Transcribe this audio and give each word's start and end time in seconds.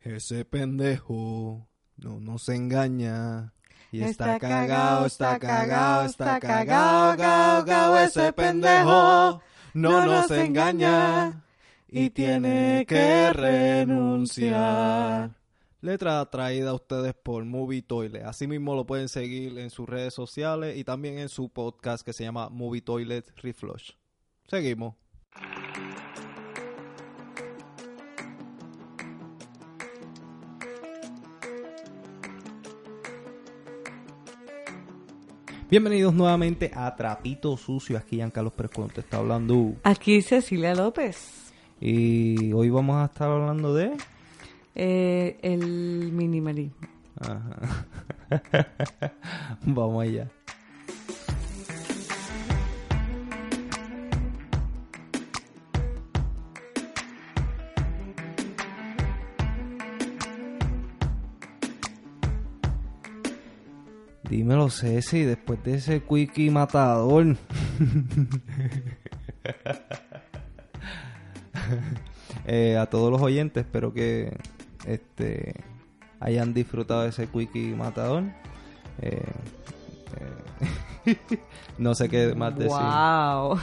Ese 0.00 0.44
pendejo 0.44 1.68
no 1.96 2.20
nos 2.20 2.48
engaña. 2.48 3.52
Y 3.90 4.02
está, 4.02 4.38
cagado, 4.38 5.06
está 5.06 5.38
cagado, 5.38 6.04
está 6.04 6.38
cagado, 6.38 7.16
cagao, 7.16 7.64
cagao, 7.64 7.98
ese 7.98 8.32
pendejo 8.34 9.40
no 9.72 10.04
nos 10.06 10.30
engaña 10.30 11.42
y 11.88 12.10
tiene 12.10 12.84
que 12.86 13.32
renunciar. 13.32 15.30
Letra 15.80 16.24
traída 16.26 16.70
a 16.70 16.74
ustedes 16.74 17.14
por 17.14 17.44
Movie 17.44 17.82
Toilet. 17.82 18.24
Asimismo 18.24 18.74
lo 18.74 18.84
pueden 18.84 19.08
seguir 19.08 19.58
en 19.58 19.70
sus 19.70 19.88
redes 19.88 20.12
sociales 20.12 20.76
y 20.76 20.84
también 20.84 21.18
en 21.18 21.28
su 21.28 21.48
podcast 21.48 22.04
que 22.04 22.12
se 22.12 22.24
llama 22.24 22.48
Movie 22.50 22.82
Toilet 22.82 23.32
Reflush. 23.36 23.92
Seguimos. 24.48 24.96
Bienvenidos 35.70 36.14
nuevamente 36.14 36.70
a 36.74 36.96
Trapito 36.96 37.54
Sucio. 37.58 37.98
Aquí 37.98 38.22
Carlos 38.30 38.54
Pérez 38.54 38.72
Colón 38.72 38.88
te 38.88 39.00
está 39.00 39.18
hablando. 39.18 39.74
Aquí 39.82 40.22
Cecilia 40.22 40.74
López. 40.74 41.52
Y 41.78 42.54
hoy 42.54 42.70
vamos 42.70 42.96
a 42.96 43.04
estar 43.04 43.28
hablando 43.28 43.74
de... 43.74 43.94
Eh, 44.74 45.36
el 45.42 46.10
minimalismo. 46.10 46.74
Ajá. 47.20 47.86
vamos 49.66 50.04
allá. 50.04 50.30
Dímelo, 64.28 64.68
Ceci, 64.68 65.22
después 65.22 65.62
de 65.64 65.74
ese 65.76 66.02
quickie 66.02 66.50
matador. 66.50 67.36
Eh, 72.50 72.78
a 72.78 72.86
todos 72.86 73.12
los 73.12 73.20
oyentes, 73.20 73.64
espero 73.66 73.92
que 73.92 74.34
este 74.86 75.54
hayan 76.18 76.54
disfrutado 76.54 77.02
de 77.02 77.10
ese 77.10 77.26
quickie 77.26 77.74
matador. 77.74 78.24
Eh, 79.02 79.22
eh, 81.04 81.16
no 81.78 81.94
sé 81.94 82.08
qué 82.08 82.34
más 82.34 82.56
decir. 82.56 82.72
Wow. 82.72 83.58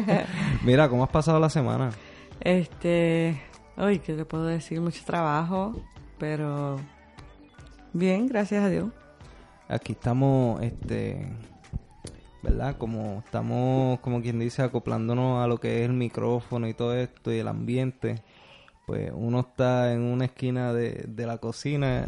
Mira, 0.64 0.88
¿cómo 0.88 1.04
has 1.04 1.10
pasado 1.10 1.38
la 1.38 1.50
semana? 1.50 1.90
este, 2.40 3.42
hoy 3.76 3.98
¿qué 3.98 4.14
te 4.14 4.24
puedo 4.24 4.46
decir? 4.46 4.80
Mucho 4.80 5.04
trabajo, 5.04 5.74
pero 6.18 6.76
bien, 7.92 8.26
gracias 8.26 8.64
a 8.64 8.70
Dios. 8.70 8.86
Aquí 9.68 9.92
estamos, 9.92 10.62
este, 10.62 11.26
¿verdad? 12.42 12.76
Como 12.76 13.22
estamos, 13.24 14.00
como 14.00 14.20
quien 14.20 14.38
dice, 14.38 14.62
acoplándonos 14.62 15.42
a 15.42 15.48
lo 15.48 15.58
que 15.58 15.80
es 15.82 15.88
el 15.88 15.94
micrófono 15.94 16.68
y 16.68 16.74
todo 16.74 16.94
esto 16.94 17.32
y 17.32 17.38
el 17.38 17.48
ambiente. 17.48 18.22
Pues 18.86 19.10
uno 19.14 19.40
está 19.40 19.94
en 19.94 20.02
una 20.02 20.26
esquina 20.26 20.74
de, 20.74 21.06
de 21.08 21.26
la 21.26 21.38
cocina 21.38 22.04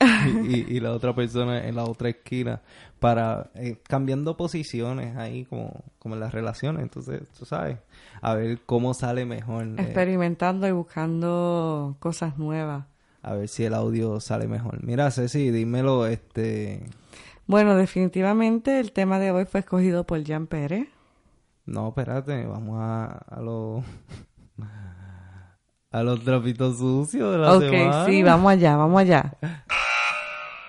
y, 0.44 0.80
la 0.80 0.90
otra 0.92 1.14
persona 1.14 1.64
en 1.68 1.76
la 1.76 1.84
otra 1.84 2.08
esquina 2.08 2.62
para 2.98 3.50
eh, 3.54 3.78
cambiando 3.86 4.36
posiciones 4.36 5.16
ahí 5.16 5.44
como, 5.44 5.84
como 6.00 6.16
en 6.16 6.20
las 6.20 6.34
relaciones. 6.34 6.82
Entonces, 6.82 7.28
tú 7.38 7.44
sabes, 7.44 7.78
a 8.20 8.34
ver 8.34 8.60
cómo 8.66 8.92
sale 8.92 9.24
mejor. 9.24 9.66
eh, 9.68 9.74
Experimentando 9.78 10.66
y 10.66 10.72
buscando 10.72 11.96
cosas 12.00 12.36
nuevas. 12.38 12.86
A 13.26 13.34
ver 13.34 13.48
si 13.48 13.64
el 13.64 13.74
audio 13.74 14.20
sale 14.20 14.46
mejor. 14.46 14.84
Mira, 14.84 15.10
Ceci, 15.10 15.50
dímelo, 15.50 16.06
este... 16.06 16.88
Bueno, 17.48 17.74
definitivamente 17.74 18.78
el 18.78 18.92
tema 18.92 19.18
de 19.18 19.32
hoy 19.32 19.46
fue 19.46 19.60
escogido 19.60 20.04
por 20.04 20.24
Jan 20.24 20.46
Pérez. 20.46 20.86
No, 21.64 21.88
espérate, 21.88 22.46
vamos 22.46 22.78
a, 22.80 23.06
a 23.06 23.40
los... 23.40 23.84
A 25.90 26.02
los 26.04 26.22
trapitos 26.22 26.78
sucios 26.78 27.32
de 27.32 27.38
la 27.38 27.54
ok, 27.54 27.62
semana. 27.62 28.06
sí, 28.06 28.22
vamos 28.22 28.52
allá, 28.52 28.76
vamos 28.76 29.00
allá. 29.00 29.34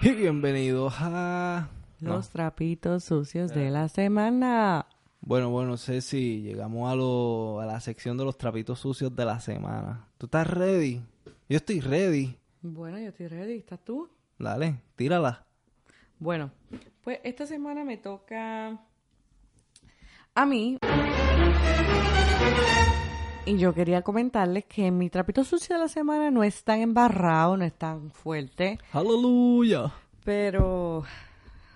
Y 0.02 0.12
bienvenidos 0.14 0.96
a... 0.98 1.68
Los 2.00 2.30
trapitos 2.30 3.04
sucios 3.04 3.54
de 3.54 3.70
la 3.70 3.88
semana. 3.88 4.88
Bueno, 5.22 5.52
bueno, 5.52 5.78
Ceci, 5.78 6.42
llegamos 6.42 6.92
a, 6.92 6.96
lo, 6.96 7.60
a 7.60 7.68
la 7.68 7.80
sección 7.82 8.18
de 8.18 8.26
los 8.26 8.36
trapitos 8.36 8.80
sucios 8.80 9.16
de 9.16 9.26
la 9.26 9.40
semana. 9.40 10.08
¿Tú 10.18 10.26
estás 10.26 10.48
ready? 10.48 11.04
Yo 11.50 11.58
estoy 11.58 11.82
ready. 11.82 12.36
Bueno, 12.74 13.00
yo 13.00 13.10
estoy 13.10 13.28
ready. 13.28 13.58
¿Estás 13.58 13.80
tú? 13.84 14.10
Dale, 14.38 14.82
tírala. 14.96 15.46
Bueno, 16.20 16.52
pues 17.04 17.20
esta 17.24 17.46
semana 17.46 17.84
me 17.84 17.98
toca 17.98 18.80
a 20.36 20.46
mí. 20.46 20.78
Y 23.46 23.58
yo 23.58 23.74
quería 23.74 24.02
comentarles 24.02 24.66
que 24.66 24.92
mi 24.92 25.10
trapito 25.10 25.44
sucio 25.44 25.76
de 25.76 25.82
la 25.84 25.88
semana 25.88 26.30
no 26.32 26.44
es 26.44 26.64
tan 26.64 26.82
embarrado, 26.82 27.56
no 27.56 27.64
es 27.64 27.74
tan 27.74 28.12
fuerte, 28.12 28.78
Aleluya. 28.92 29.94
pero 30.26 31.04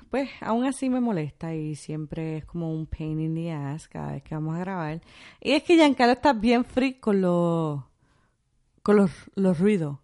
pues 0.09 0.29
aún 0.41 0.65
así 0.65 0.89
me 0.89 0.99
molesta 0.99 1.55
y 1.55 1.75
siempre 1.75 2.37
es 2.37 2.45
como 2.45 2.73
un 2.73 2.85
pain 2.87 3.21
in 3.21 3.35
the 3.35 3.53
ass 3.53 3.87
cada 3.87 4.11
vez 4.11 4.23
que 4.23 4.35
vamos 4.35 4.57
a 4.57 4.59
grabar. 4.59 4.99
Y 5.39 5.53
es 5.53 5.63
que 5.63 5.75
Giancarlo 5.75 6.13
está 6.13 6.33
bien 6.33 6.65
free 6.65 6.95
con 6.95 7.21
con 8.83 8.95
los, 8.97 9.11
los 9.35 9.59
ruidos. 9.59 9.97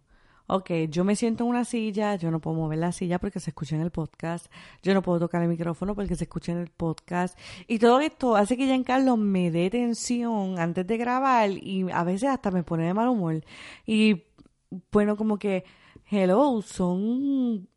Ok, 0.50 0.70
yo 0.88 1.04
me 1.04 1.14
siento 1.14 1.44
en 1.44 1.50
una 1.50 1.66
silla, 1.66 2.16
yo 2.16 2.30
no 2.30 2.40
puedo 2.40 2.56
mover 2.56 2.78
la 2.78 2.90
silla 2.90 3.18
porque 3.18 3.38
se 3.38 3.50
escucha 3.50 3.76
en 3.76 3.82
el 3.82 3.90
podcast, 3.90 4.46
yo 4.82 4.94
no 4.94 5.02
puedo 5.02 5.18
tocar 5.18 5.42
el 5.42 5.48
micrófono 5.50 5.94
porque 5.94 6.16
se 6.16 6.24
escucha 6.24 6.52
en 6.52 6.58
el 6.58 6.70
podcast, 6.70 7.38
y 7.66 7.78
todo 7.78 8.00
esto 8.00 8.34
hace 8.34 8.56
que 8.56 8.64
Giancarlo 8.64 9.18
me 9.18 9.50
dé 9.50 9.68
tensión 9.68 10.58
antes 10.58 10.86
de 10.86 10.96
grabar 10.96 11.50
y 11.50 11.90
a 11.92 12.02
veces 12.02 12.30
hasta 12.30 12.50
me 12.50 12.62
pone 12.62 12.86
de 12.86 12.94
mal 12.94 13.08
humor. 13.08 13.44
Y 13.84 14.24
bueno, 14.90 15.18
como 15.18 15.38
que, 15.38 15.64
hello, 16.10 16.62
son 16.62 17.68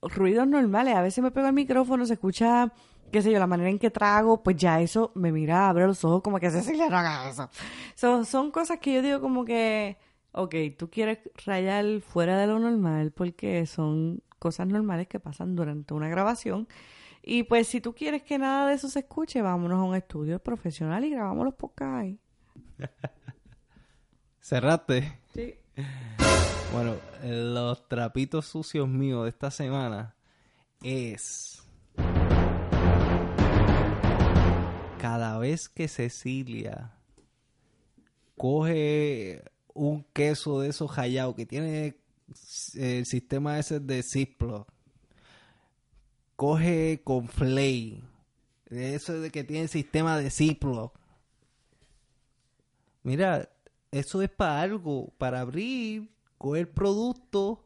ruidos 0.00 0.46
normales, 0.46 0.94
a 0.94 1.02
veces 1.02 1.24
me 1.24 1.32
pego 1.32 1.48
el 1.48 1.54
micrófono, 1.54 2.06
se 2.06 2.14
escucha 2.14 2.72
qué 3.10 3.20
sé 3.20 3.30
yo, 3.32 3.38
la 3.38 3.46
manera 3.46 3.68
en 3.68 3.78
que 3.78 3.90
trago, 3.90 4.42
pues 4.42 4.56
ya 4.56 4.80
eso 4.80 5.12
me 5.14 5.32
mira, 5.32 5.68
abre 5.68 5.86
los 5.86 6.04
ojos 6.04 6.22
como 6.22 6.38
que 6.38 6.50
Cecilia 6.50 6.88
no 6.88 6.96
haga 6.96 7.28
eso. 7.28 7.50
So, 7.94 8.24
son 8.24 8.50
cosas 8.50 8.78
que 8.78 8.94
yo 8.94 9.02
digo 9.02 9.20
como 9.20 9.44
que, 9.44 9.98
ok, 10.32 10.54
tú 10.76 10.90
quieres 10.90 11.18
rayar 11.44 12.00
fuera 12.00 12.38
de 12.38 12.46
lo 12.46 12.58
normal 12.58 13.12
porque 13.12 13.66
son 13.66 14.22
cosas 14.38 14.66
normales 14.66 15.06
que 15.08 15.20
pasan 15.20 15.54
durante 15.54 15.94
una 15.94 16.08
grabación. 16.08 16.68
Y 17.22 17.44
pues 17.44 17.68
si 17.68 17.80
tú 17.80 17.94
quieres 17.94 18.22
que 18.22 18.38
nada 18.38 18.68
de 18.68 18.74
eso 18.74 18.88
se 18.88 19.00
escuche, 19.00 19.42
vámonos 19.42 19.78
a 19.78 19.82
un 19.84 19.94
estudio 19.94 20.40
profesional 20.40 21.04
y 21.04 21.10
grabamos 21.10 21.44
los 21.44 21.54
podcasts 21.54 21.94
ahí. 21.94 22.18
Cerraste. 24.40 25.20
Sí. 25.32 25.54
Bueno, 26.72 26.96
los 27.22 27.88
trapitos 27.88 28.46
sucios 28.46 28.88
míos 28.88 29.24
de 29.24 29.28
esta 29.28 29.50
semana 29.50 30.16
es 30.82 31.62
cada 34.98 35.38
vez 35.38 35.68
que 35.68 35.86
Cecilia 35.86 36.92
coge 38.36 39.44
un 39.74 40.04
queso 40.12 40.60
de 40.60 40.68
esos 40.68 40.90
hallados 40.92 41.34
que 41.34 41.46
tiene 41.46 41.86
eh, 41.86 42.98
el 42.98 43.06
sistema 43.06 43.58
ese 43.58 43.80
de 43.80 44.02
Ziploc, 44.02 44.68
coge 46.36 47.00
con 47.04 47.28
Flay, 47.28 48.02
eso 48.70 49.20
de 49.20 49.30
que 49.30 49.44
tiene 49.44 49.64
el 49.64 49.68
sistema 49.68 50.18
de 50.18 50.30
Ziploc. 50.30 50.98
Mira, 53.02 53.50
eso 53.90 54.22
es 54.22 54.30
para 54.30 54.60
algo, 54.60 55.12
para 55.18 55.40
abrir, 55.40 56.10
coger 56.38 56.72
producto, 56.72 57.64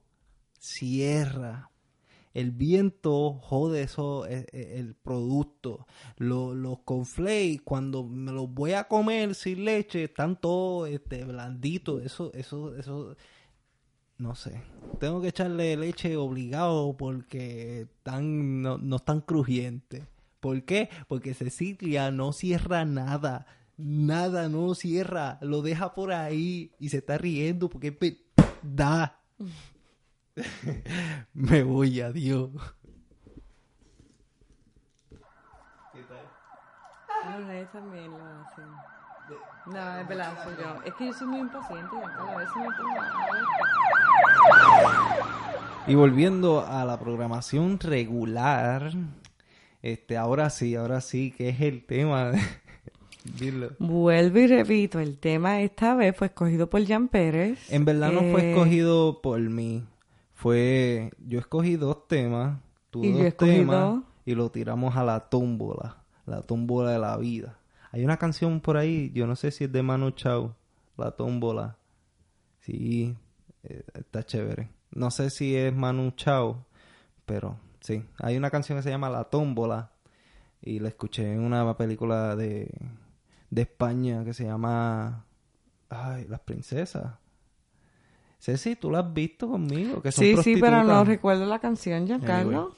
cierra. 0.59 1.71
El 2.37 2.51
viento 2.51 3.33
jode 3.41 3.83
eso, 3.83 4.27
eh, 4.27 4.47
eh, 4.53 4.75
el 4.77 4.95
producto. 4.95 5.87
Lo- 6.19 6.55
los 6.55 6.81
conflakes, 6.81 7.61
cuando 7.65 8.05
me 8.05 8.31
los 8.33 8.53
voy 8.53 8.73
a 8.73 8.85
comer 8.89 9.35
sin 9.35 9.65
leche, 9.65 10.05
están 10.05 10.39
todos 10.41 10.89
este, 10.91 11.25
blanditos. 11.25 12.03
Eso, 12.05 12.33
eso, 12.35 12.77
eso, 12.77 13.17
no 14.19 14.35
sé. 14.35 14.63
Tengo 15.01 15.21
que 15.21 15.29
echarle 15.29 15.77
leche 15.77 16.17
obligado 16.17 16.97
porque 16.97 17.83
están, 17.83 18.63
no, 18.63 18.79
no 18.79 18.97
están 18.97 19.21
crujientes. 19.23 20.05
¿Por 20.41 20.63
qué? 20.65 20.91
Porque 21.09 21.35
Cecilia 21.35 22.11
no 22.11 22.33
cierra 22.33 22.85
nada. 22.85 23.47
Nada, 23.79 24.49
no 24.49 24.75
cierra. 24.75 25.39
Lo 25.43 25.61
deja 25.63 25.95
por 25.95 26.13
ahí 26.13 26.73
y 26.79 26.89
se 26.91 26.99
está 26.99 27.19
riendo 27.19 27.69
porque 27.69 27.89
es 27.89 27.99
verdad. 28.63 29.13
Me 31.35 31.63
voy, 31.63 32.01
adiós. 32.01 32.51
Bueno, 37.25 37.53
ellos 37.53 37.73
también 37.73 38.11
lo 38.11 38.17
hacen. 38.17 38.65
No, 39.67 39.99
es 39.99 40.09
verdad, 40.09 40.33
soy 40.45 40.55
yo. 40.59 40.83
Es 40.85 40.95
que 40.95 41.07
yo 41.07 41.13
soy 41.13 41.27
muy 41.27 41.41
impaciente 41.41 41.97
y 41.97 41.99
a 42.05 42.37
veces 42.37 42.57
me 42.57 42.63
pongo... 42.65 42.95
Y 45.89 45.95
volviendo 45.95 46.65
a 46.67 46.85
la 46.85 46.99
programación 46.99 47.79
regular, 47.81 48.93
este, 49.83 50.17
ahora 50.17 50.51
sí, 50.51 50.75
ahora 50.77 51.01
sí, 51.01 51.33
que 51.33 51.49
es 51.49 51.61
el 51.61 51.85
tema. 51.85 52.33
Dilo. 53.39 53.71
Vuelvo 53.81 54.39
y 54.39 54.47
repito, 54.47 55.01
el 55.01 55.19
tema 55.19 55.61
esta 55.61 55.95
vez 55.97 56.17
fue 56.17 56.29
escogido 56.29 56.71
por 56.71 56.87
Jan 56.87 57.09
Pérez. 57.09 57.73
En 57.73 57.85
verdad 57.85 58.13
no 58.13 58.21
fue 58.21 58.43
Eh, 58.43 58.53
escogido 58.53 59.21
por 59.21 59.41
mí. 59.41 59.85
Fue, 60.37 61.11
yo 61.27 61.39
escogí 61.39 61.77
dos 61.77 62.07
temas, 62.09 62.61
tú 62.91 63.03
Y 63.03 63.11
dos 63.13 63.37
temas, 63.39 63.81
dos. 63.95 64.03
y 64.27 64.35
lo 64.35 64.51
tiramos 64.51 64.95
a 64.95 65.03
la 65.03 65.31
tómbola, 65.31 66.05
la 66.27 66.43
tómbola 66.43 66.91
de 66.91 66.99
la 66.99 67.17
vida. 67.17 67.59
Hay 67.91 68.05
una 68.05 68.19
canción 68.19 68.61
por 68.61 68.77
ahí, 68.77 69.11
yo 69.15 69.27
no 69.27 69.35
sé 69.35 69.51
si 69.51 69.65
es 69.65 69.73
de 69.73 69.83
Manu 69.83 70.11
Chao, 70.11 70.55
la 70.99 71.13
tómbola. 71.13 71.79
Sí, 72.61 73.17
eh, 73.63 73.83
está 73.95 74.25
chévere. 74.27 74.69
No 74.91 75.11
sé 75.11 75.31
si 75.31 75.57
es 75.57 75.75
Manu 75.75 76.11
Chao, 76.11 76.67
pero 77.25 77.57
sí. 77.81 78.05
Hay 78.19 78.37
una 78.37 78.51
canción 78.51 78.79
que 78.79 78.83
se 78.83 78.91
llama 78.91 79.09
La 79.09 79.25
tómbola 79.25 79.93
y 80.61 80.81
la 80.81 80.89
escuché 80.89 81.33
en 81.33 81.41
una 81.41 81.79
película 81.79 82.37
de, 82.37 82.71
de 83.49 83.63
España 83.63 84.23
que 84.23 84.35
se 84.35 84.45
llama 84.45 85.25
Ay, 85.89 86.27
Las 86.29 86.41
Princesas. 86.41 87.15
Ceci, 88.47 88.77
tú 88.77 88.93
la 88.93 89.01
has 89.01 89.13
visto 89.13 89.49
conmigo, 89.49 90.01
que 90.01 90.13
son 90.13 90.25
Sí, 90.25 90.37
sí, 90.37 90.57
pero 90.61 90.85
no 90.85 91.05
recuerdo 91.05 91.47
la 91.47 91.59
canción, 91.59 92.07
Giancarlo. 92.07 92.77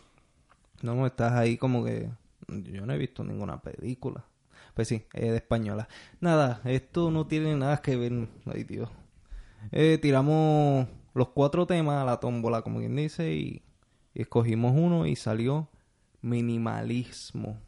No, 0.80 0.94
no, 0.94 1.06
estás 1.06 1.34
ahí 1.34 1.58
como 1.58 1.84
que... 1.84 2.08
Yo 2.48 2.86
no 2.86 2.94
he 2.94 2.96
visto 2.96 3.22
ninguna 3.22 3.60
película. 3.60 4.24
Pues 4.72 4.88
sí, 4.88 5.04
es 5.12 5.30
de 5.30 5.36
española. 5.36 5.86
Nada, 6.22 6.62
esto 6.64 7.10
no 7.10 7.26
tiene 7.26 7.54
nada 7.54 7.82
que 7.82 7.96
ver... 7.96 8.28
Ay, 8.46 8.64
Dios. 8.64 8.88
Eh, 9.70 9.98
tiramos 10.00 10.86
los 11.12 11.28
cuatro 11.28 11.66
temas 11.66 12.00
a 12.00 12.06
la 12.06 12.18
tómbola, 12.18 12.62
como 12.62 12.78
quien 12.78 12.96
dice, 12.96 13.34
y, 13.34 13.62
y 14.14 14.22
escogimos 14.22 14.72
uno 14.74 15.04
y 15.04 15.16
salió 15.16 15.68
minimalismo. 16.22 17.60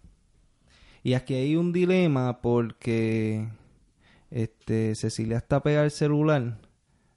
Y 1.02 1.12
aquí 1.12 1.34
hay 1.34 1.54
un 1.54 1.70
dilema 1.70 2.40
porque... 2.40 3.46
Este, 4.30 4.94
Cecilia 4.94 5.36
está 5.36 5.62
pegada 5.62 5.84
al 5.84 5.90
celular. 5.90 6.56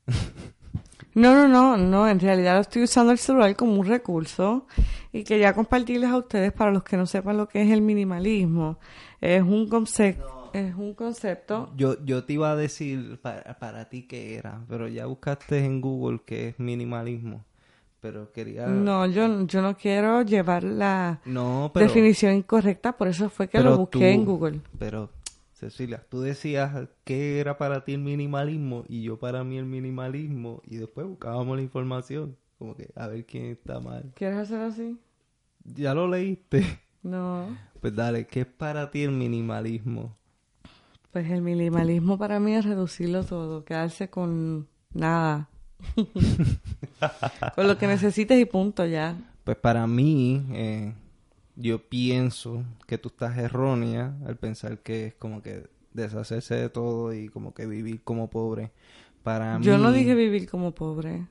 No, 1.15 1.33
no, 1.33 1.47
no, 1.47 1.77
no, 1.77 2.07
en 2.07 2.19
realidad 2.19 2.59
estoy 2.59 2.83
usando 2.83 3.11
el 3.11 3.17
celular 3.19 3.55
como 3.55 3.73
un 3.79 3.85
recurso 3.85 4.65
y 5.11 5.23
quería 5.23 5.53
compartirles 5.53 6.09
a 6.09 6.17
ustedes 6.17 6.51
para 6.51 6.71
los 6.71 6.83
que 6.83 6.97
no 6.97 7.05
sepan 7.05 7.37
lo 7.37 7.47
que 7.47 7.61
es 7.61 7.69
el 7.71 7.81
minimalismo. 7.81 8.77
Es 9.21 9.41
un 9.43 9.69
concepto, 9.69 10.49
es 10.53 10.73
un 10.75 10.93
concepto, 10.95 11.71
Yo, 11.77 12.03
yo 12.03 12.23
te 12.23 12.33
iba 12.33 12.51
a 12.51 12.55
decir 12.55 13.19
para, 13.21 13.57
para 13.59 13.89
ti 13.89 14.03
qué 14.03 14.35
era, 14.35 14.61
pero 14.67 14.87
ya 14.87 15.05
buscaste 15.05 15.63
en 15.63 15.81
Google 15.81 16.19
qué 16.25 16.49
es 16.49 16.59
minimalismo. 16.59 17.45
Pero 18.01 18.31
quería... 18.33 18.67
no, 18.67 19.05
yo, 19.05 19.45
yo 19.45 19.61
no 19.61 19.77
quiero 19.77 20.23
llevar 20.23 20.63
la 20.65 21.21
No, 21.25 21.71
pero... 21.73 21.85
definición 21.85 22.33
incorrecta, 22.33 22.91
por 22.97 23.07
eso 23.07 23.29
fue 23.29 23.47
que 23.47 23.59
pero 23.59 23.71
lo 23.71 23.77
busqué 23.77 23.99
tú- 23.99 24.03
en 24.03 24.25
Google. 24.25 24.59
Pero, 24.77 25.09
Cecilia, 25.63 26.05
tú 26.09 26.21
decías 26.21 26.89
qué 27.03 27.39
era 27.39 27.57
para 27.57 27.85
ti 27.85 27.93
el 27.93 28.01
minimalismo 28.01 28.83
y 28.87 29.03
yo 29.03 29.17
para 29.17 29.43
mí 29.43 29.57
el 29.57 29.65
minimalismo 29.65 30.61
y 30.65 30.77
después 30.77 31.07
buscábamos 31.07 31.55
la 31.55 31.63
información. 31.63 32.37
Como 32.59 32.75
que 32.75 32.89
a 32.95 33.07
ver 33.07 33.25
quién 33.25 33.45
está 33.45 33.79
mal. 33.79 34.11
¿Quieres 34.15 34.39
hacer 34.39 34.61
así? 34.61 34.97
¿Ya 35.63 35.93
lo 35.93 36.07
leíste? 36.07 36.63
No. 37.03 37.57
Pues 37.81 37.93
dale, 37.93 38.25
¿qué 38.27 38.39
es 38.39 38.45
para 38.45 38.89
ti 38.89 39.03
el 39.03 39.11
minimalismo? 39.11 40.15
Pues 41.11 41.29
el 41.29 41.41
minimalismo 41.41 42.17
para 42.17 42.39
mí 42.39 42.55
es 42.55 42.63
reducirlo 42.63 43.25
todo, 43.25 43.65
quedarse 43.65 44.09
con 44.09 44.69
nada. 44.93 45.49
con 47.55 47.67
lo 47.67 47.77
que 47.77 47.87
necesites 47.87 48.39
y 48.39 48.45
punto 48.45 48.85
ya. 48.85 49.17
Pues 49.43 49.57
para 49.57 49.85
mí, 49.85 50.45
eh, 50.53 50.93
yo 51.55 51.87
pienso 51.87 52.63
que 52.87 52.97
tú 52.97 53.09
estás 53.09 53.37
errónea 53.37 54.15
al 54.25 54.37
pensar 54.37 54.79
que 54.79 55.07
es 55.07 55.13
como 55.15 55.41
que 55.41 55.69
deshacerse 55.93 56.55
de 56.55 56.69
todo 56.69 57.13
y 57.13 57.29
como 57.29 57.53
que 57.53 57.65
vivir 57.65 58.03
como 58.03 58.29
pobre. 58.29 58.71
Para 59.21 59.59
mí... 59.59 59.65
Yo 59.65 59.77
no 59.77 59.91
dije 59.91 60.15
vivir 60.15 60.49
como 60.49 60.73
pobre. 60.73 61.27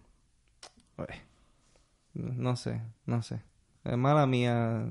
No 2.15 2.57
sé, 2.57 2.81
no 3.07 3.23
sé. 3.23 3.43
Es 3.85 3.97
mala 3.97 4.27
mía. 4.27 4.87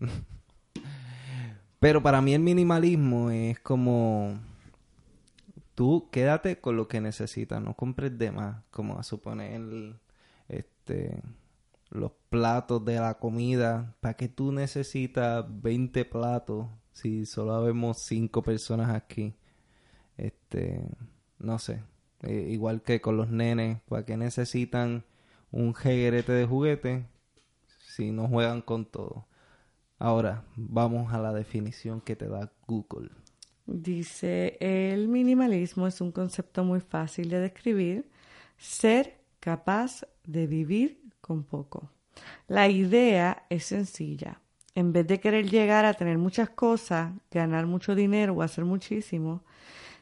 Pero 1.80 2.02
para 2.02 2.20
mí 2.20 2.34
el 2.34 2.42
minimalismo 2.42 3.30
es 3.30 3.58
como... 3.60 4.38
Tú 5.74 6.08
quédate 6.10 6.60
con 6.60 6.76
lo 6.76 6.86
que 6.86 7.00
necesitas, 7.00 7.62
no 7.62 7.74
compres 7.74 8.18
de 8.18 8.30
más, 8.30 8.62
como 8.70 8.98
a 8.98 9.02
suponer 9.02 9.96
este 10.48 11.22
los 11.92 12.12
platos 12.30 12.84
de 12.84 12.96
la 12.96 13.14
comida. 13.18 13.94
¿Para 14.00 14.14
qué 14.14 14.28
tú 14.28 14.52
necesitas 14.52 15.44
20 15.62 16.04
platos 16.06 16.66
si 16.92 17.26
solo 17.26 17.54
habemos 17.54 17.98
5 17.98 18.42
personas 18.42 18.90
aquí? 18.90 19.34
Este, 20.16 20.84
no 21.38 21.58
sé. 21.58 21.82
Eh, 22.22 22.48
igual 22.50 22.82
que 22.82 23.00
con 23.00 23.16
los 23.16 23.28
nenes, 23.28 23.80
¿para 23.88 24.04
qué 24.04 24.16
necesitan 24.16 25.04
un 25.50 25.74
jeguerete 25.74 26.32
de 26.32 26.46
juguete 26.46 27.06
si 27.94 28.10
no 28.10 28.28
juegan 28.28 28.62
con 28.62 28.86
todo? 28.86 29.26
Ahora, 29.98 30.44
vamos 30.56 31.12
a 31.12 31.20
la 31.20 31.32
definición 31.32 32.00
que 32.00 32.16
te 32.16 32.28
da 32.28 32.52
Google. 32.66 33.10
Dice, 33.66 34.56
el 34.60 35.08
minimalismo 35.08 35.86
es 35.86 36.00
un 36.00 36.10
concepto 36.10 36.64
muy 36.64 36.80
fácil 36.80 37.28
de 37.28 37.38
describir, 37.38 38.10
ser 38.56 39.20
capaz 39.38 40.04
de 40.24 40.46
vivir 40.46 41.01
con 41.22 41.44
poco. 41.44 41.88
La 42.48 42.68
idea 42.68 43.46
es 43.48 43.64
sencilla. 43.64 44.42
En 44.74 44.92
vez 44.92 45.06
de 45.06 45.20
querer 45.20 45.48
llegar 45.48 45.86
a 45.86 45.94
tener 45.94 46.18
muchas 46.18 46.50
cosas, 46.50 47.12
ganar 47.30 47.66
mucho 47.66 47.94
dinero 47.94 48.34
o 48.34 48.42
hacer 48.42 48.66
muchísimo, 48.66 49.42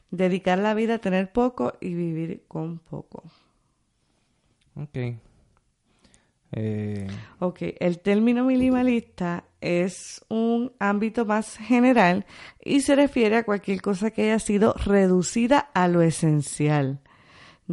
dedicar 0.09 0.59
la 0.59 0.73
vida 0.73 0.95
a 0.95 0.99
tener 0.99 1.31
poco 1.31 1.73
y 1.79 1.93
vivir 1.93 2.43
con 2.49 2.79
poco. 2.79 3.23
Ok. 4.75 4.97
Eh, 6.53 7.07
Ok, 7.39 7.59
el 7.79 7.99
término 7.99 8.43
minimalista 8.43 9.45
es 9.61 10.25
un 10.27 10.73
ámbito 10.79 11.25
más 11.25 11.57
general 11.57 12.25
y 12.63 12.81
se 12.81 12.95
refiere 12.95 13.37
a 13.37 13.43
cualquier 13.43 13.81
cosa 13.81 14.11
que 14.11 14.23
haya 14.23 14.39
sido 14.39 14.73
reducida 14.85 15.59
a 15.59 15.87
lo 15.87 16.01
esencial, 16.01 16.99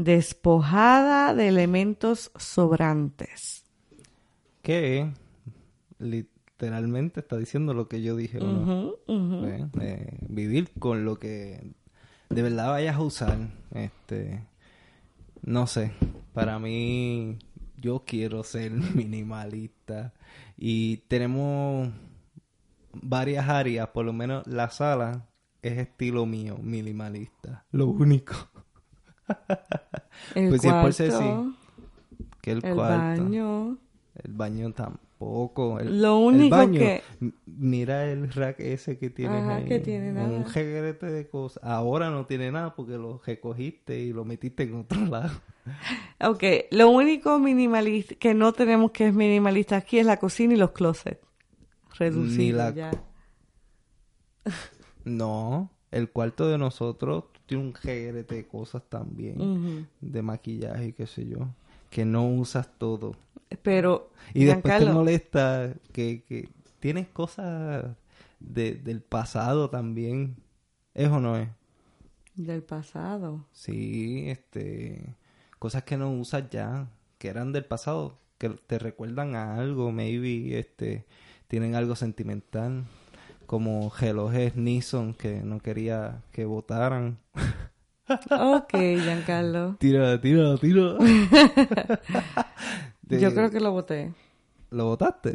despojada 0.05 1.35
de 1.35 1.49
elementos 1.49 2.31
sobrantes. 2.37 3.65
que 4.63 5.11
literalmente 5.99 7.20
está 7.20 7.37
diciendo 7.37 7.75
lo 7.75 7.89
que 7.89 8.03
yo 8.03 8.15
dije. 8.15 8.39
Eh, 8.39 10.19
vivir 10.29 10.70
con 10.79 11.05
lo 11.05 11.19
que 11.19 11.72
de 12.29 12.43
verdad 12.43 12.69
vayas 12.69 12.96
a 12.96 13.01
usar. 13.01 13.39
Este, 13.72 14.46
no 15.43 15.67
sé, 15.67 15.93
para 16.32 16.58
mí 16.58 17.39
yo 17.77 18.05
quiero 18.06 18.44
ser 18.44 18.70
minimalista 18.94 20.13
y 20.56 20.99
tenemos 21.08 21.89
varias 22.93 23.49
áreas, 23.49 23.89
por 23.89 24.05
lo 24.05 24.13
menos 24.13 24.46
la 24.46 24.70
sala 24.70 25.29
es 25.63 25.79
estilo 25.79 26.25
mío, 26.27 26.56
minimalista. 26.63 27.67
Lo 27.72 27.87
único 27.87 28.34
El 30.35 30.49
Pues 30.51 30.63
cuarto, 30.63 31.53
que 32.41 32.51
el, 32.53 32.65
el 32.65 32.75
cuarto, 32.75 33.23
baño. 33.23 33.79
el 34.23 34.32
baño 34.32 34.73
tampoco. 34.73 35.79
El, 35.81 36.01
Lo 36.01 36.19
el 36.31 36.37
único 36.37 36.56
baño, 36.56 36.79
que- 36.79 37.03
Mira 37.47 38.05
el 38.06 38.32
rack 38.32 38.61
ese 38.61 38.99
que 38.99 39.11
tienes 39.11 39.43
Ajá, 39.43 39.56
ahí. 39.56 39.65
que 39.67 39.81
tiene 39.81 40.13
nada. 40.13 40.29
Un 40.29 40.47
jeguerete 40.47 41.06
de 41.06 41.29
cosas. 41.29 41.63
Ahora 41.65 42.11
no 42.11 42.27
tiene 42.27 42.51
nada 42.53 42.75
porque 42.75 42.93
lo 42.93 43.20
recogiste 43.25 43.99
y 43.99 44.13
lo 44.13 44.25
metiste 44.25 44.63
en 44.65 44.75
otro 44.77 45.01
lado. 45.06 45.31
Ok, 46.20 46.43
lo 46.70 46.89
único 46.91 47.39
minimalista 47.39 48.15
que 48.15 48.32
no 48.35 48.53
tenemos 48.53 48.91
que 48.93 49.08
es 49.08 49.15
minimalista 49.15 49.77
aquí 49.77 49.99
es 49.99 50.06
la 50.06 50.17
cocina 50.19 50.55
y 50.55 50.56
los 50.56 50.70
closets. 50.73 51.20
Reducido 51.99 52.39
Ni 52.39 52.53
la- 52.53 52.70
ya. 52.75 52.91
No, 55.05 55.70
el 55.91 56.11
cuarto 56.11 56.49
de 56.49 56.58
nosotros 56.58 57.25
tiene 57.48 57.64
un 57.64 57.74
jeguerete 57.74 58.36
de 58.36 58.46
cosas 58.46 58.82
también. 58.88 59.88
De 60.00 60.22
maquillaje 60.22 60.86
y 60.88 60.93
qué 60.93 61.06
sé 61.06 61.26
yo. 61.26 61.48
Que 61.90 62.05
no 62.05 62.28
usas 62.28 62.69
todo. 62.78 63.17
Pero, 63.62 64.10
Y 64.34 64.44
después 64.44 64.78
te 64.78 64.84
molesta 64.93 65.72
que, 65.93 66.22
que 66.28 66.48
tienes 66.81 67.08
cosas 67.08 67.86
de- 68.38 68.74
del 68.74 69.00
pasado 69.00 69.70
también. 69.70 70.36
¿Es 70.94 71.08
o 71.08 71.19
no 71.20 71.36
es? 71.36 71.48
del 72.34 72.62
pasado. 72.62 73.44
Sí, 73.50 74.28
este, 74.28 75.17
cosas 75.58 75.82
que 75.82 75.96
no 75.96 76.10
usas 76.12 76.48
ya, 76.50 76.88
que 77.19 77.28
eran 77.28 77.52
del 77.52 77.64
pasado, 77.64 78.17
que 78.38 78.50
te 78.50 78.78
recuerdan 78.78 79.34
a 79.34 79.56
algo, 79.56 79.90
maybe, 79.90 80.56
este, 80.56 81.05
tienen 81.48 81.74
algo 81.74 81.96
sentimental, 81.96 82.84
como 83.48 83.90
relojes 83.98 84.56
Nissan 84.56 85.14
que 85.14 85.40
no 85.43 85.58
quería 85.58 86.20
que 86.32 86.44
votaran. 86.44 87.17
Ok, 88.31 88.74
Giancarlo. 88.74 89.76
Tira, 89.81 90.20
tira, 90.20 90.55
tira. 90.58 90.93
de- 93.02 93.20
Yo 93.20 93.32
creo 93.34 93.50
que 93.50 93.58
lo 93.60 93.72
voté. 93.72 94.12
¿Lo 94.70 94.84
votaste? 94.84 95.32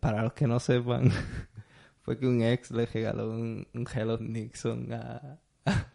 Para 0.00 0.22
los 0.24 0.34
que 0.34 0.46
no 0.46 0.60
sepan, 0.60 1.10
fue 2.02 2.18
que 2.18 2.26
un 2.26 2.42
ex 2.42 2.70
le 2.70 2.84
regaló 2.84 3.30
un, 3.30 3.66
un 3.72 3.86
Hello 3.92 4.18
Nixon 4.18 4.92
a... 4.92 5.38
a 5.64 5.86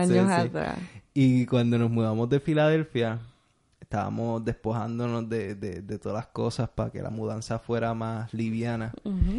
Años 0.00 0.30
atrás. 0.30 0.78
Y 1.12 1.44
cuando 1.44 1.76
nos 1.78 1.90
mudamos 1.90 2.30
de 2.30 2.40
Filadelfia, 2.40 3.18
estábamos 3.88 4.44
despojándonos 4.44 5.30
de, 5.30 5.54
de, 5.54 5.80
de 5.80 5.98
todas 5.98 6.16
las 6.16 6.26
cosas 6.26 6.68
para 6.68 6.90
que 6.90 7.00
la 7.00 7.08
mudanza 7.08 7.58
fuera 7.58 7.94
más 7.94 8.34
liviana. 8.34 8.92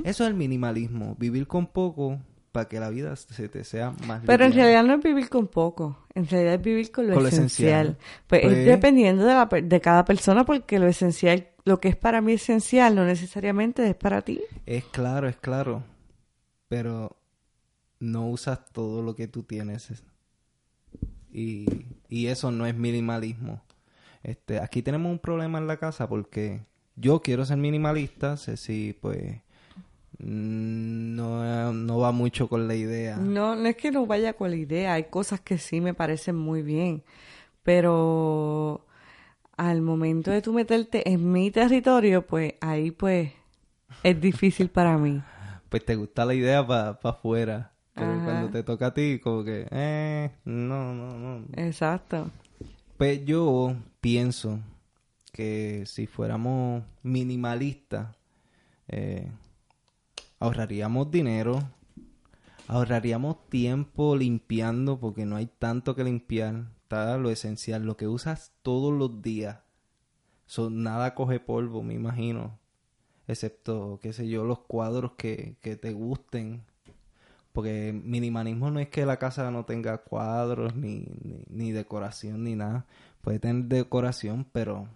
Eso 0.03 0.23
es 0.23 0.29
el 0.29 0.33
minimalismo, 0.33 1.15
vivir 1.19 1.45
con 1.45 1.67
poco 1.67 2.17
para 2.51 2.67
que 2.67 2.79
la 2.79 2.89
vida 2.89 3.15
se 3.15 3.47
te 3.47 3.63
sea 3.63 3.93
más 4.07 4.23
Pero 4.25 4.45
en 4.45 4.53
realidad 4.53 4.83
no 4.83 4.95
es 4.95 5.03
vivir 5.03 5.29
con 5.29 5.45
poco, 5.45 5.99
en 6.15 6.27
realidad 6.27 6.55
es 6.55 6.61
vivir 6.63 6.91
con 6.91 7.05
lo, 7.07 7.13
Con 7.13 7.21
lo 7.21 7.29
esencial. 7.29 7.97
Pues, 8.25 8.41
Pues- 8.41 8.57
es 8.57 8.65
dependiendo 8.65 9.23
de, 9.23 9.33
la, 9.35 9.45
de 9.45 9.81
cada 9.81 10.03
persona 10.03 10.43
porque 10.45 10.79
lo 10.79 10.87
esencial, 10.87 11.49
lo 11.63 11.79
que 11.79 11.89
es 11.89 11.95
para 11.95 12.19
mí 12.19 12.33
esencial 12.33 12.95
no 12.95 13.05
necesariamente 13.05 13.87
es 13.87 13.95
para 13.95 14.23
ti. 14.23 14.41
Es 14.65 14.83
claro, 14.85 15.27
es 15.29 15.35
claro. 15.35 15.83
Pero 16.69 17.15
no 17.99 18.27
usas 18.29 18.65
todo 18.71 19.03
lo 19.03 19.13
que 19.13 19.27
tú 19.27 19.43
tienes. 19.43 19.93
Y, 21.31 21.67
y 22.09 22.27
eso 22.27 22.49
no 22.49 22.65
es 22.65 22.75
minimalismo. 22.75 23.61
Este, 24.23 24.59
aquí 24.59 24.81
tenemos 24.81 25.11
un 25.11 25.19
problema 25.19 25.57
en 25.57 25.67
la 25.67 25.77
casa 25.77 26.07
porque 26.09 26.61
yo 26.95 27.21
quiero 27.21 27.45
ser 27.45 27.57
minimalista, 27.57 28.37
Ceci, 28.37 28.97
pues 28.99 29.41
no, 30.17 31.73
no 31.73 31.97
va 31.99 32.11
mucho 32.11 32.49
con 32.49 32.67
la 32.67 32.75
idea. 32.75 33.17
No, 33.17 33.55
no 33.55 33.67
es 33.67 33.77
que 33.77 33.91
no 33.91 34.05
vaya 34.05 34.33
con 34.33 34.49
la 34.49 34.57
idea, 34.57 34.93
hay 34.93 35.05
cosas 35.05 35.39
que 35.39 35.57
sí 35.57 35.79
me 35.79 35.93
parecen 35.93 36.35
muy 36.35 36.61
bien, 36.61 37.03
pero 37.63 38.85
al 39.55 39.81
momento 39.81 40.31
de 40.31 40.41
tú 40.41 40.53
meterte 40.53 41.09
en 41.09 41.31
mi 41.31 41.51
territorio, 41.51 42.25
pues 42.25 42.55
ahí 42.61 42.91
pues 42.91 43.31
es 44.03 44.19
difícil 44.19 44.69
para 44.69 44.97
mí. 44.97 45.21
Pues 45.69 45.85
te 45.85 45.95
gusta 45.95 46.25
la 46.25 46.33
idea 46.33 46.65
para 46.65 46.99
afuera. 47.03 47.73
Pero 47.93 48.13
Ajá. 48.13 48.23
cuando 48.23 48.49
te 48.49 48.63
toca 48.63 48.87
a 48.87 48.93
ti, 48.93 49.19
como 49.19 49.43
que, 49.43 49.67
eh, 49.69 50.31
no, 50.45 50.93
no, 50.93 51.17
no. 51.17 51.45
Exacto. 51.57 52.31
Pues 52.97 53.25
yo 53.25 53.75
pienso 54.01 54.59
que 55.31 55.83
si 55.85 56.07
fuéramos 56.07 56.83
minimalistas, 57.03 58.15
eh, 58.87 59.31
ahorraríamos 60.39 61.11
dinero, 61.11 61.59
ahorraríamos 62.67 63.47
tiempo 63.49 64.15
limpiando 64.15 64.99
porque 64.99 65.25
no 65.25 65.35
hay 65.35 65.47
tanto 65.47 65.95
que 65.95 66.03
limpiar. 66.03 66.65
Está 66.83 67.17
lo 67.17 67.29
esencial, 67.29 67.85
lo 67.85 67.97
que 67.97 68.07
usas 68.07 68.53
todos 68.63 68.93
los 68.93 69.21
días. 69.21 69.59
So, 70.47 70.69
nada 70.71 71.13
coge 71.13 71.39
polvo, 71.39 71.83
me 71.83 71.93
imagino. 71.93 72.57
Excepto, 73.27 73.99
qué 74.01 74.11
sé 74.13 74.27
yo, 74.27 74.43
los 74.43 74.59
cuadros 74.61 75.11
que, 75.13 75.57
que 75.61 75.75
te 75.75 75.93
gusten. 75.93 76.63
Porque 77.51 77.93
minimalismo 77.93 78.71
no 78.71 78.79
es 78.79 78.89
que 78.89 79.05
la 79.05 79.17
casa 79.17 79.51
no 79.51 79.65
tenga 79.65 79.99
cuadros, 79.99 80.75
ni, 80.75 81.05
ni, 81.21 81.43
ni 81.49 81.71
decoración, 81.71 82.43
ni 82.43 82.55
nada. 82.55 82.87
Puede 83.29 83.41
tener 83.41 83.65
decoración, 83.65 84.47
pero, 84.51 84.87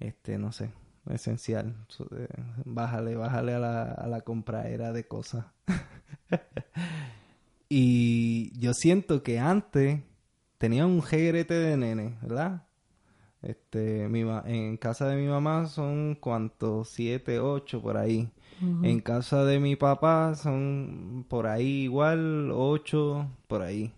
este, 0.00 0.38
no 0.38 0.50
sé, 0.50 0.70
esencial. 1.10 1.76
Eh, 2.10 2.26
bájale, 2.64 3.16
bájale 3.16 3.52
a 3.52 3.58
la, 3.58 3.82
a 3.92 4.06
la 4.06 4.22
compraera 4.22 4.94
de 4.94 5.06
cosas. 5.06 5.44
y 7.68 8.58
yo 8.58 8.72
siento 8.72 9.22
que 9.22 9.38
antes 9.38 10.00
tenía 10.56 10.86
un 10.86 11.02
jegrete 11.02 11.52
de 11.52 11.76
nene, 11.76 12.16
¿verdad? 12.22 12.62
Este, 13.42 14.08
mi 14.08 14.24
ma- 14.24 14.44
en 14.46 14.78
casa 14.78 15.06
de 15.06 15.16
mi 15.16 15.28
mamá 15.28 15.66
son 15.66 16.14
cuantos, 16.14 16.88
siete, 16.88 17.40
ocho, 17.40 17.82
por 17.82 17.98
ahí. 17.98 18.30
En 18.82 19.00
casa 19.00 19.44
de 19.44 19.60
mi 19.60 19.76
papá 19.76 20.34
son 20.34 21.26
por 21.28 21.46
ahí 21.46 21.82
igual, 21.82 22.50
ocho, 22.54 23.28
por 23.48 23.60
ahí. 23.60 23.92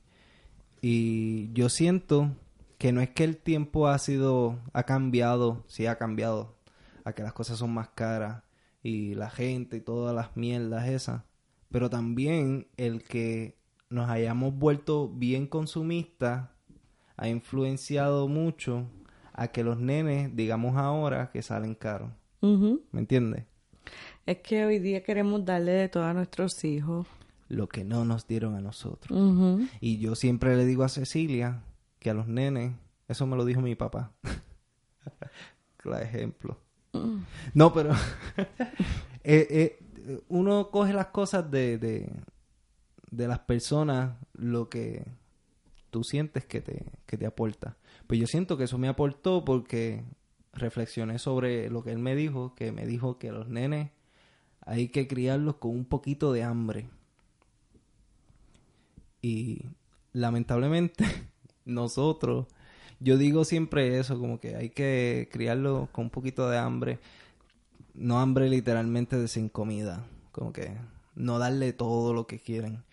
Y 0.83 1.53
yo 1.53 1.69
siento 1.69 2.33
que 2.81 2.93
no 2.93 3.03
es 3.03 3.11
que 3.11 3.25
el 3.25 3.37
tiempo 3.37 3.89
ha 3.89 3.99
sido, 3.99 4.59
ha 4.73 4.85
cambiado, 4.85 5.65
sí 5.67 5.85
ha 5.85 5.99
cambiado, 5.99 6.57
a 7.05 7.13
que 7.13 7.23
las 7.23 7.35
cosas 7.35 7.59
son 7.59 7.75
más 7.75 7.91
caras 7.91 8.43
y 8.83 9.15
la 9.17 9.29
gente 9.29 9.77
y 9.77 9.81
todas 9.83 10.17
las 10.17 10.35
mierdas 10.35 10.89
esas, 10.89 11.25
pero 11.71 11.91
también 11.91 12.69
el 12.79 13.03
que 13.03 13.59
nos 13.91 14.09
hayamos 14.09 14.55
vuelto 14.55 15.11
bien 15.11 15.47
consumistas 15.47 16.49
ha 17.19 17.29
influenciado 17.29 18.29
mucho 18.29 18.87
a 19.35 19.49
que 19.49 19.63
los 19.63 19.79
nenes, 19.79 20.35
digamos 20.35 20.79
ahora, 20.79 21.31
que 21.31 21.43
salen 21.43 21.75
caros. 21.75 22.11
¿Me 22.41 23.01
entiendes? 23.01 23.45
Es 24.25 24.39
que 24.39 24.65
hoy 24.65 24.79
día 24.79 25.03
queremos 25.03 25.45
darle 25.45 25.73
de 25.73 25.91
todo 25.91 26.05
a 26.05 26.15
nuestros 26.15 26.65
hijos. 26.65 27.07
Lo 27.49 27.69
que 27.69 27.85
no 27.85 28.07
nos 28.07 28.27
dieron 28.27 28.55
a 28.55 28.63
nosotros. 28.63 29.61
Y 29.83 29.99
yo 29.99 30.15
siempre 30.15 30.57
le 30.57 30.65
digo 30.65 30.83
a 30.83 30.89
Cecilia 30.89 31.63
que 32.01 32.11
a 32.11 32.15
los 32.15 32.27
nenes, 32.27 32.75
eso 33.07 33.27
me 33.27 33.37
lo 33.37 33.45
dijo 33.45 33.61
mi 33.61 33.77
papá. 33.77 34.13
Claro 35.77 36.05
ejemplo. 36.05 36.61
No, 37.55 37.73
pero 37.73 37.93
eh, 39.25 39.79
eh, 40.05 40.21
uno 40.29 40.71
coge 40.71 40.93
las 40.93 41.07
cosas 41.07 41.51
de, 41.51 41.79
de, 41.79 43.29
las 43.29 43.39
personas, 43.39 44.15
lo 44.35 44.69
que 44.69 45.07
tú 45.89 46.05
sientes 46.05 46.45
que 46.45 46.61
te, 46.61 46.85
que 47.07 47.17
te 47.17 47.25
aporta. 47.25 47.79
Pues 48.07 48.21
yo 48.21 48.27
siento 48.27 48.59
que 48.59 48.65
eso 48.65 48.77
me 48.77 48.89
aportó 48.89 49.43
porque 49.43 50.05
reflexioné 50.53 51.19
sobre 51.19 51.71
lo 51.71 51.83
que 51.83 51.93
él 51.93 51.99
me 51.99 52.15
dijo, 52.15 52.55
que 52.55 52.73
me 52.73 52.85
dijo 52.87 53.19
que 53.19 53.33
los 53.33 53.49
nenes 53.49 53.91
hay 54.61 54.89
que 54.89 55.09
criarlos 55.09 55.57
con 55.57 55.73
un 55.73 55.85
poquito 55.85 56.33
de 56.33 56.43
hambre. 56.43 56.91
Y 59.23 59.65
lamentablemente 60.13 61.05
nosotros, 61.65 62.47
yo 63.01 63.17
digo 63.17 63.45
siempre 63.45 63.99
eso, 63.99 64.19
como 64.19 64.41
que 64.41 64.57
hay 64.57 64.71
que 64.71 65.29
criarlos 65.33 65.89
con 65.91 66.05
un 66.05 66.11
poquito 66.11 66.49
de 66.51 66.59
hambre. 66.59 66.99
No 67.95 68.21
hambre 68.21 68.49
literalmente 68.49 69.17
de 69.17 69.27
sin 69.29 69.49
comida, 69.49 70.07
como 70.33 70.53
que 70.53 70.77
no 71.15 71.39
darle 71.39 71.73
todo 71.73 72.13
lo 72.15 72.27
que 72.27 72.39
quieren. 72.39 72.85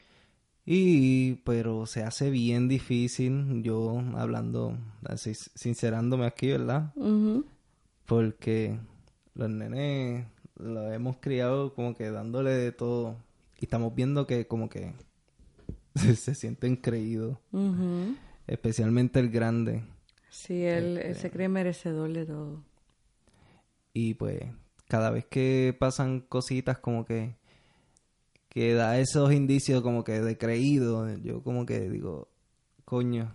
Y, 0.65 1.35
pero 1.45 1.85
se 1.85 2.03
hace 2.03 2.29
bien 2.29 2.67
difícil, 2.67 3.63
yo 3.63 4.01
hablando, 4.15 4.77
así, 5.05 5.33
sincerándome 5.33 6.25
aquí, 6.25 6.47
¿verdad? 6.47 6.93
Porque 8.05 8.77
los 9.33 9.49
nenes 9.49 10.25
los 10.57 10.91
hemos 10.93 11.17
criado 11.17 11.73
como 11.73 11.95
que 11.95 12.11
dándole 12.11 12.51
de 12.51 12.71
todo. 12.71 13.15
Y 13.59 13.65
estamos 13.65 13.95
viendo 13.95 14.27
que 14.27 14.47
como 14.47 14.69
que 14.69 14.93
se, 15.95 16.15
se 16.15 16.35
sienten 16.35 16.75
creídos. 16.75 17.37
Especialmente 18.47 19.19
el 19.19 19.29
grande. 19.29 19.83
Sí, 20.29 20.63
él, 20.63 20.97
Este. 20.97 21.09
él 21.09 21.15
se 21.15 21.31
cree 21.31 21.49
merecedor 21.49 22.11
de 22.13 22.25
todo. 22.25 22.63
Y 23.93 24.13
pues 24.13 24.39
cada 24.87 25.09
vez 25.11 25.25
que 25.25 25.75
pasan 25.77 26.21
cositas 26.21 26.77
como 26.79 27.05
que 27.05 27.35
que 28.49 28.73
da 28.73 28.97
esos 28.99 29.31
indicios 29.33 29.81
como 29.83 30.03
que 30.03 30.19
de 30.21 30.37
creído, 30.37 31.15
yo 31.17 31.43
como 31.43 31.65
que 31.65 31.89
digo, 31.89 32.27
coño, 32.85 33.31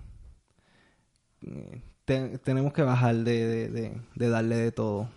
eh, 1.42 1.82
te- 2.04 2.38
tenemos 2.38 2.72
que 2.72 2.82
bajar 2.82 3.14
de, 3.16 3.46
de, 3.46 3.68
de, 3.68 3.92
de 4.16 4.28
darle 4.28 4.56
de 4.56 4.72
todo. 4.72 5.08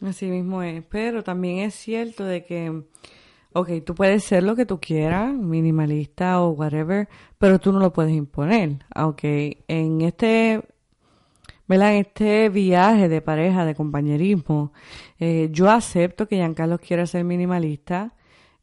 Así 0.00 0.26
mismo 0.26 0.62
es. 0.62 0.84
Pero 0.88 1.24
también 1.24 1.58
es 1.58 1.74
cierto 1.74 2.24
de 2.24 2.44
que, 2.44 2.82
ok, 3.58 3.84
tú 3.84 3.94
puedes 3.94 4.24
ser 4.24 4.42
lo 4.42 4.56
que 4.56 4.66
tú 4.66 4.80
quieras, 4.80 5.32
minimalista 5.34 6.40
o 6.40 6.50
whatever, 6.50 7.08
pero 7.38 7.58
tú 7.58 7.72
no 7.72 7.80
lo 7.80 7.92
puedes 7.92 8.12
imponer. 8.12 8.84
Aunque 8.94 9.64
en 9.68 10.00
este, 10.02 10.62
¿verdad? 11.66 11.96
Este 11.96 12.48
viaje 12.48 13.08
de 13.08 13.20
pareja, 13.20 13.64
de 13.64 13.74
compañerismo, 13.74 14.72
eh, 15.18 15.48
yo 15.52 15.70
acepto 15.70 16.28
que 16.28 16.36
Giancarlo 16.36 16.78
quiera 16.78 17.06
ser 17.06 17.24
minimalista, 17.24 18.14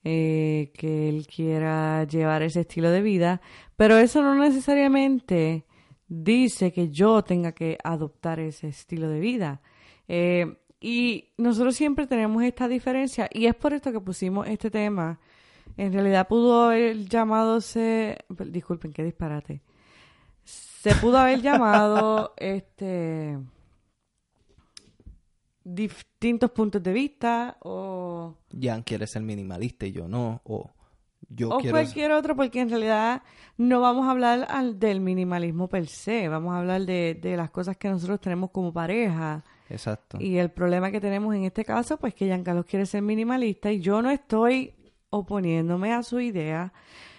eh, 0.03 0.71
que 0.75 1.09
él 1.09 1.27
quiera 1.27 2.03
llevar 2.05 2.43
ese 2.43 2.61
estilo 2.61 2.91
de 2.91 3.01
vida, 3.01 3.41
pero 3.75 3.97
eso 3.97 4.21
no 4.21 4.35
necesariamente 4.35 5.65
dice 6.07 6.71
que 6.71 6.89
yo 6.89 7.23
tenga 7.23 7.53
que 7.53 7.77
adoptar 7.83 8.39
ese 8.39 8.67
estilo 8.67 9.09
de 9.09 9.19
vida. 9.19 9.61
Eh, 10.07 10.57
y 10.79 11.29
nosotros 11.37 11.75
siempre 11.75 12.07
tenemos 12.07 12.43
esta 12.43 12.67
diferencia 12.67 13.29
y 13.33 13.45
es 13.47 13.55
por 13.55 13.73
esto 13.73 13.91
que 13.91 13.99
pusimos 13.99 14.47
este 14.47 14.69
tema. 14.69 15.19
En 15.77 15.91
realidad 15.93 16.27
pudo 16.27 16.65
haber 16.65 17.07
llamadose, 17.09 18.17
disculpen, 18.29 18.93
qué 18.93 19.03
disparate. 19.03 19.61
Se 20.43 20.93
pudo 20.95 21.17
haber 21.17 21.41
llamado 21.41 22.33
este 22.37 23.37
distintos 25.63 26.51
puntos 26.51 26.83
de 26.83 26.93
vista 26.93 27.57
o 27.61 28.35
Jan 28.59 28.83
quiere 28.83 29.07
ser 29.07 29.23
minimalista 29.23 29.85
y 29.85 29.91
yo 29.91 30.07
no. 30.07 30.41
O 30.43 30.71
Yo 31.27 31.49
o 31.49 31.57
quiero... 31.57 31.73
cualquier 31.73 32.11
otro, 32.11 32.35
porque 32.35 32.61
en 32.61 32.69
realidad 32.69 33.23
no 33.57 33.81
vamos 33.81 34.07
a 34.07 34.11
hablar 34.11 34.45
al- 34.49 34.79
del 34.79 34.99
minimalismo 35.01 35.67
per 35.67 35.87
se, 35.87 36.27
vamos 36.29 36.53
a 36.53 36.59
hablar 36.59 36.85
de, 36.85 37.17
de 37.19 37.35
las 37.35 37.49
cosas 37.49 37.77
que 37.77 37.89
nosotros 37.89 38.21
tenemos 38.21 38.51
como 38.51 38.71
pareja. 38.71 39.43
Exacto. 39.69 40.17
Y 40.19 40.37
el 40.37 40.51
problema 40.51 40.91
que 40.91 41.01
tenemos 41.01 41.33
en 41.35 41.43
este 41.43 41.65
caso, 41.65 41.97
pues 41.97 42.13
que 42.13 42.25
Giancarlo 42.25 42.65
quiere 42.65 42.85
ser 42.85 43.01
minimalista 43.01 43.71
y 43.71 43.79
yo 43.79 44.01
no 44.01 44.09
estoy 44.11 44.73
oponiéndome 45.09 45.93
a 45.93 46.03
su 46.03 46.19
idea, 46.19 46.73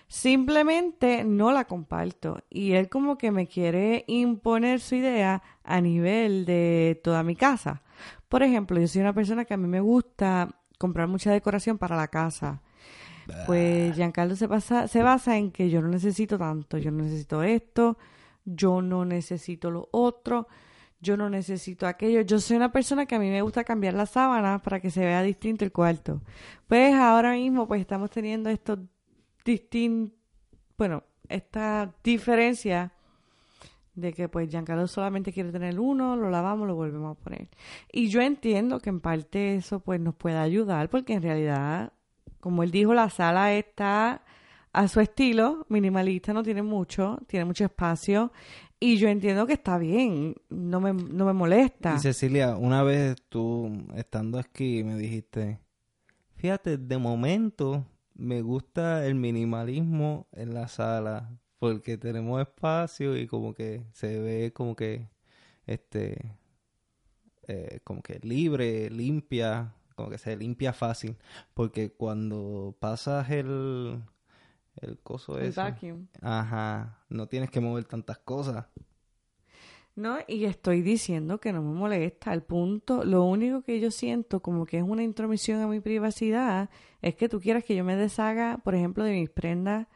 simplemente 0.09 1.25
no 1.25 1.53
la 1.53 1.65
comparto. 1.65 2.43
Y 2.51 2.73
él 2.73 2.89
como 2.89 3.19
que 3.19 3.31
me 3.31 3.47
quiere 3.47 4.05
imponer 4.07 4.81
su 4.81 4.97
idea 4.97 5.43
a 5.65 5.81
nivel 5.81 6.45
de 6.45 7.01
toda 7.03 7.23
mi 7.23 7.35
casa. 7.37 7.83
Por 8.29 8.43
ejemplo, 8.43 8.79
yo 8.79 8.89
soy 8.89 9.03
una 9.03 9.15
persona 9.15 9.45
que 9.45 9.55
a 9.55 9.57
mí 9.57 9.67
me 9.67 9.81
gusta 9.81 10.49
comprar 10.79 11.09
mucha 11.09 11.33
decoración 11.33 11.79
para 11.79 11.97
la 11.97 12.09
casa. 12.09 12.63
Pues 13.47 13.97
Giancarlo 13.97 14.37
se, 14.37 14.47
basa, 14.47 14.87
se 14.87 15.03
basa 15.03 15.37
en 15.37 15.51
que 15.51 15.69
yo 15.69 15.83
no 15.83 15.89
necesito 15.89 16.39
tanto, 16.39 16.79
yo 16.79 16.93
no 16.93 17.03
necesito 17.03 17.43
esto, 17.43 17.99
yo 18.45 18.83
no 18.83 19.05
necesito 19.05 19.71
lo 19.71 19.89
otro, 19.91 20.47
yo 21.07 21.17
no 21.17 21.31
necesito 21.31 21.87
aquello. 21.87 22.21
Yo 22.23 22.41
soy 22.41 22.57
una 22.57 22.73
persona 22.73 23.07
que 23.07 23.15
a 23.15 23.19
mí 23.21 23.31
me 23.31 23.41
gusta 23.41 23.63
cambiar 23.63 23.95
las 23.95 24.11
sábanas 24.11 24.61
para 24.61 24.81
que 24.81 24.91
se 24.91 25.05
vea 25.05 25.23
distinto 25.23 25.65
el 25.65 25.71
cuarto. 25.73 26.21
Pues 26.67 26.95
ahora 26.95 27.33
mismo 27.33 27.69
pues 27.69 27.81
estamos 27.81 28.11
teniendo 28.11 28.51
estos 28.51 28.81
distintos, 29.45 30.19
bueno, 30.77 31.05
esta 31.29 31.95
diferencia 32.03 32.93
de 33.95 34.13
que 34.13 34.29
pues 34.29 34.51
Giancarlo 34.51 34.89
solamente 34.89 35.33
quiere 35.33 35.53
tener 35.53 35.79
uno, 35.79 36.17
lo 36.17 36.29
lavamos, 36.29 36.67
lo 36.67 36.75
volvemos 36.75 37.17
a 37.17 37.23
poner. 37.23 37.49
Y 37.93 38.09
yo 38.09 38.21
entiendo 38.21 38.81
que 38.81 38.91
en 38.91 39.01
parte 39.01 39.55
eso 39.55 39.79
pues 39.79 40.01
nos 40.01 40.17
puede 40.17 40.39
ayudar 40.39 40.91
porque 40.91 41.15
en 41.15 41.23
realidad, 41.23 41.93
como 42.41 42.65
él 42.65 42.73
dijo, 42.73 42.95
la 42.95 43.11
sala 43.11 43.55
está 43.55 44.23
a 44.73 44.89
su 44.89 45.01
estilo, 45.01 45.65
minimalista, 45.71 46.35
no 46.35 46.43
tiene 46.43 46.63
mucho, 46.63 47.19
tiene 47.29 47.47
mucho 47.47 47.65
espacio 47.65 48.33
y 48.79 48.99
yo 48.99 49.09
entiendo 49.09 49.47
que 49.47 49.55
está 49.55 49.79
bien, 49.79 50.35
no 50.49 50.81
me, 50.81 50.93
no 50.93 51.25
me 51.25 51.33
molesta. 51.33 51.95
Y 51.97 52.01
Cecilia, 52.01 52.57
una 52.57 52.83
vez 52.83 53.17
tú 53.29 53.87
estando 53.95 54.39
aquí 54.39 54.85
me 54.85 54.97
dijiste, 54.97 55.59
fíjate, 56.37 56.77
de 56.77 56.99
momento 56.99 57.87
me 58.15 58.43
gusta 58.43 59.07
el 59.07 59.15
minimalismo 59.15 60.27
en 60.33 60.55
la 60.55 60.69
sala 60.69 61.39
porque 61.59 61.97
tenemos 61.97 62.41
espacio 62.41 63.17
y 63.17 63.27
como 63.27 63.55
que 63.55 63.83
se 63.93 64.21
ve 64.21 64.53
como 64.53 64.77
que 64.77 65.09
este 65.67 66.37
eh, 67.49 67.81
como 67.85 68.03
que 68.03 68.19
libre, 68.23 68.91
limpia, 68.91 69.75
como 69.95 70.11
que 70.11 70.19
se 70.19 70.37
limpia 70.37 70.73
fácil, 70.73 71.17
porque 71.55 71.93
cuando 71.93 72.77
pasas 72.81 73.31
el 73.31 74.03
el 74.81 74.99
coso 75.01 75.39
El 75.41 75.49
ese, 75.49 75.53
vacuum. 75.53 76.07
ajá, 76.23 76.99
no 77.09 77.29
tienes 77.29 77.51
que 77.51 77.61
mover 77.61 77.85
tantas 77.85 78.19
cosas. 78.19 78.67
No, 79.95 80.19
y 80.29 80.45
estoy 80.45 80.83
diciendo 80.83 81.41
que 81.41 81.53
no 81.53 81.63
me 81.63 81.73
molesta. 81.79 82.33
El 82.35 82.43
punto, 82.43 83.05
lo 83.05 83.25
único 83.25 83.63
que 83.63 83.81
yo 83.81 83.91
siento 83.91 84.41
como 84.41 84.67
que 84.67 84.77
es 84.79 84.83
una 84.85 85.03
intromisión 85.03 85.61
a 85.63 85.67
mi 85.69 85.81
privacidad 85.81 86.69
es 87.01 87.15
que 87.15 87.29
tú 87.31 87.41
quieras 87.41 87.65
que 87.65 87.75
yo 87.75 87.83
me 87.85 87.97
deshaga, 87.97 88.59
por 88.63 88.75
ejemplo, 88.75 89.05
de 89.05 89.13
mis 89.13 89.31
prendas, 89.31 89.87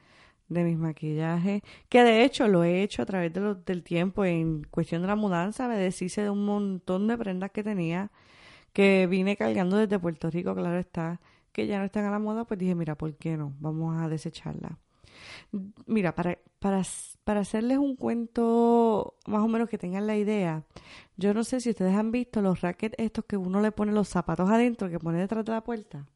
de 0.49 0.65
mis 0.65 0.79
maquillajes, 0.79 1.63
que 1.89 2.03
de 2.05 2.25
hecho 2.25 2.49
lo 2.49 2.65
he 2.65 2.83
hecho 2.83 3.03
a 3.03 3.07
través 3.07 3.33
de 3.35 3.41
lo- 3.41 3.55
del 3.57 3.83
tiempo 3.85 4.25
en 4.25 4.65
cuestión 4.65 5.03
de 5.03 5.09
la 5.09 5.17
mudanza, 5.17 5.69
me 5.69 5.77
deshice 5.79 6.23
de 6.23 6.31
un 6.31 6.45
montón 6.47 7.09
de 7.09 7.19
prendas 7.19 7.51
que 7.53 7.65
tenía, 7.65 8.11
que 8.73 9.07
vine 9.09 9.37
cargando 9.37 9.77
desde 9.79 9.99
Puerto 9.99 10.31
Rico, 10.31 10.55
claro 10.55 10.79
está, 10.79 11.21
que 11.52 11.66
ya 11.66 11.78
no 11.78 11.85
están 11.85 12.04
a 12.04 12.11
la 12.11 12.19
moda, 12.19 12.45
pues 12.45 12.59
dije, 12.59 12.75
mira, 12.75 12.97
¿por 12.97 13.14
qué 13.16 13.37
no? 13.37 13.54
Vamos 13.61 14.00
a 14.00 14.09
desecharla. 14.09 14.78
Mira, 15.87 16.14
para, 16.14 16.38
para, 16.59 16.83
para 17.25 17.40
hacerles 17.40 17.78
un 17.78 17.97
cuento 17.97 19.14
más 19.26 19.42
o 19.42 19.49
menos 19.49 19.69
que 19.69 19.78
tengan 19.78 20.07
la 20.07 20.16
idea, 20.16 20.64
yo 21.16 21.35
no 21.35 21.45
sé 21.45 21.61
si 21.61 21.71
ustedes 21.71 21.95
han 21.95 22.11
visto 22.12 22.40
los 22.40 22.61
rackets 22.61 22.95
estos 22.99 23.25
que 23.25 23.37
uno 23.37 23.61
le 23.61 23.73
pone 23.73 23.92
los 23.92 24.09
zapatos 24.09 24.49
adentro, 24.49 24.88
que 24.88 24.99
pone 24.99 25.18
detrás 25.18 25.44
de 25.44 25.53
la 25.53 25.64
puerta. 25.64 26.07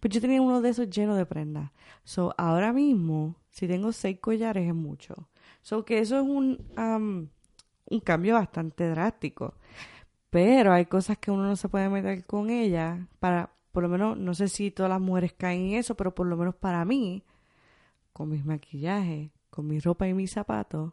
Pues 0.00 0.12
yo 0.12 0.20
tenía 0.20 0.40
uno 0.40 0.60
de 0.60 0.70
esos 0.70 0.90
lleno 0.90 1.16
de 1.16 1.26
prendas. 1.26 1.70
So, 2.04 2.34
ahora 2.36 2.72
mismo, 2.72 3.36
si 3.50 3.66
tengo 3.66 3.92
seis 3.92 4.18
collares 4.20 4.68
es 4.68 4.74
mucho. 4.74 5.28
So, 5.62 5.84
que 5.84 5.98
eso 5.98 6.16
es 6.16 6.22
un, 6.22 6.64
um, 6.76 7.28
un 7.86 8.00
cambio 8.00 8.34
bastante 8.34 8.88
drástico. 8.88 9.54
Pero 10.30 10.72
hay 10.72 10.86
cosas 10.86 11.18
que 11.18 11.30
uno 11.30 11.44
no 11.44 11.56
se 11.56 11.68
puede 11.68 11.88
meter 11.88 12.24
con 12.24 12.50
ellas 12.50 12.98
para, 13.18 13.50
por 13.72 13.82
lo 13.82 13.88
menos, 13.88 14.18
no 14.18 14.34
sé 14.34 14.48
si 14.48 14.70
todas 14.70 14.90
las 14.90 15.00
mujeres 15.00 15.32
caen 15.32 15.70
en 15.70 15.74
eso, 15.74 15.96
pero 15.96 16.14
por 16.14 16.26
lo 16.26 16.36
menos 16.36 16.54
para 16.54 16.84
mí, 16.84 17.24
con 18.12 18.28
mis 18.28 18.44
maquillajes, 18.44 19.30
con 19.50 19.66
mi 19.66 19.80
ropa 19.80 20.06
y 20.06 20.14
mis 20.14 20.30
zapatos, 20.30 20.92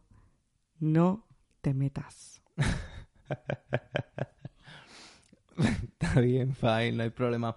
no 0.80 1.28
te 1.62 1.74
metas. 1.74 2.42
Está 5.58 6.22
bien, 6.22 6.56
fine, 6.56 6.94
no 6.94 7.04
hay 7.04 7.10
problema. 7.10 7.56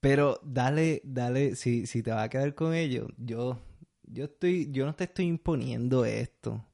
Pero 0.00 0.38
dale, 0.42 1.00
dale, 1.04 1.56
si, 1.56 1.86
si 1.86 2.02
te 2.02 2.10
vas 2.10 2.24
a 2.24 2.28
quedar 2.28 2.54
con 2.54 2.74
ellos, 2.74 3.08
yo, 3.16 3.58
yo 4.02 4.26
estoy, 4.26 4.70
yo 4.70 4.84
no 4.86 4.94
te 4.94 5.04
estoy 5.04 5.26
imponiendo 5.26 6.04
esto. 6.04 6.64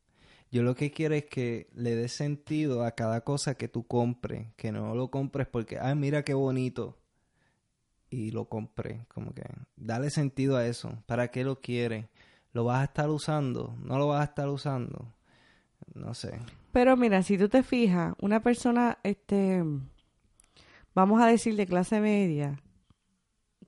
Yo 0.51 0.63
lo 0.63 0.75
que 0.75 0.91
quiero 0.91 1.15
es 1.15 1.27
que 1.27 1.69
le 1.75 1.95
des 1.95 2.13
sentido 2.13 2.85
a 2.85 2.93
cada 2.93 3.23
cosa 3.23 3.55
que 3.55 3.69
tú 3.69 3.87
compres, 3.87 4.49
que 4.57 4.73
no 4.73 4.95
lo 4.95 5.11
compres 5.11 5.47
porque, 5.47 5.79
ay, 5.79 5.95
mira 5.95 6.25
qué 6.25 6.35
bonito. 6.35 6.99
Y 8.11 8.33
lo 8.33 8.49
compré, 8.49 9.07
como 9.15 9.33
que, 9.33 9.45
dale 9.77 10.11
sentido 10.11 10.57
a 10.57 10.67
eso. 10.67 11.03
¿Para 11.07 11.29
qué 11.29 11.45
lo 11.45 11.61
quieres? 11.61 12.07
¿Lo 12.53 12.65
vas 12.65 12.81
a 12.81 12.85
estar 12.85 13.09
usando? 13.09 13.77
¿No 13.85 13.99
lo 13.99 14.09
vas 14.09 14.23
a 14.23 14.25
estar 14.25 14.49
usando? 14.49 15.15
No 15.95 16.15
sé. 16.15 16.41
Pero 16.73 16.97
mira, 16.97 17.23
si 17.23 17.39
tú 17.39 17.49
te 17.49 17.63
fijas, 17.63 18.15
una 18.21 18.41
persona, 18.41 18.99
este, 19.05 19.63
vamos 20.95 21.23
a 21.23 21.27
decir 21.27 21.55
de 21.55 21.67
clase 21.67 22.01
media, 22.01 22.61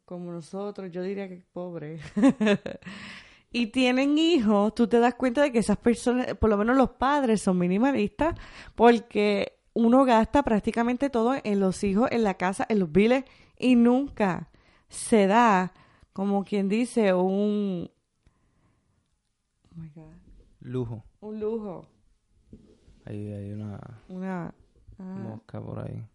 como 0.04 0.32
nosotros, 0.32 0.90
yo 0.90 1.02
diría 1.02 1.28
que 1.28 1.42
pobre, 1.52 2.00
y 3.52 3.66
tienen 3.66 4.16
hijos, 4.16 4.74
tú 4.74 4.86
te 4.88 4.98
das 4.98 5.14
cuenta 5.14 5.42
de 5.42 5.52
que 5.52 5.58
esas 5.58 5.76
personas, 5.76 6.34
por 6.34 6.48
lo 6.48 6.56
menos 6.56 6.76
los 6.76 6.90
padres, 6.90 7.42
son 7.42 7.58
minimalistas, 7.58 8.34
porque 8.74 9.58
uno 9.74 10.04
gasta 10.04 10.42
prácticamente 10.42 11.10
todo 11.10 11.34
en 11.42 11.60
los 11.60 11.84
hijos, 11.84 12.08
en 12.10 12.24
la 12.24 12.34
casa, 12.34 12.66
en 12.68 12.78
los 12.78 12.90
biles, 12.90 13.24
y 13.58 13.76
nunca 13.76 14.48
se 14.88 15.26
da, 15.26 15.72
como 16.12 16.44
quien 16.44 16.68
dice, 16.68 17.12
un... 17.12 17.90
Oh 19.70 19.80
my 19.80 19.88
God. 19.94 20.12
Lujo. 20.60 21.04
Un 21.20 21.40
lujo. 21.40 21.86
Ahí 23.04 23.32
hay 23.32 23.52
una 23.52 23.80
Una... 24.08 24.54
ah. 24.98 25.02
mosca 25.02 25.60
por 25.60 25.80
ahí. 25.80 26.06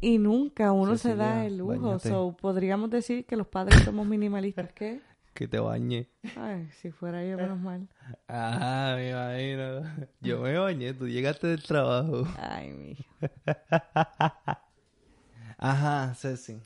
Y 0.00 0.18
nunca 0.18 0.72
uno 0.72 0.96
se 0.96 1.14
da 1.14 1.44
el 1.44 1.58
lujo. 1.58 1.98
So, 1.98 2.34
podríamos 2.40 2.88
decir 2.88 3.26
que 3.26 3.36
los 3.36 3.46
padres 3.46 3.82
somos 3.84 4.06
minimalistas. 4.06 4.72
¿Qué? 4.72 5.02
Que 5.34 5.48
te 5.48 5.58
bañe. 5.58 6.08
Ay, 6.36 6.68
si 6.80 6.90
fuera 6.90 7.24
yo, 7.24 7.36
menos 7.36 7.58
mal. 7.58 7.88
Ah, 8.28 8.94
me 8.96 9.10
imagino. 9.10 9.82
Yo 10.20 10.40
me 10.40 10.58
bañé, 10.58 10.92
tú 10.92 11.08
llegaste 11.08 11.46
del 11.46 11.62
trabajo. 11.62 12.26
Ay, 12.38 12.72
mijo. 12.72 13.04
Ajá, 15.58 16.14
Ceci. 16.14 16.58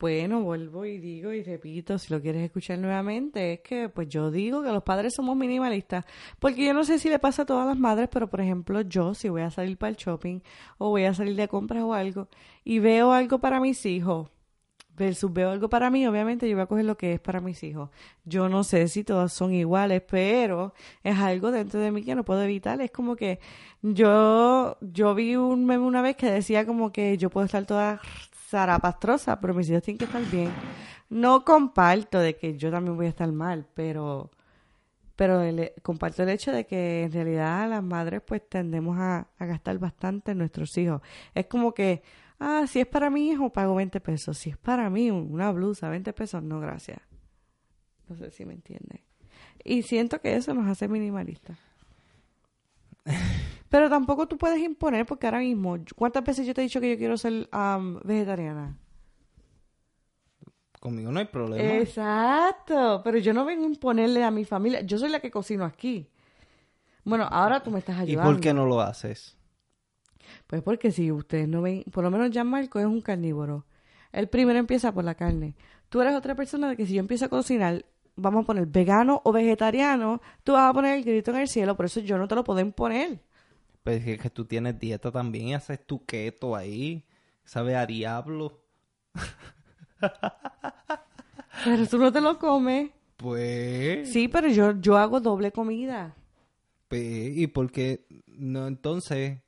Bueno, 0.00 0.40
vuelvo 0.40 0.86
y 0.86 0.96
digo 0.96 1.30
y 1.30 1.42
repito, 1.42 1.98
si 1.98 2.10
lo 2.10 2.22
quieres 2.22 2.42
escuchar 2.42 2.78
nuevamente, 2.78 3.52
es 3.52 3.60
que 3.60 3.90
pues 3.90 4.08
yo 4.08 4.30
digo 4.30 4.62
que 4.62 4.72
los 4.72 4.82
padres 4.82 5.14
somos 5.14 5.36
minimalistas, 5.36 6.06
porque 6.38 6.64
yo 6.64 6.72
no 6.72 6.84
sé 6.84 6.98
si 6.98 7.10
le 7.10 7.18
pasa 7.18 7.42
a 7.42 7.44
todas 7.46 7.66
las 7.66 7.78
madres, 7.78 8.08
pero 8.10 8.30
por 8.30 8.40
ejemplo 8.40 8.80
yo 8.80 9.12
si 9.12 9.28
voy 9.28 9.42
a 9.42 9.50
salir 9.50 9.76
para 9.76 9.90
el 9.90 9.96
shopping 9.96 10.40
o 10.78 10.88
voy 10.88 11.04
a 11.04 11.12
salir 11.12 11.36
de 11.36 11.48
compras 11.48 11.82
o 11.82 11.92
algo 11.92 12.28
y 12.64 12.78
veo 12.78 13.12
algo 13.12 13.40
para 13.40 13.60
mis 13.60 13.84
hijos 13.84 14.30
versus 14.96 15.32
veo 15.32 15.50
algo 15.50 15.68
para 15.68 15.90
mí, 15.90 16.06
obviamente 16.06 16.48
yo 16.48 16.56
voy 16.56 16.62
a 16.64 16.66
coger 16.66 16.84
lo 16.84 16.96
que 16.96 17.14
es 17.14 17.20
para 17.20 17.40
mis 17.40 17.62
hijos. 17.62 17.90
Yo 18.24 18.48
no 18.48 18.64
sé 18.64 18.88
si 18.88 19.04
todas 19.04 19.32
son 19.32 19.54
iguales, 19.54 20.02
pero 20.08 20.74
es 21.02 21.18
algo 21.18 21.50
dentro 21.50 21.80
de 21.80 21.90
mí 21.90 22.02
que 22.02 22.14
no 22.14 22.24
puedo 22.24 22.42
evitar. 22.42 22.80
Es 22.80 22.90
como 22.90 23.16
que 23.16 23.40
yo, 23.82 24.76
yo 24.80 25.14
vi 25.14 25.36
un 25.36 25.64
meme 25.66 25.84
una 25.84 26.02
vez 26.02 26.16
que 26.16 26.30
decía 26.30 26.66
como 26.66 26.92
que 26.92 27.16
yo 27.18 27.30
puedo 27.30 27.46
estar 27.46 27.64
toda 27.66 28.00
zarapastrosa, 28.50 29.40
pero 29.40 29.54
mis 29.54 29.70
hijos 29.70 29.82
tienen 29.82 29.98
que 29.98 30.04
estar 30.04 30.22
bien. 30.30 30.50
No 31.08 31.44
comparto 31.44 32.18
de 32.18 32.36
que 32.36 32.56
yo 32.56 32.70
también 32.70 32.96
voy 32.96 33.06
a 33.06 33.10
estar 33.10 33.30
mal, 33.32 33.66
pero 33.74 34.30
pero 35.20 35.42
comparto 35.82 36.22
el 36.22 36.30
hecho 36.30 36.50
de 36.50 36.64
que 36.66 37.02
en 37.02 37.12
realidad 37.12 37.68
las 37.68 37.82
madres 37.82 38.22
pues 38.24 38.40
tendemos 38.48 38.96
a, 38.98 39.28
a 39.38 39.44
gastar 39.44 39.78
bastante 39.78 40.32
en 40.32 40.38
nuestros 40.38 40.78
hijos. 40.78 41.02
Es 41.34 41.44
como 41.44 41.74
que, 41.74 42.02
ah, 42.40 42.66
si 42.66 42.80
es 42.80 42.86
para 42.86 43.10
mi 43.10 43.28
hijo 43.28 43.50
pago 43.50 43.76
20 43.76 44.00
pesos, 44.00 44.38
si 44.38 44.50
es 44.50 44.56
para 44.56 44.90
mí 44.90 45.10
una 45.10 45.52
blusa 45.52 45.88
20 45.88 46.12
pesos, 46.12 46.42
no 46.42 46.58
gracias. 46.58 47.00
No 48.08 48.16
sé 48.16 48.30
si 48.32 48.44
me 48.44 48.54
entiende. 48.54 49.04
Y 49.62 49.82
siento 49.82 50.20
que 50.20 50.34
eso 50.34 50.52
nos 50.54 50.66
hace 50.66 50.88
minimalistas. 50.88 51.58
Pero 53.68 53.88
tampoco 53.88 54.26
tú 54.26 54.36
puedes 54.36 54.58
imponer 54.58 55.06
porque 55.06 55.28
ahora 55.28 55.38
mismo, 55.38 55.78
¿cuántas 55.94 56.24
veces 56.24 56.44
yo 56.46 56.54
te 56.54 56.60
he 56.60 56.64
dicho 56.64 56.80
que 56.80 56.90
yo 56.90 56.98
quiero 56.98 57.16
ser 57.16 57.48
am, 57.52 58.00
vegetariana? 58.02 58.76
conmigo 60.80 61.12
no 61.12 61.20
hay 61.20 61.26
problema. 61.26 61.74
Exacto, 61.74 63.02
pero 63.04 63.18
yo 63.18 63.34
no 63.34 63.44
vengo 63.44 63.64
a 63.64 63.68
imponerle 63.68 64.24
a 64.24 64.30
mi 64.30 64.46
familia. 64.46 64.80
Yo 64.80 64.98
soy 64.98 65.10
la 65.10 65.20
que 65.20 65.30
cocino 65.30 65.64
aquí. 65.64 66.08
Bueno, 67.04 67.28
ahora 67.30 67.62
tú 67.62 67.70
me 67.70 67.78
estás 67.78 67.98
¿Y 67.98 68.12
ayudando. 68.12 68.32
por 68.32 68.40
qué 68.40 68.54
no 68.54 68.66
lo 68.66 68.80
haces? 68.80 69.36
Pues 70.50 70.62
porque 70.62 70.90
si 70.90 71.12
ustedes 71.12 71.46
no 71.46 71.62
ven, 71.62 71.84
por 71.92 72.02
lo 72.02 72.10
menos 72.10 72.34
Marco 72.44 72.80
es 72.80 72.86
un 72.86 73.00
carnívoro. 73.00 73.66
El 74.10 74.28
primero 74.28 74.58
empieza 74.58 74.92
por 74.92 75.04
la 75.04 75.14
carne. 75.14 75.54
Tú 75.88 76.00
eres 76.00 76.16
otra 76.16 76.34
persona 76.34 76.68
de 76.68 76.76
que 76.76 76.86
si 76.86 76.94
yo 76.94 76.98
empiezo 76.98 77.26
a 77.26 77.28
cocinar, 77.28 77.84
vamos 78.16 78.42
a 78.42 78.46
poner 78.48 78.66
vegano 78.66 79.22
o 79.24 79.30
vegetariano, 79.30 80.20
tú 80.42 80.54
vas 80.54 80.68
a 80.68 80.72
poner 80.72 80.98
el 80.98 81.04
grito 81.04 81.30
en 81.30 81.36
el 81.36 81.46
cielo, 81.46 81.76
por 81.76 81.86
eso 81.86 82.00
yo 82.00 82.18
no 82.18 82.26
te 82.26 82.34
lo 82.34 82.42
puedo 82.42 82.58
imponer. 82.58 83.20
Pues 83.84 84.04
es 84.04 84.18
que 84.18 84.28
tú 84.28 84.44
tienes 84.44 84.76
dieta 84.76 85.12
también 85.12 85.46
y 85.46 85.54
haces 85.54 85.86
tu 85.86 86.04
keto 86.04 86.56
ahí. 86.56 87.06
Sabe 87.44 87.76
a 87.76 87.86
diablo. 87.86 88.60
Pero 91.64 91.86
tú 91.86 91.98
no 91.98 92.12
te 92.12 92.20
lo 92.20 92.40
comes. 92.40 92.90
Pues... 93.16 94.12
Sí, 94.12 94.26
pero 94.26 94.48
yo, 94.48 94.80
yo 94.80 94.96
hago 94.96 95.20
doble 95.20 95.52
comida. 95.52 96.16
pues, 96.88 97.36
¿Y 97.36 97.46
por 97.46 97.70
qué 97.70 98.04
no 98.26 98.66
entonces 98.66 99.38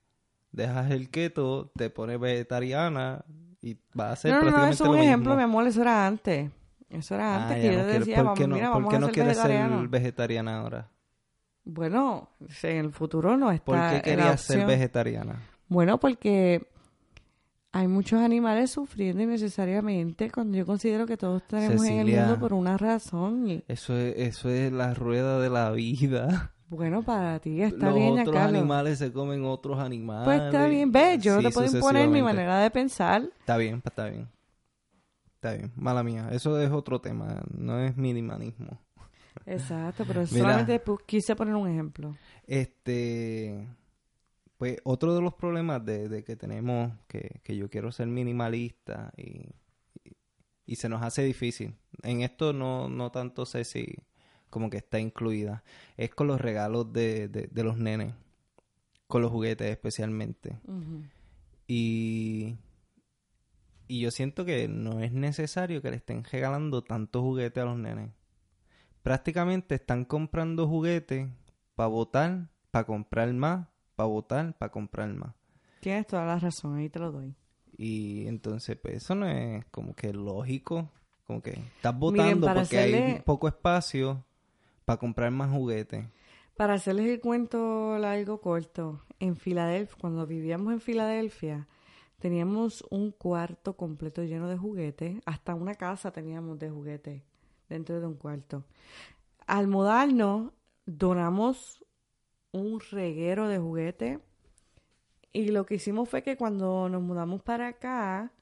dejas 0.53 0.91
el 0.91 1.11
keto, 1.11 1.73
te 1.77 1.91
pones 1.91 2.21
vegetariana 2.21 3.25
y 3.61 3.77
vas 3.95 4.09
a 4.09 4.13
hacer 4.13 4.31
No, 4.33 4.39
no, 4.39 4.45
no, 4.45 4.51
prácticamente 4.51 4.75
eso 4.75 4.85
es 4.85 4.91
un 4.91 4.97
lo 4.97 5.03
ejemplo, 5.03 5.37
mi 5.37 5.43
amor, 5.43 5.67
eso 5.67 5.83
era 5.83 6.07
antes. 6.07 6.51
Eso 6.91 7.15
era 7.15 7.37
antes 7.49 7.57
Ah, 7.57 7.61
que 7.61 7.73
yo 7.73 7.79
no 7.79 7.87
decía, 7.87 8.17
¿por 8.17 8.25
vamos, 8.25 8.39
qué 8.39 8.47
no, 8.47 8.55
mira, 8.55 8.67
por 8.69 8.75
vamos 8.77 8.91
qué 8.91 8.97
a 8.97 9.01
no 9.01 9.07
ser 9.07 9.15
quieres 9.15 9.39
ser 9.39 9.89
vegetariana 9.89 10.59
ahora? 10.61 10.89
Bueno, 11.65 12.29
en 12.65 12.77
el 12.77 12.93
futuro 12.93 13.37
no 13.37 13.51
está 13.53 13.65
¿Por 13.65 13.91
qué 13.91 14.03
querías 14.03 14.41
ser 14.41 14.67
vegetariana? 14.67 15.41
Bueno, 15.69 15.99
porque 15.99 16.67
hay 17.71 17.89
muchos 17.89 18.21
animales 18.21 18.73
sufriendo 18.73 19.23
innecesariamente 19.23 20.31
cuando 20.31 20.59
yo 20.59 20.67
considero 20.67 21.07
que 21.07 21.17
todos 21.17 21.43
tenemos 21.47 21.83
en 21.87 21.93
el 21.93 21.99
Cecilia. 22.01 22.25
mundo 22.27 22.41
por 22.41 22.53
una 22.53 22.77
razón. 22.77 23.49
Y, 23.49 23.65
Eso 23.69 23.97
es, 23.97 24.15
eso 24.19 24.51
es 24.51 24.71
la 24.73 24.93
rueda 24.93 25.39
de 25.41 25.49
la 25.49 25.71
vida. 25.71 26.52
Bueno, 26.77 27.03
para 27.03 27.39
ti 27.39 27.61
está 27.63 27.87
Los 27.87 27.95
bien, 27.95 28.13
otros 28.13 28.25
Giancarlo. 28.35 28.59
animales 28.59 28.99
se 28.99 29.13
comen 29.13 29.45
otros 29.45 29.79
animales. 29.79 30.25
Pues 30.25 30.41
está 30.43 30.67
bien, 30.67 30.91
ve, 30.91 31.19
yo 31.21 31.35
no 31.35 31.41
Sí, 31.41 31.47
te 31.49 31.53
puedo 31.53 31.75
imponer 31.77 32.09
mi 32.09 32.23
manera 32.23 32.59
de 32.61 32.71
pensar. 32.71 33.23
Está 33.41 33.57
bien, 33.57 33.81
pues 33.81 33.93
está 33.93 34.09
bien. 34.09 34.29
Está 35.35 35.55
bien, 35.55 35.73
mala 35.77 36.03
mía. 36.03 36.29
Eso 36.33 36.61
es 36.61 36.71
otro 36.71 37.01
tema, 37.01 37.43
no 37.53 37.79
es 37.81 37.97
minimalismo. 37.97 38.79
Exacto, 39.47 40.05
pero 40.07 40.27
solamente 40.27 40.81
quise 41.07 41.35
poner 41.37 41.55
un 41.55 41.69
ejemplo. 41.69 42.17
Este, 42.47 43.69
pues 44.57 44.79
otro 44.85 45.15
de 45.15 45.21
los 45.23 45.35
problemas 45.35 45.85
de, 45.85 46.09
de 46.09 46.23
que 46.25 46.37
tenemos, 46.37 46.93
que, 47.09 47.41
que 47.43 47.57
yo 47.57 47.69
quiero 47.69 47.91
ser 47.93 48.07
minimalista 48.07 49.13
y, 49.17 49.49
y, 50.05 50.17
y 50.65 50.77
se 50.77 50.89
nos 50.89 51.03
hace 51.03 51.23
difícil. 51.23 51.75
En 52.03 52.23
esto 52.23 52.53
no, 52.53 52.89
no 52.89 53.11
tanto 53.11 53.45
sé 53.45 53.65
si 53.65 53.97
como 54.53 54.69
que 54.69 54.77
está 54.77 55.01
incluida. 55.01 55.65
Es 55.97 56.11
con 56.11 56.27
los 56.27 56.39
regalos 56.39 56.93
de, 56.93 57.27
de, 57.27 57.49
de 57.51 57.65
los 57.65 57.79
nenes, 57.79 58.13
con 59.07 59.23
los 59.23 59.31
juguetes 59.31 59.71
especialmente. 59.71 60.61
Y, 61.67 62.59
y 63.89 64.01
yo 64.01 64.11
siento 64.11 64.45
que 64.45 64.69
no 64.69 65.01
es 65.01 65.11
necesario 65.11 65.81
que 65.81 65.91
le 65.91 65.97
estén 65.97 66.23
regalando 66.25 66.83
tantos 66.83 67.23
juguetes 67.23 67.63
a 67.63 67.65
los 67.65 67.79
nenes. 67.79 68.11
Prácticamente 69.03 69.77
están 69.77 70.05
comprando 70.05 70.69
juguetes 70.69 71.31
para 71.75 71.89
votar, 71.89 72.51
para 72.71 72.85
comprar 72.85 73.33
más, 73.33 73.69
para 73.97 74.07
votar, 74.09 74.55
para 74.59 74.71
comprar 74.71 75.15
más. 75.15 75.35
Tienes 75.81 76.07
toda 76.07 76.27
la 76.27 76.39
razón, 76.39 76.77
ahí 76.77 76.91
te 76.91 76.99
lo 76.99 77.11
doy. 77.11 77.35
Y 77.79 78.27
entonces, 78.27 78.77
pues 78.77 78.97
eso 78.97 79.15
no 79.15 79.27
es 79.27 79.65
como 79.71 79.95
que 79.95 80.13
lógico. 80.13 80.91
Como 81.27 81.41
que 81.41 81.53
estás 81.53 81.99
votando 81.99 82.53
porque 82.53 82.77
hay 82.77 83.23
poco 83.25 83.49
espacio 83.49 84.23
para 84.85 84.99
comprar 84.99 85.31
más 85.31 85.51
juguetes. 85.51 86.07
Para 86.57 86.75
hacerles 86.75 87.09
el 87.09 87.21
cuento 87.21 87.99
largo 87.99 88.41
corto, 88.41 89.01
en 89.19 89.37
Filadelfia, 89.37 89.97
cuando 90.01 90.27
vivíamos 90.27 90.73
en 90.73 90.81
Filadelfia, 90.81 91.69
teníamos 92.19 92.85
un 92.91 93.11
cuarto 93.11 93.77
completo 93.77 94.23
lleno 94.23 94.49
de 94.49 94.57
juguetes, 94.57 95.21
hasta 95.25 95.55
una 95.55 95.75
casa 95.75 96.13
teníamos 96.13 96.59
de 96.59 96.71
juguetes 96.71 97.23
dentro 97.69 98.01
de 98.01 98.07
un 98.07 98.15
cuarto. 98.15 98.65
Al 99.47 99.67
mudarnos, 99.67 100.53
donamos 100.87 101.85
un 102.53 102.81
reguero 102.91 103.49
de 103.49 103.59
juguetes 103.59 104.21
y 105.33 105.49
lo 105.49 105.65
que 105.65 105.77
hicimos 105.77 106.09
fue 106.09 106.23
que 106.23 106.37
cuando 106.37 106.89
nos 106.89 107.03
mudamos 107.03 107.43
para 107.43 107.69
acá, 107.69 108.33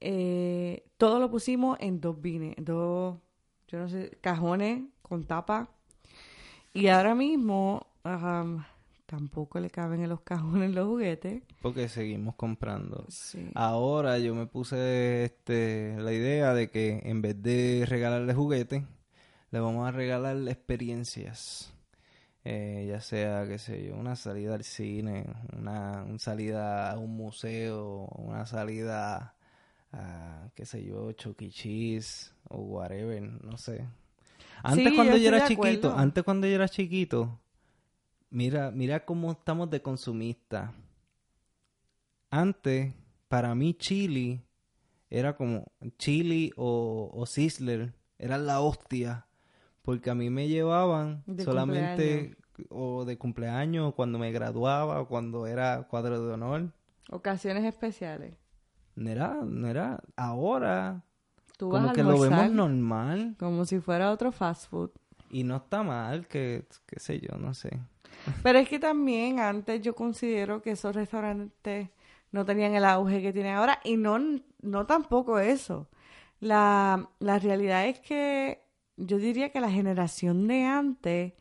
eh, 0.00 0.86
todo 0.96 1.18
lo 1.18 1.30
pusimos 1.30 1.76
en 1.80 2.00
dos 2.00 2.20
bines, 2.20 2.54
dos, 2.58 3.18
yo 3.68 3.78
no 3.78 3.88
sé, 3.88 4.18
cajones 4.20 4.84
con 5.02 5.24
tapa. 5.24 5.68
Y 6.72 6.88
ahora 6.88 7.14
mismo 7.14 7.86
tampoco 9.06 9.60
le 9.60 9.70
caben 9.70 10.02
en 10.02 10.10
los 10.10 10.20
cajones 10.20 10.74
los 10.74 10.86
juguetes. 10.86 11.42
Porque 11.62 11.88
seguimos 11.88 12.34
comprando. 12.34 13.04
Sí. 13.08 13.50
Ahora 13.54 14.18
yo 14.18 14.34
me 14.34 14.46
puse 14.46 15.24
este, 15.24 15.96
la 15.98 16.12
idea 16.12 16.54
de 16.54 16.70
que 16.70 17.00
en 17.04 17.22
vez 17.22 17.42
de 17.42 17.84
regalarle 17.88 18.34
juguetes, 18.34 18.84
le 19.50 19.60
vamos 19.60 19.88
a 19.88 19.92
regalar 19.92 20.36
experiencias. 20.48 21.72
Eh, 22.44 22.86
ya 22.88 23.00
sea, 23.00 23.48
qué 23.48 23.58
sé 23.58 23.86
yo, 23.88 23.96
una 23.96 24.14
salida 24.14 24.54
al 24.54 24.62
cine, 24.62 25.26
una, 25.56 26.04
una 26.04 26.18
salida 26.20 26.92
a 26.92 26.98
un 26.98 27.16
museo, 27.16 28.06
una 28.14 28.46
salida 28.46 29.34
a, 29.92 30.50
qué 30.54 30.64
sé 30.64 30.84
yo, 30.84 31.10
Chuck 31.12 31.42
E. 31.42 31.50
Cheese 31.50 32.35
o 32.48 32.58
whatever, 32.58 33.22
no 33.22 33.56
sé. 33.58 33.86
Antes 34.62 34.88
Sí, 34.88 34.94
cuando 34.96 35.16
yo 35.16 35.22
yo 35.22 35.28
era 35.28 35.46
chiquito, 35.48 35.88
acuerdo. 35.88 35.96
antes 35.98 36.24
cuando 36.24 36.46
yo 36.46 36.54
era 36.54 36.68
chiquito, 36.68 37.40
mira, 38.30 38.70
mira 38.70 39.04
cómo 39.04 39.32
estamos 39.32 39.70
de 39.70 39.82
consumistas. 39.82 40.70
Antes, 42.30 42.92
para 43.28 43.54
mí, 43.54 43.74
chili 43.74 44.42
era 45.08 45.36
como 45.36 45.70
chili 45.98 46.52
o, 46.56 47.10
o 47.14 47.26
Sizzler, 47.26 47.94
eran 48.18 48.46
la 48.46 48.60
hostia. 48.60 49.26
Porque 49.82 50.10
a 50.10 50.14
mí 50.16 50.30
me 50.30 50.48
llevaban 50.48 51.22
De 51.26 51.44
solamente 51.44 52.36
o 52.70 53.04
de 53.04 53.18
cumpleaños, 53.18 53.90
o 53.90 53.94
cuando 53.94 54.18
me 54.18 54.32
graduaba, 54.32 55.00
o 55.00 55.06
cuando 55.08 55.46
era 55.46 55.86
cuadro 55.88 56.26
de 56.26 56.32
honor. 56.32 56.72
Ocasiones 57.10 57.64
especiales. 57.64 58.34
No 58.96 59.10
era, 59.10 59.34
no 59.44 59.68
era. 59.68 60.02
Ahora, 60.16 61.04
Tú 61.56 61.70
vas 61.70 61.80
como 61.80 61.90
a 61.90 61.94
que 61.94 62.02
lo 62.02 62.18
vemos 62.20 62.50
normal. 62.50 63.34
como 63.38 63.64
si 63.64 63.80
fuera 63.80 64.10
otro 64.10 64.32
fast 64.32 64.68
food. 64.68 64.90
Y 65.30 65.42
no 65.44 65.56
está 65.56 65.82
mal, 65.82 66.26
que, 66.26 66.66
qué 66.86 67.00
sé 67.00 67.20
yo, 67.20 67.36
no 67.38 67.54
sé. 67.54 67.80
Pero 68.42 68.58
es 68.58 68.68
que 68.68 68.78
también 68.78 69.40
antes 69.40 69.80
yo 69.82 69.94
considero 69.94 70.62
que 70.62 70.72
esos 70.72 70.94
restaurantes 70.94 71.90
no 72.30 72.44
tenían 72.44 72.74
el 72.74 72.84
auge 72.84 73.22
que 73.22 73.32
tienen 73.32 73.54
ahora 73.54 73.80
y 73.84 73.96
no, 73.96 74.18
no 74.62 74.86
tampoco 74.86 75.38
eso. 75.38 75.88
La, 76.40 77.08
la 77.18 77.38
realidad 77.38 77.86
es 77.86 78.00
que 78.00 78.62
yo 78.96 79.18
diría 79.18 79.50
que 79.50 79.60
la 79.60 79.70
generación 79.70 80.46
de 80.46 80.64
antes, 80.64 81.32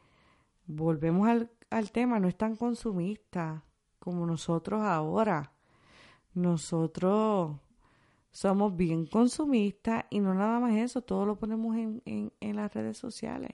volvemos 0.65 1.27
al, 1.27 1.51
al 1.69 1.91
tema, 1.91 2.19
no 2.19 2.27
es 2.27 2.37
tan 2.37 2.55
consumista 2.55 3.63
como 3.99 4.25
nosotros 4.25 4.81
ahora. 4.81 5.51
Nosotros 6.33 7.57
somos 8.35 8.75
bien 8.75 9.05
consumistas 9.05 10.05
y 10.09 10.19
no 10.19 10.33
nada 10.33 10.59
más 10.59 10.75
eso, 10.75 11.01
todo 11.01 11.25
lo 11.25 11.39
ponemos 11.39 11.77
en, 11.77 12.01
en, 12.05 12.33
en 12.41 12.55
las 12.57 12.73
redes 12.73 12.97
sociales. 12.97 13.51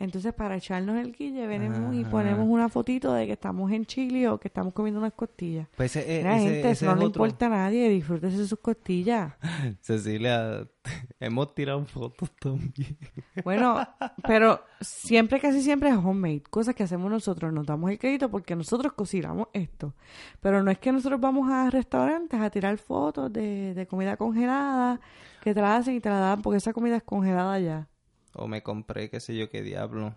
Entonces, 0.00 0.32
para 0.32 0.56
echarnos 0.56 0.96
el 0.96 1.12
guille, 1.12 1.46
venimos 1.46 1.94
y 1.94 2.04
ponemos 2.06 2.46
una 2.48 2.70
fotito 2.70 3.12
de 3.12 3.26
que 3.26 3.32
estamos 3.34 3.70
en 3.70 3.84
Chile 3.84 4.28
o 4.28 4.40
que 4.40 4.48
estamos 4.48 4.72
comiendo 4.72 4.98
unas 4.98 5.12
costillas. 5.12 5.68
Pues 5.76 5.94
ese, 5.94 6.18
Mira, 6.18 6.36
ese- 6.38 6.44
gente, 6.54 6.70
ese 6.70 6.86
no 6.86 6.94
le 6.94 7.04
otro. 7.04 7.24
importa 7.26 7.46
a 7.46 7.48
nadie, 7.50 7.88
disfrútese 7.90 8.46
sus 8.46 8.58
costillas. 8.60 9.34
Cecilia, 9.82 10.66
hemos 11.20 11.54
tirado 11.54 11.84
fotos 11.84 12.30
también. 12.40 12.96
Bueno, 13.44 13.86
pero 14.26 14.62
siempre, 14.80 15.38
casi 15.38 15.62
siempre 15.62 15.90
es 15.90 15.96
homemade, 15.96 16.42
cosas 16.50 16.74
que 16.74 16.82
hacemos 16.82 17.10
nosotros, 17.10 17.52
nos 17.52 17.66
damos 17.66 17.90
el 17.90 17.98
crédito 17.98 18.30
porque 18.30 18.56
nosotros 18.56 18.94
cocinamos 18.94 19.48
esto. 19.52 19.94
Pero 20.40 20.62
no 20.62 20.70
es 20.70 20.78
que 20.78 20.92
nosotros 20.92 21.20
vamos 21.20 21.50
a 21.50 21.68
restaurantes 21.70 22.40
a 22.40 22.48
tirar 22.50 22.76
fotos 22.78 23.30
de, 23.32 23.74
de 23.74 23.86
comida 23.86 24.16
congelada 24.16 24.98
que 25.42 25.52
te 25.54 25.60
la 25.60 25.76
hacen 25.76 25.94
y 25.96 26.00
te 26.00 26.08
la 26.08 26.20
dan 26.20 26.42
porque 26.42 26.56
esa 26.58 26.72
comida 26.72 26.96
es 26.96 27.02
congelada 27.02 27.58
ya. 27.58 27.86
O 28.34 28.46
me 28.48 28.62
compré, 28.62 29.10
qué 29.10 29.20
sé 29.20 29.36
yo, 29.36 29.50
qué 29.50 29.62
diablo. 29.62 30.14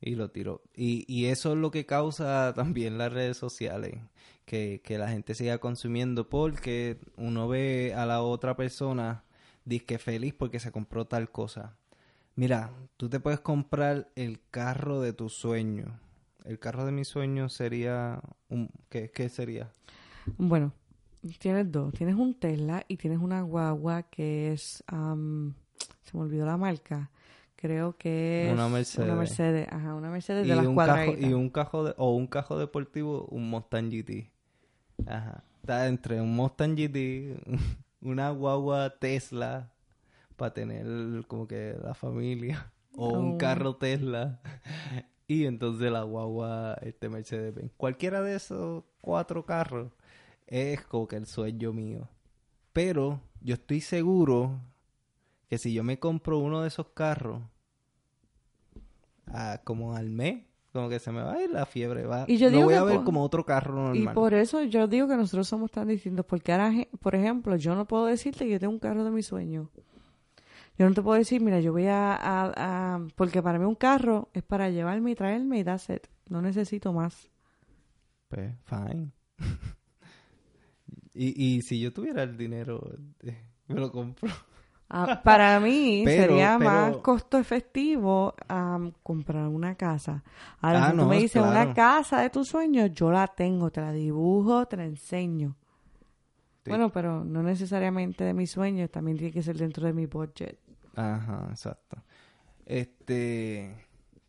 Y 0.00 0.14
lo 0.14 0.30
tiro. 0.30 0.62
Y, 0.74 1.04
y 1.12 1.26
eso 1.26 1.52
es 1.52 1.58
lo 1.58 1.70
que 1.70 1.86
causa 1.86 2.52
también 2.56 2.98
las 2.98 3.12
redes 3.12 3.36
sociales. 3.36 3.94
Que, 4.44 4.80
que 4.84 4.96
la 4.96 5.08
gente 5.08 5.34
siga 5.34 5.58
consumiendo 5.58 6.28
porque 6.28 6.98
uno 7.16 7.48
ve 7.48 7.94
a 7.96 8.06
la 8.06 8.22
otra 8.22 8.56
persona 8.56 9.24
disque 9.66 9.98
feliz 9.98 10.32
porque 10.32 10.60
se 10.60 10.72
compró 10.72 11.06
tal 11.06 11.30
cosa. 11.30 11.76
Mira, 12.36 12.70
tú 12.96 13.08
te 13.10 13.20
puedes 13.20 13.40
comprar 13.40 14.08
el 14.14 14.40
carro 14.50 15.00
de 15.00 15.12
tu 15.12 15.28
sueño. 15.28 15.98
El 16.44 16.58
carro 16.58 16.86
de 16.86 16.92
mi 16.92 17.04
sueño 17.04 17.48
sería 17.48 18.20
un... 18.48 18.70
¿Qué, 18.88 19.10
qué 19.10 19.28
sería? 19.28 19.70
Bueno, 20.38 20.72
tienes 21.38 21.70
dos. 21.72 21.92
Tienes 21.92 22.14
un 22.14 22.34
Tesla 22.34 22.84
y 22.88 22.96
tienes 22.96 23.18
una 23.18 23.42
guagua 23.42 24.04
que 24.04 24.52
es... 24.52 24.84
am, 24.86 25.54
se 26.06 26.16
me 26.16 26.22
olvidó 26.24 26.46
la 26.46 26.56
marca. 26.56 27.10
Creo 27.56 27.96
que 27.96 28.46
es... 28.48 28.52
Una 28.52 28.68
Mercedes. 28.68 29.08
Una 29.08 29.18
Mercedes, 29.18 29.68
ajá, 29.70 29.94
una 29.94 30.10
Mercedes 30.10 30.46
y, 30.46 30.50
de 30.50 30.56
las 30.56 30.64
cajo, 30.64 30.74
cuadraditas. 30.74 31.30
y 31.30 31.32
un 31.34 31.48
cajo 31.50 31.84
de, 31.84 31.94
o 31.96 32.14
un 32.14 32.26
cajo 32.26 32.58
deportivo, 32.58 33.26
un 33.30 33.48
Mustang 33.48 33.90
GT. 33.90 34.30
Ajá. 35.06 35.42
Está 35.62 35.86
entre 35.88 36.20
un 36.20 36.34
Mustang 36.36 36.76
GT, 36.76 37.38
una 38.02 38.30
guagua 38.30 38.90
Tesla 38.98 39.70
para 40.36 40.52
tener 40.52 40.86
como 41.26 41.48
que 41.48 41.76
la 41.82 41.94
familia 41.94 42.70
o 42.94 43.08
un 43.18 43.34
Oh. 43.34 43.38
carro 43.38 43.76
Tesla 43.76 44.40
y 45.26 45.44
entonces 45.46 45.90
la 45.90 46.02
guagua 46.02 46.78
este 46.82 47.08
Mercedes 47.08 47.54
Benz. 47.54 47.72
Cualquiera 47.76 48.20
de 48.22 48.36
esos 48.36 48.84
cuatro 49.00 49.44
carros 49.46 49.92
es 50.46 50.82
como 50.82 51.08
que 51.08 51.16
el 51.16 51.26
sueño 51.26 51.72
mío. 51.72 52.08
Pero 52.74 53.20
yo 53.40 53.54
estoy 53.54 53.80
seguro 53.80 54.60
que 55.48 55.58
si 55.58 55.72
yo 55.72 55.82
me 55.84 55.98
compro 55.98 56.38
uno 56.38 56.62
de 56.62 56.68
esos 56.68 56.88
carros 56.90 57.42
a- 59.26 59.60
como 59.64 59.94
al 59.94 60.10
mes, 60.10 60.44
como 60.72 60.88
que 60.88 60.98
se 60.98 61.10
me 61.12 61.22
va 61.22 61.32
a 61.34 61.42
ir 61.42 61.50
la 61.50 61.64
fiebre. 61.66 62.04
Va, 62.04 62.24
Y 62.28 62.36
yo 62.36 62.46
lo 62.50 62.56
digo 62.56 62.64
voy 62.66 62.74
que 62.74 62.78
a 62.78 62.84
ver 62.84 62.96
por- 62.96 63.04
como 63.04 63.22
otro 63.22 63.44
carro 63.46 63.94
Y 63.94 63.98
normal. 64.00 64.14
por 64.14 64.34
eso 64.34 64.62
yo 64.64 64.86
digo 64.86 65.08
que 65.08 65.16
nosotros 65.16 65.48
somos 65.48 65.70
tan 65.70 65.88
distintos. 65.88 66.26
Porque 66.26 66.52
ahora, 66.52 66.72
por 67.00 67.14
ejemplo, 67.14 67.56
yo 67.56 67.74
no 67.74 67.86
puedo 67.86 68.06
decirte 68.06 68.44
que 68.44 68.50
yo 68.52 68.60
tengo 68.60 68.72
un 68.74 68.78
carro 68.78 69.02
de 69.04 69.10
mi 69.10 69.22
sueño. 69.22 69.70
Yo 70.78 70.86
no 70.86 70.94
te 70.94 71.00
puedo 71.02 71.16
decir, 71.18 71.40
mira, 71.40 71.60
yo 71.60 71.72
voy 71.72 71.86
a, 71.86 72.14
a- 72.14 72.52
a- 72.96 73.06
Porque 73.16 73.42
para 73.42 73.58
mí 73.58 73.64
un 73.64 73.74
carro 73.74 74.28
es 74.34 74.42
para 74.42 74.68
llevarme 74.68 75.12
y 75.12 75.14
traerme 75.14 75.58
y 75.60 75.64
that's 75.64 75.88
it. 75.88 76.06
No 76.28 76.42
necesito 76.42 76.92
más. 76.92 77.30
Pues, 78.28 78.52
fine. 78.64 79.12
y, 81.14 81.56
y 81.56 81.62
si 81.62 81.80
yo 81.80 81.92
tuviera 81.92 82.22
el 82.24 82.36
dinero, 82.36 82.82
me 83.68 83.74
lo 83.80 83.90
compro. 83.90 84.28
Ah, 84.88 85.20
para 85.24 85.58
mí 85.60 86.02
Pero- 86.06 86.22
sería 86.34 86.56
pero- 86.58 86.70
más 86.70 86.96
costo 86.98 87.38
efectivo 87.38 88.34
comprar 89.02 89.48
una 89.48 89.74
casa. 89.74 90.22
Ahora, 90.60 90.84
Ah, 90.84 90.86
si 90.86 90.90
tú 90.92 90.96
no, 90.98 91.08
me 91.08 91.16
dices 91.18 91.42
claro. 91.42 91.50
una 91.50 91.74
casa 91.74 92.20
de 92.20 92.30
tus 92.30 92.48
sueños, 92.48 92.90
yo 92.92 93.10
la 93.10 93.26
tengo, 93.26 93.70
te 93.70 93.80
la 93.80 93.92
dibujo, 93.92 94.66
te 94.66 94.76
la 94.76 94.84
enseño. 94.84 95.56
Sí. 96.64 96.70
Bueno, 96.70 96.90
pero 96.90 97.24
no 97.24 97.42
necesariamente 97.42 98.24
de 98.24 98.34
mis 98.34 98.50
sueños, 98.50 98.90
también 98.90 99.16
tiene 99.18 99.32
que 99.32 99.42
ser 99.42 99.56
dentro 99.56 99.86
de 99.86 99.92
mi 99.92 100.06
budget. 100.06 100.58
Ajá, 100.94 101.46
exacto. 101.50 102.02
Este, 102.64 103.74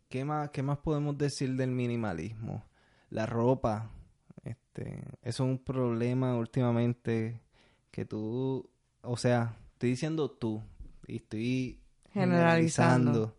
¿qué 0.08 0.24
más, 0.24 0.50
qué 0.50 0.62
más 0.62 0.78
podemos 0.78 1.18
decir 1.18 1.54
del 1.56 1.70
minimalismo? 1.70 2.64
La 3.10 3.26
ropa, 3.26 3.90
este, 4.44 5.02
eso 5.22 5.44
es 5.44 5.50
un 5.50 5.58
problema 5.58 6.36
últimamente 6.36 7.40
que 7.90 8.04
tú, 8.04 8.68
o 9.02 9.16
sea, 9.16 9.56
estoy 9.78 9.90
diciendo 9.90 10.28
tú 10.28 10.60
y 11.06 11.16
estoy 11.16 11.78
Generalizando. 12.12 13.12
generalizando. 13.12 13.36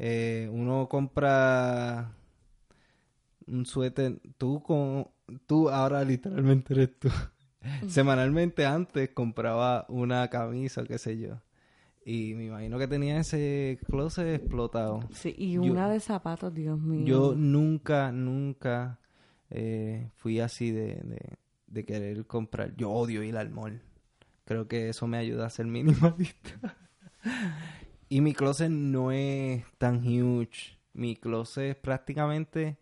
Eh, 0.00 0.48
uno 0.52 0.88
compra 0.88 2.12
un 3.46 3.64
suéter, 3.66 4.20
tú 4.36 4.62
con, 4.64 5.06
tú 5.46 5.68
ahora 5.70 6.02
literalmente 6.02 6.74
eres 6.74 6.98
tú. 6.98 7.08
Semanalmente 7.86 8.66
antes 8.66 9.10
compraba 9.10 9.86
una 9.88 10.28
camisa, 10.28 10.82
qué 10.84 10.98
sé 10.98 11.18
yo. 11.18 11.40
Y 12.04 12.34
me 12.34 12.46
imagino 12.46 12.76
que 12.78 12.88
tenía 12.88 13.18
ese 13.20 13.78
closet 13.86 14.40
explotado. 14.40 15.00
Sí, 15.12 15.34
y 15.38 15.52
Yo- 15.54 15.62
una 15.62 15.88
de 15.88 16.00
zapatos, 16.00 16.52
Dios 16.52 16.80
mío. 16.80 17.04
Yo 17.06 17.34
nunca, 17.36 18.10
nunca 18.10 18.98
eh, 19.50 20.10
fui 20.16 20.40
así 20.40 20.72
de, 20.72 20.94
de, 20.96 21.36
de 21.68 21.84
querer 21.84 22.26
comprar. 22.26 22.74
Yo 22.76 22.90
odio 22.90 23.22
ir 23.22 23.36
al 23.36 23.50
mall. 23.50 23.82
Creo 24.50 24.66
que 24.66 24.88
eso 24.88 25.06
me 25.06 25.16
ayuda 25.16 25.46
a 25.46 25.50
ser 25.50 25.66
minimalista. 25.66 26.76
y 28.08 28.20
mi 28.20 28.34
closet 28.34 28.68
no 28.68 29.12
es 29.12 29.64
tan 29.78 30.04
huge. 30.04 30.76
Mi 30.92 31.14
closet 31.14 31.70
es 31.70 31.76
prácticamente 31.76 32.76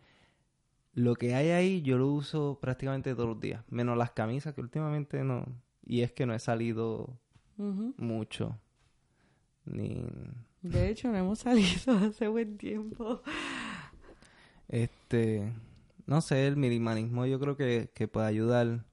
lo 0.94 1.14
que 1.14 1.34
hay 1.34 1.50
ahí, 1.50 1.82
yo 1.82 1.98
lo 1.98 2.06
uso 2.06 2.58
prácticamente 2.58 3.14
todos 3.14 3.28
los 3.28 3.40
días. 3.40 3.64
Menos 3.68 3.98
las 3.98 4.12
camisas 4.12 4.54
que 4.54 4.62
últimamente 4.62 5.22
no. 5.24 5.44
Y 5.84 6.00
es 6.00 6.10
que 6.10 6.24
no 6.24 6.32
he 6.32 6.38
salido 6.38 7.20
mucho. 7.58 8.58
Ni 9.66 10.06
De 10.62 10.88
hecho, 10.88 11.08
no 11.08 11.18
hemos 11.18 11.38
salido 11.40 11.98
hace 11.98 12.28
buen 12.28 12.56
tiempo. 12.56 13.20
Este, 14.68 15.52
no 16.06 16.22
sé, 16.22 16.46
el 16.46 16.56
minimalismo 16.56 17.26
yo 17.26 17.38
creo 17.38 17.58
que, 17.58 17.90
que 17.94 18.08
puede 18.08 18.26
ayudar 18.26 18.86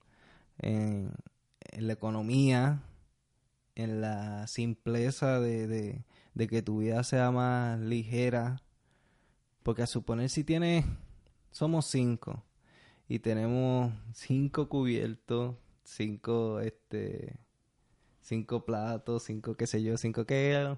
en, 0.58 1.14
en 1.76 1.88
la 1.88 1.94
economía, 1.94 2.82
en 3.76 4.02
la 4.02 4.48
simpleza 4.48 5.40
de, 5.40 5.68
de, 5.68 6.06
de 6.34 6.48
que 6.48 6.62
tu 6.62 6.80
vida 6.80 7.04
sea 7.04 7.32
más 7.32 7.80
ligera. 7.80 8.62
Porque 9.64 9.84
a 9.84 9.88
suponer 9.88 10.30
si 10.30 10.44
tienes, 10.44 10.86
somos 11.52 11.86
cinco 11.88 12.44
y 13.08 13.20
tenemos 13.20 13.94
cinco 14.14 14.70
cubiertos, 14.70 15.56
cinco, 15.84 16.60
este, 16.60 17.40
cinco 18.22 18.66
platos, 18.66 19.24
cinco 19.24 19.56
qué 19.56 19.68
sé 19.68 19.84
yo, 19.84 19.98
cinco 19.98 20.26
que 20.26 20.78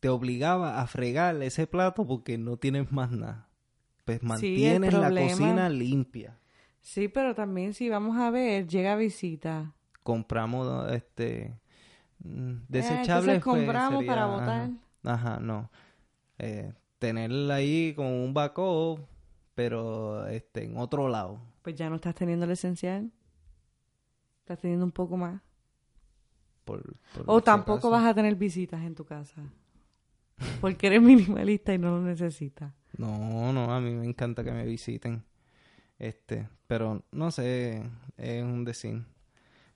te 0.00 0.08
obligaba 0.08 0.80
a 0.80 0.86
fregar 0.86 1.42
ese 1.42 1.66
plato 1.66 2.06
porque 2.06 2.38
no 2.38 2.56
tienes 2.56 2.92
más 2.92 3.10
nada. 3.10 3.48
Pues 4.04 4.22
mantienes 4.22 4.92
la 4.92 5.10
cocina 5.10 5.68
limpia. 5.68 6.38
Sí, 6.80 7.08
pero 7.08 7.34
también 7.34 7.74
si 7.74 7.88
vamos 7.88 8.16
a 8.16 8.30
ver, 8.30 8.66
llega 8.66 8.96
visita. 8.96 9.74
Compramos 10.08 10.90
este 10.90 11.52
mm, 12.24 12.50
Eh, 12.52 12.60
desechables. 12.68 13.42
pues, 13.42 13.56
compramos 13.56 13.98
sería- 13.98 14.10
para 14.10 14.24
ajá. 14.24 14.32
botar. 14.34 14.70
Ajá, 15.04 15.38
no. 15.38 15.70
Eh, 16.38 16.72
tenerla 16.98 17.56
ahí 17.56 17.92
como 17.94 18.24
un 18.24 18.32
backup, 18.32 19.00
pero 19.54 20.26
este 20.28 20.64
en 20.64 20.78
otro 20.78 21.10
lado. 21.10 21.42
Pues 21.60 21.76
ya 21.76 21.90
no 21.90 21.96
estás 21.96 22.14
teniendo 22.14 22.46
el 22.46 22.52
esencial. 22.52 23.12
Estás 24.40 24.60
teniendo 24.60 24.86
un 24.86 24.92
poco 24.92 25.18
más. 25.18 25.42
Por, 26.64 26.82
por 27.14 27.24
O 27.26 27.42
tampoco 27.42 27.90
vas 27.90 28.06
a 28.06 28.14
tener 28.14 28.34
visitas 28.34 28.80
en 28.80 28.94
tu 28.94 29.04
casa. 29.04 29.42
Porque 30.62 30.86
eres 30.86 31.02
minimalista 31.42 31.74
y 31.74 31.78
no 31.78 31.90
lo 31.90 32.00
necesitas. 32.00 32.72
No, 32.96 33.52
no, 33.52 33.74
a 33.74 33.78
mí 33.82 33.90
me 33.92 34.06
encanta 34.06 34.42
que 34.42 34.52
me 34.52 34.64
visiten. 34.64 35.22
Este, 35.98 36.48
pero 36.66 37.02
no 37.12 37.30
sé, 37.30 37.82
es 38.16 38.42
un 38.42 38.64
decir. 38.64 39.04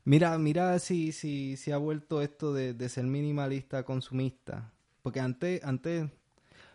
Mira, 0.04 0.36
mira 0.38 0.78
si, 0.78 1.12
si, 1.12 1.56
si 1.56 1.70
ha 1.70 1.76
vuelto 1.76 2.22
esto 2.22 2.52
de, 2.52 2.74
de 2.74 2.88
ser 2.88 3.04
minimalista 3.04 3.84
consumista. 3.84 4.72
Porque 5.02 5.20
antes, 5.20 5.62
antes, 5.64 6.08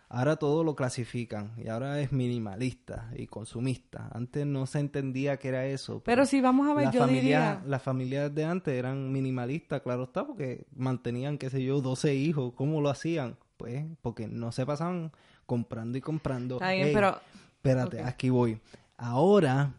ahora 0.09 0.37
todo 0.37 0.63
lo 0.63 0.75
clasifican 0.75 1.53
y 1.57 1.67
ahora 1.67 1.99
es 1.99 2.11
minimalista 2.11 3.09
y 3.15 3.27
consumista. 3.27 4.09
Antes 4.13 4.45
no 4.45 4.65
se 4.65 4.79
entendía 4.79 5.37
que 5.37 5.49
era 5.49 5.65
eso. 5.65 6.01
Pero 6.03 6.25
si 6.25 6.39
vamos 6.41 6.69
a 6.69 6.73
ver, 6.73 6.85
la 6.85 6.91
yo 6.91 7.01
familia, 7.01 7.21
diría... 7.21 7.61
Las 7.65 7.81
familias 7.81 8.33
de 8.33 8.45
antes 8.45 8.73
eran 8.73 9.11
minimalistas, 9.11 9.81
claro 9.81 10.03
está, 10.03 10.25
porque 10.25 10.65
mantenían, 10.75 11.37
qué 11.37 11.49
sé 11.49 11.63
yo, 11.63 11.81
12 11.81 12.15
hijos. 12.15 12.53
¿Cómo 12.55 12.81
lo 12.81 12.89
hacían? 12.89 13.37
Pues 13.57 13.85
porque 14.01 14.27
no 14.27 14.51
se 14.51 14.65
pasaban 14.65 15.11
comprando 15.45 15.97
y 15.97 16.01
comprando. 16.01 16.55
Está 16.55 16.71
bien, 16.71 16.91
pero... 16.93 17.19
Espérate, 17.57 18.01
aquí 18.03 18.29
voy. 18.29 18.61
Ahora, 18.97 19.73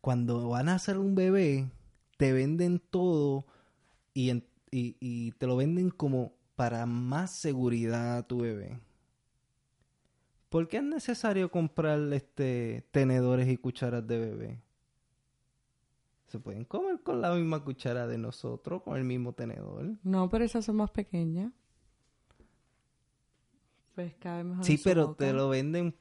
cuando 0.00 0.48
van 0.48 0.68
a 0.70 0.76
hacer 0.76 0.96
un 0.96 1.14
bebé, 1.14 1.66
te 2.18 2.34
venden 2.34 2.78
todo 2.78 3.46
y, 4.12 4.28
en- 4.30 4.44
y, 4.70 4.96
y 5.00 5.30
te 5.32 5.46
lo 5.46 5.56
venden 5.56 5.88
como 5.90 6.34
para 6.56 6.84
más 6.84 7.34
seguridad 7.34 8.18
a 8.18 8.26
tu 8.26 8.40
bebé. 8.40 8.78
¿Por 10.50 10.66
qué 10.68 10.78
es 10.78 10.82
necesario 10.82 11.50
comprar 11.50 12.00
este 12.12 12.86
tenedores 12.90 13.48
y 13.48 13.56
cucharas 13.56 14.06
de 14.06 14.18
bebé? 14.18 14.58
Se 16.26 16.38
pueden 16.38 16.64
comer 16.64 17.00
con 17.02 17.20
la 17.22 17.32
misma 17.34 17.64
cuchara 17.64 18.06
de 18.06 18.18
nosotros, 18.18 18.82
con 18.82 18.96
el 18.98 19.04
mismo 19.04 19.32
tenedor. 19.32 19.92
No, 20.02 20.28
pero 20.28 20.44
esas 20.44 20.64
son 20.64 20.76
más 20.76 20.90
pequeñas. 20.90 21.52
Pues 23.94 24.14
cabe 24.20 24.44
mejor 24.44 24.64
Sí, 24.64 24.78
pero 24.82 25.08
boca. 25.08 25.18
te 25.24 25.32
lo 25.32 25.48
venden. 25.48 25.94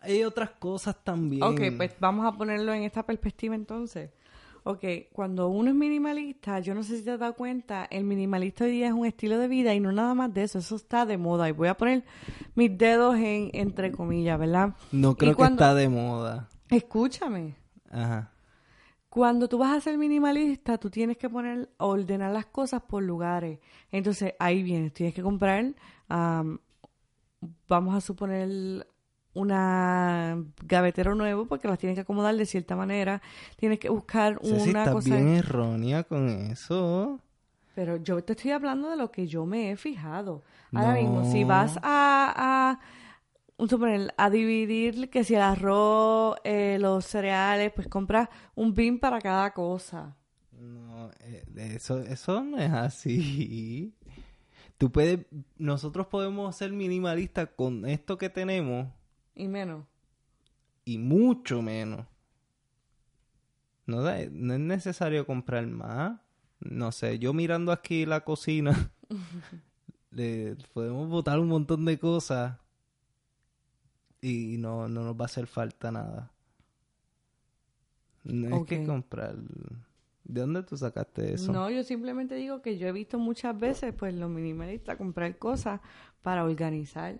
Hay 0.00 0.24
otras 0.24 0.50
cosas 0.50 1.02
también. 1.04 1.42
Ok, 1.42 1.60
pues 1.76 1.94
vamos 2.00 2.26
a 2.26 2.36
ponerlo 2.36 2.72
en 2.72 2.82
esta 2.82 3.04
perspectiva 3.04 3.54
entonces. 3.54 4.10
Ok, 4.64 4.84
cuando 5.12 5.48
uno 5.48 5.70
es 5.70 5.74
minimalista, 5.74 6.60
yo 6.60 6.72
no 6.74 6.84
sé 6.84 6.96
si 6.98 7.02
te 7.04 7.10
has 7.10 7.18
dado 7.18 7.34
cuenta, 7.34 7.84
el 7.90 8.04
minimalista 8.04 8.64
hoy 8.64 8.70
día 8.70 8.86
es 8.86 8.92
un 8.92 9.04
estilo 9.06 9.36
de 9.38 9.48
vida 9.48 9.74
y 9.74 9.80
no 9.80 9.90
nada 9.90 10.14
más 10.14 10.32
de 10.32 10.44
eso, 10.44 10.60
eso 10.60 10.76
está 10.76 11.04
de 11.04 11.18
moda. 11.18 11.48
Y 11.48 11.52
voy 11.52 11.66
a 11.68 11.76
poner 11.76 12.04
mis 12.54 12.76
dedos 12.78 13.16
en 13.16 13.50
entre 13.54 13.90
comillas, 13.90 14.38
¿verdad? 14.38 14.74
No 14.92 15.16
creo 15.16 15.34
cuando- 15.34 15.58
que 15.58 15.64
está 15.64 15.74
de 15.74 15.88
moda. 15.88 16.48
Escúchame, 16.70 17.56
Ajá. 17.90 18.30
cuando 19.08 19.48
tú 19.48 19.58
vas 19.58 19.76
a 19.76 19.80
ser 19.80 19.98
minimalista, 19.98 20.78
tú 20.78 20.90
tienes 20.90 21.16
que 21.18 21.28
poner, 21.28 21.68
ordenar 21.78 22.32
las 22.32 22.46
cosas 22.46 22.82
por 22.82 23.02
lugares. 23.02 23.58
Entonces, 23.90 24.34
ahí 24.38 24.62
vienes, 24.62 24.92
tienes 24.94 25.12
que 25.12 25.22
comprar, 25.22 25.74
am, 26.08 26.58
vamos 27.68 27.94
a 27.96 28.00
suponer, 28.00 28.86
una 29.34 30.42
gavetero 30.66 31.14
nuevo 31.14 31.46
porque 31.46 31.68
las 31.68 31.78
tienes 31.78 31.96
que 31.96 32.02
acomodar 32.02 32.36
de 32.36 32.46
cierta 32.46 32.76
manera. 32.76 33.22
Tienes 33.56 33.78
que 33.78 33.88
buscar 33.88 34.38
una 34.42 34.56
estás 34.56 34.92
cosa. 34.92 35.14
bien 35.14 35.28
errónea 35.28 36.04
con 36.04 36.28
eso. 36.28 37.20
Pero 37.74 37.96
yo 37.96 38.22
te 38.22 38.34
estoy 38.34 38.50
hablando 38.50 38.90
de 38.90 38.96
lo 38.96 39.10
que 39.10 39.26
yo 39.26 39.46
me 39.46 39.70
he 39.70 39.76
fijado. 39.76 40.42
Ahora 40.72 40.94
mismo, 40.94 41.30
si 41.30 41.44
vas 41.44 41.78
a, 41.82 42.78
a, 43.58 43.66
suponer, 43.66 44.14
a 44.16 44.30
dividir 44.30 45.10
que 45.10 45.24
si 45.24 45.34
el 45.34 45.42
arroz, 45.42 46.36
eh, 46.44 46.78
los 46.80 47.04
cereales, 47.06 47.72
pues 47.74 47.88
compras 47.88 48.28
un 48.54 48.74
bin 48.74 48.98
para 48.98 49.20
cada 49.20 49.52
cosa. 49.52 50.16
No, 50.52 51.10
eh, 51.20 51.44
eso, 51.56 52.00
eso 52.00 52.42
no 52.42 52.58
es 52.58 52.70
así. 52.70 53.94
Tú 54.78 54.92
puedes, 54.92 55.20
nosotros 55.58 56.06
podemos 56.08 56.54
ser 56.56 56.72
minimalistas 56.72 57.50
con 57.56 57.86
esto 57.86 58.18
que 58.18 58.28
tenemos 58.28 58.88
Y 59.34 59.48
menos. 59.48 59.84
y 60.84 60.98
mucho 60.98 61.62
menos. 61.62 62.06
No, 63.86 64.02
da- 64.02 64.26
no 64.30 64.54
es 64.54 64.60
necesario 64.60 65.26
comprar 65.26 65.66
más. 65.66 66.20
No 66.60 66.92
sé, 66.92 67.18
yo 67.18 67.32
mirando 67.32 67.72
aquí 67.72 68.06
la 68.06 68.22
cocina, 68.24 68.92
le 70.10 70.56
podemos 70.72 71.08
botar 71.08 71.38
un 71.40 71.48
montón 71.48 71.84
de 71.84 71.98
cosas 71.98 72.58
y 74.20 74.56
no, 74.58 74.88
no 74.88 75.02
nos 75.02 75.16
va 75.16 75.22
a 75.22 75.26
hacer 75.26 75.46
falta 75.46 75.90
nada. 75.90 76.30
No 78.24 78.56
es 78.56 78.66
que 78.66 78.84
comprar. 78.86 79.34
¿De 80.24 80.40
dónde 80.40 80.62
tú 80.62 80.76
sacaste 80.76 81.34
eso? 81.34 81.50
No, 81.52 81.68
yo 81.68 81.82
simplemente 81.82 82.36
digo 82.36 82.62
que 82.62 82.78
yo 82.78 82.86
he 82.86 82.92
visto 82.92 83.18
muchas 83.18 83.58
veces, 83.58 83.92
pues, 83.92 84.14
los 84.14 84.30
minimalistas 84.30 84.96
comprar 84.96 85.36
cosas 85.38 85.80
para 86.22 86.44
organizar. 86.44 87.18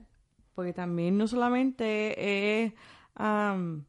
Porque 0.55 0.73
también 0.73 1.17
no 1.17 1.27
solamente 1.27 2.63
es 2.65 2.73
am, 3.15 3.85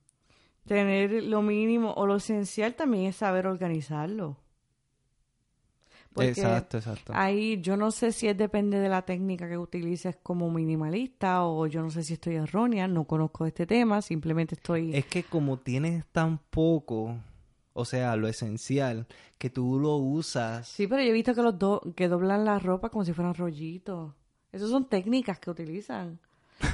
tener 0.66 1.24
lo 1.24 1.42
mínimo 1.42 1.94
o 1.94 2.06
lo 2.06 2.16
esencial, 2.16 2.76
también 2.76 3.06
es 3.06 3.18
saber 3.18 3.48
organizarlo. 3.48 4.38
Porque 6.14 6.30
exacto, 6.30 6.78
exacto. 6.78 7.12
Ahí 7.16 7.60
yo 7.62 7.76
no 7.76 7.90
sé 7.90 8.12
si 8.12 8.28
es 8.28 8.38
depende 8.38 8.78
de 8.80 8.88
la 8.88 9.02
técnica 9.02 9.50
que 9.50 9.58
utilices 9.58 10.16
como 10.22 10.52
minimalista 10.52 11.44
o 11.46 11.66
yo 11.66 11.82
no 11.82 11.90
sé 11.90 12.04
si 12.04 12.14
estoy 12.14 12.36
errónea, 12.36 12.88
no 12.88 13.06
conozco 13.06 13.48
este 13.48 13.66
tema, 13.66 14.02
simplemente 14.02 14.54
estoy... 14.56 14.96
Es 14.96 15.06
que 15.08 15.24
como 15.24 15.58
tienes 15.58 16.06
tan 16.12 16.38
poco, 16.38 17.16
o 17.74 17.84
sea, 17.86 18.16
lo 18.16 18.28
esencial, 18.28 19.08
que 19.40 19.50
tú 19.50 19.80
lo 19.80 19.96
usas. 19.96 20.68
Sí, 20.68 20.86
pero 20.86 21.02
yo 21.02 21.10
he 21.10 21.14
visto 21.14 21.34
que 21.34 21.42
los 21.42 21.58
do- 21.58 21.82
que 21.96 22.08
doblan 22.08 22.46
la 22.46 22.60
ropa 22.60 22.90
como 22.90 23.04
si 23.04 23.12
fueran 23.14 23.34
rollitos. 23.34 24.14
Esas 24.52 24.70
son 24.70 24.88
técnicas 24.88 25.40
que 25.40 25.50
utilizan. 25.50 26.20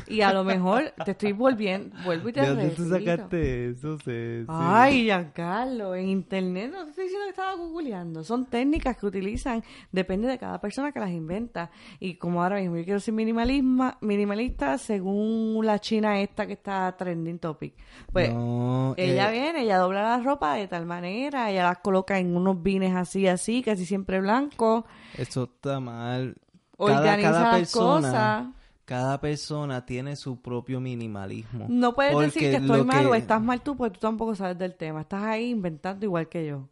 Y 0.07 0.21
a 0.21 0.33
lo 0.33 0.43
mejor 0.43 0.93
te 1.05 1.11
estoy 1.11 1.31
volviendo, 1.31 1.95
vuelvo 2.03 2.29
y 2.29 2.33
te 2.33 2.41
¿De 2.41 2.47
dónde 2.47 2.69
tú 2.69 2.89
sacaste 2.89 3.69
eso? 3.69 3.97
Sí. 3.99 4.45
Ay, 4.47 5.03
Giancarlo, 5.03 5.95
en 5.95 6.07
internet 6.07 6.71
no 6.71 6.83
te 6.83 6.89
estoy 6.89 7.03
diciendo 7.05 7.25
que 7.25 7.29
estaba 7.29 7.53
googleando. 7.55 8.23
Son 8.23 8.45
técnicas 8.45 8.97
que 8.97 9.05
utilizan, 9.05 9.63
depende 9.91 10.27
de 10.27 10.37
cada 10.37 10.59
persona 10.59 10.91
que 10.91 10.99
las 10.99 11.11
inventa. 11.11 11.71
Y 11.99 12.15
como 12.15 12.41
ahora 12.43 12.57
mismo 12.57 12.77
yo 12.77 12.83
quiero 12.83 12.99
ser 12.99 13.13
minimalisma, 13.13 13.97
minimalista 14.01 14.77
según 14.77 15.65
la 15.65 15.79
china 15.79 16.19
esta 16.19 16.47
que 16.47 16.53
está 16.53 16.95
trending 16.97 17.39
topic. 17.39 17.73
Pues 18.11 18.33
No, 18.33 18.93
ella 18.97 19.29
eh, 19.29 19.31
viene, 19.31 19.63
ella 19.63 19.77
dobla 19.77 20.01
la 20.01 20.23
ropa 20.23 20.55
de 20.55 20.67
tal 20.67 20.85
manera, 20.85 21.51
ella 21.51 21.63
las 21.63 21.79
coloca 21.79 22.17
en 22.17 22.35
unos 22.35 22.61
bines 22.61 22.95
así, 22.95 23.27
así, 23.27 23.61
casi 23.61 23.85
siempre 23.85 24.19
blancos. 24.21 24.85
eso 25.17 25.43
está 25.43 25.79
mal. 25.79 26.35
Organiza 26.77 27.57
las 27.57 27.71
cosas. 27.71 28.47
Cada 28.89 29.21
persona 29.21 29.85
tiene 29.85 30.15
su 30.15 30.41
propio 30.41 30.79
minimalismo. 30.81 31.67
No 31.69 31.93
puedes 31.93 32.17
decir 32.17 32.49
que 32.49 32.55
estoy 32.55 32.83
mal 32.83 33.05
o 33.05 33.13
estás 33.13 33.39
mal 33.39 33.61
tú, 33.61 33.77
porque 33.77 33.93
tú 33.93 33.99
tampoco 33.99 34.33
sabes 34.33 34.57
del 34.57 34.73
tema. 34.73 35.01
Estás 35.01 35.21
ahí 35.21 35.51
inventando 35.51 36.07
igual 36.07 36.27
que 36.27 36.47
yo. 36.47 36.67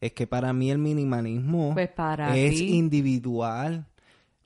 Es 0.00 0.12
que 0.12 0.28
para 0.28 0.52
mí 0.52 0.70
el 0.70 0.78
minimalismo 0.78 1.72
Pues 1.74 1.88
para 1.88 2.36
es 2.36 2.50
ti. 2.54 2.70
individual. 2.76 3.86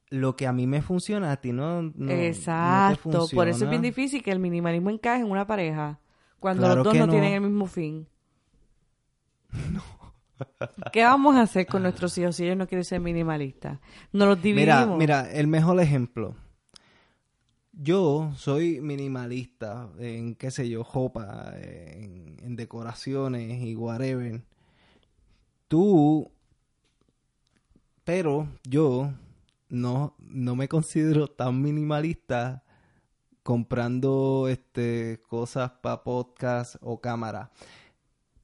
Lo 0.08 0.36
que 0.36 0.46
a 0.46 0.52
mí 0.54 0.66
me 0.66 0.80
funciona, 0.80 1.32
a 1.32 1.36
ti 1.36 1.52
no, 1.52 1.82
no- 1.82 1.90
no 1.96 2.06
te 2.06 2.28
Exacto, 2.28 3.28
por 3.34 3.46
eso 3.48 3.64
es 3.64 3.70
bien 3.70 3.82
difícil 3.82 4.22
que 4.22 4.30
el 4.32 4.38
minimalismo 4.38 4.88
encaje 4.88 5.20
en 5.20 5.30
una 5.30 5.46
pareja 5.46 5.98
cuando 6.40 6.62
Claro 6.62 6.76
los 6.76 6.84
dos 6.84 6.94
no, 6.96 7.06
no. 7.06 7.12
tienen 7.12 7.34
el 7.34 7.40
mismo 7.42 7.66
fin. 7.66 8.06
¿Qué 10.92 11.04
vamos 11.04 11.36
a 11.36 11.42
hacer 11.42 11.66
con 11.66 11.82
nuestros 11.82 12.16
hijos 12.16 12.36
si 12.36 12.44
ellos 12.44 12.56
no 12.56 12.66
quieren 12.66 12.84
ser 12.86 13.00
minimalistas? 13.00 13.78
Nos 14.12 14.28
los 14.28 14.42
Mira, 14.42 14.76
dividimos. 14.76 14.98
mira, 14.98 15.30
el 15.30 15.46
mejor 15.46 15.78
ejemplo. 15.78 16.34
Yo 17.72 18.32
soy 18.36 18.80
minimalista 18.80 19.88
en, 19.98 20.34
qué 20.34 20.50
sé 20.50 20.68
yo, 20.68 20.84
jopa, 20.84 21.52
en, 21.56 22.36
en 22.42 22.54
decoraciones 22.56 23.62
y 23.62 23.74
whatever. 23.74 24.42
Tú, 25.68 26.30
pero 28.04 28.46
yo 28.68 29.12
no, 29.70 30.14
no 30.18 30.54
me 30.54 30.68
considero 30.68 31.28
tan 31.28 31.62
minimalista 31.62 32.62
comprando 33.42 34.48
este 34.48 35.20
cosas 35.28 35.70
para 35.82 36.02
podcast 36.04 36.76
o 36.82 37.00
cámara. 37.00 37.50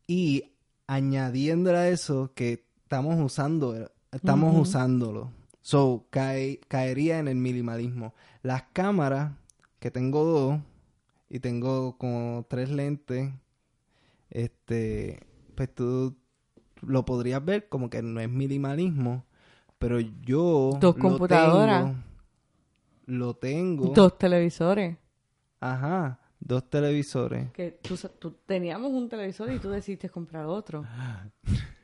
Y 0.06 0.44
añadiendo 0.86 1.70
a 1.70 1.86
eso 1.88 2.32
que 2.34 2.64
estamos 2.82 3.20
usando, 3.20 3.90
estamos 4.10 4.52
Ujú. 4.52 4.62
usándolo. 4.62 5.32
So, 5.60 6.06
cae- 6.08 6.60
caería 6.66 7.18
en 7.18 7.28
el 7.28 7.36
minimalismo. 7.36 8.14
Las 8.48 8.62
cámaras, 8.72 9.32
que 9.78 9.90
tengo 9.90 10.24
dos, 10.24 10.58
y 11.28 11.38
tengo 11.40 11.98
como 11.98 12.46
tres 12.48 12.70
lentes, 12.70 13.30
este, 14.30 15.20
pues 15.54 15.74
tú 15.74 16.16
lo 16.80 17.04
podrías 17.04 17.44
ver 17.44 17.68
como 17.68 17.90
que 17.90 18.00
no 18.00 18.20
es 18.20 18.30
minimalismo, 18.30 19.26
pero 19.78 20.00
yo 20.00 20.78
Dos 20.80 20.96
lo 20.96 21.02
computadoras. 21.02 21.84
tengo- 21.84 22.04
Lo 23.04 23.34
tengo. 23.34 23.88
Dos 23.94 24.16
televisores. 24.16 24.96
Ajá, 25.60 26.18
dos 26.40 26.70
televisores. 26.70 27.50
Que 27.52 27.72
tú, 27.82 27.96
sa- 27.98 28.08
tú- 28.08 28.36
teníamos 28.46 28.90
un 28.92 29.10
televisor 29.10 29.52
y 29.52 29.58
tú 29.58 29.68
decidiste 29.68 30.08
comprar 30.08 30.46
otro. 30.46 30.86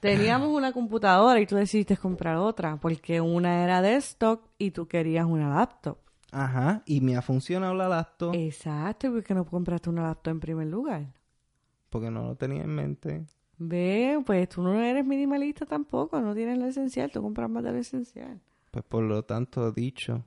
teníamos 0.00 0.48
una 0.48 0.72
computadora 0.72 1.40
y 1.40 1.46
tú 1.46 1.56
decidiste 1.56 1.96
comprar 1.96 2.36
otra 2.36 2.76
porque 2.76 3.20
una 3.20 3.64
era 3.64 3.82
desktop 3.82 4.40
y 4.58 4.70
tú 4.70 4.86
querías 4.86 5.26
una 5.26 5.48
laptop. 5.54 5.98
Ajá, 6.30 6.82
y 6.86 7.00
me 7.02 7.16
ha 7.16 7.22
funcionado 7.22 7.74
la 7.74 7.88
laptop 7.88 8.34
Exacto, 8.34 9.06
¿y 9.06 9.10
por 9.10 9.22
qué 9.24 9.34
no 9.34 9.44
compraste 9.44 9.90
una 9.90 10.02
laptop 10.04 10.32
en 10.32 10.40
primer 10.40 10.66
lugar? 10.68 11.06
porque 11.90 12.10
no 12.10 12.22
lo 12.26 12.34
tenía 12.36 12.62
en 12.62 12.74
mente. 12.74 13.26
Ve, 13.58 14.18
pues 14.24 14.48
tú 14.48 14.62
no 14.62 14.80
eres 14.82 15.04
minimalista 15.04 15.66
tampoco, 15.66 16.18
no 16.22 16.34
tienes 16.34 16.56
lo 16.58 16.64
esencial, 16.64 17.10
tú 17.10 17.20
compras 17.20 17.50
más 17.50 17.62
de 17.62 17.70
lo 17.72 17.78
esencial. 17.78 18.40
Pues 18.70 18.82
por 18.86 19.02
lo 19.04 19.22
tanto 19.24 19.70
dicho. 19.72 20.24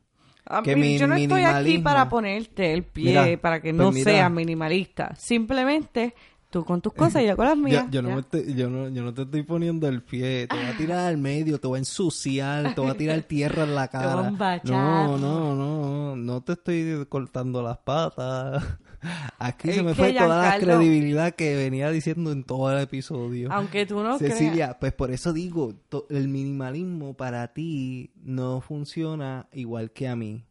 Que 0.63 0.75
mi- 0.75 0.99
yo 0.99 1.07
no 1.07 1.15
estoy 1.15 1.41
aquí 1.41 1.79
para 1.79 2.07
ponerte 2.07 2.71
el 2.71 2.83
pie, 2.83 3.05
Mira, 3.23 3.41
para 3.41 3.61
que 3.63 3.71
pues 3.73 3.77
no 3.77 3.91
mira. 3.91 4.11
seas 4.11 4.31
minimalista. 4.31 5.15
Simplemente 5.15 6.13
tú 6.59 6.63
con 6.65 6.79
tus 6.81 6.93
cosas 7.01 7.21
y 7.23 7.27
yo 7.27 7.35
con 7.35 7.45
las 7.45 7.57
mías. 7.57 7.85
Yo, 7.85 7.91
yo 7.91 8.01
no 8.01 8.09
ya. 8.09 8.15
me 8.15 8.21
estoy- 8.21 8.53
yo, 8.55 8.69
no, 8.69 8.87
yo 8.89 9.03
no 9.03 9.13
te 9.13 9.23
estoy 9.23 9.43
poniendo 9.43 9.87
el 9.89 10.01
pie, 10.01 10.47
te 10.47 10.55
voy 10.55 10.65
a 10.65 10.77
tirar 10.77 10.99
al 10.99 11.17
medio, 11.17 11.59
te 11.59 11.67
voy 11.67 11.77
a 11.77 11.79
ensuciar, 11.79 12.73
te 12.73 12.79
voy 12.81 12.89
a 12.91 12.95
tirar 12.97 13.21
tierra 13.23 13.63
en 13.63 13.75
la 13.75 13.87
cara. 13.89 14.31
No, 14.63 15.17
no, 15.17 15.55
no, 15.55 16.15
no 16.15 16.41
te 16.43 16.53
estoy 16.53 17.05
cortando 17.09 17.61
las 17.61 17.77
patas. 17.79 18.63
Aquí 19.37 19.69
Es 19.69 19.75
se 19.75 19.83
me 19.83 19.93
fue 19.93 20.13
toda 20.13 20.41
la 20.41 20.57
credibilidad 20.59 21.35
que 21.35 21.55
venía 21.55 21.91
diciendo 21.91 22.31
en 22.31 22.43
todo 22.43 22.71
el 22.71 22.81
episodio. 22.81 23.51
Aunque 23.51 23.85
tú 23.85 24.01
no 24.01 24.17
creas. 24.17 24.33
Cecilia, 24.37 24.77
pues 24.79 24.93
por 24.93 25.11
eso 25.11 25.31
digo, 25.33 25.73
el 26.09 26.27
minimalismo 26.27 27.13
para 27.13 27.53
ti 27.53 28.11
no 28.23 28.61
funciona 28.61 29.47
igual 29.51 29.91
que 29.91 30.07
a 30.07 30.15
mí. 30.15 30.45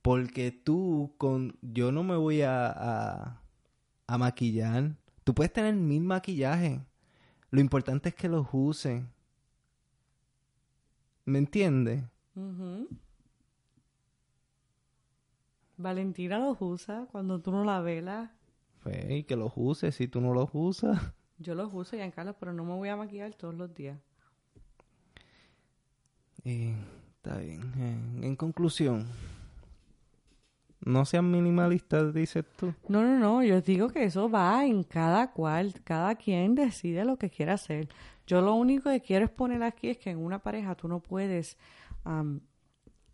Porque 0.00 0.52
tú 0.52 1.14
con... 1.18 1.56
Yo 1.60 1.90
no 1.92 2.02
me 2.04 2.16
voy 2.16 2.40
a, 2.42 2.66
a, 2.68 3.42
a 4.06 4.18
maquillar. 4.18 4.92
Tú 5.26 5.34
puedes 5.34 5.52
tener 5.52 5.74
mil 5.74 6.04
maquillajes. 6.04 6.80
Lo 7.50 7.60
importante 7.60 8.10
es 8.10 8.14
que 8.14 8.28
los 8.28 8.46
uses. 8.52 9.02
¿Me 11.24 11.38
entiendes? 11.38 12.04
Valentina 15.76 16.38
los 16.38 16.58
usa 16.60 17.08
cuando 17.10 17.40
tú 17.40 17.50
no 17.50 17.64
la 17.64 17.80
velas. 17.80 18.30
Pues, 18.84 19.26
que 19.26 19.34
los 19.34 19.50
uses 19.56 19.96
si 19.96 20.06
tú 20.06 20.20
no 20.20 20.32
los 20.32 20.48
usas. 20.52 20.96
Yo 21.38 21.56
los 21.56 21.74
uso, 21.74 21.96
Giancarlo, 21.96 22.36
pero 22.38 22.52
no 22.52 22.64
me 22.64 22.74
voy 22.74 22.88
a 22.88 22.94
maquillar 22.94 23.34
todos 23.34 23.56
los 23.56 23.74
días. 23.74 23.98
Y 26.44 26.72
está 27.16 27.38
bien. 27.38 27.72
Eh, 27.76 28.26
en 28.26 28.36
conclusión, 28.36 29.08
no 30.84 31.04
sean 31.04 31.30
minimalistas, 31.30 32.12
dices 32.14 32.44
tú. 32.56 32.74
No, 32.88 33.02
no, 33.02 33.18
no, 33.18 33.42
yo 33.42 33.60
digo 33.60 33.88
que 33.88 34.04
eso 34.04 34.30
va 34.30 34.64
en 34.64 34.82
cada 34.82 35.32
cual, 35.32 35.74
cada 35.84 36.14
quien 36.14 36.54
decide 36.54 37.04
lo 37.04 37.16
que 37.16 37.30
quiere 37.30 37.52
hacer. 37.52 37.88
Yo 38.26 38.40
lo 38.40 38.54
único 38.54 38.90
que 38.90 39.00
quiero 39.00 39.24
exponer 39.24 39.62
aquí 39.62 39.88
es 39.88 39.98
que 39.98 40.10
en 40.10 40.18
una 40.18 40.40
pareja 40.40 40.74
tú 40.74 40.88
no 40.88 41.00
puedes 41.00 41.56
am, 42.04 42.40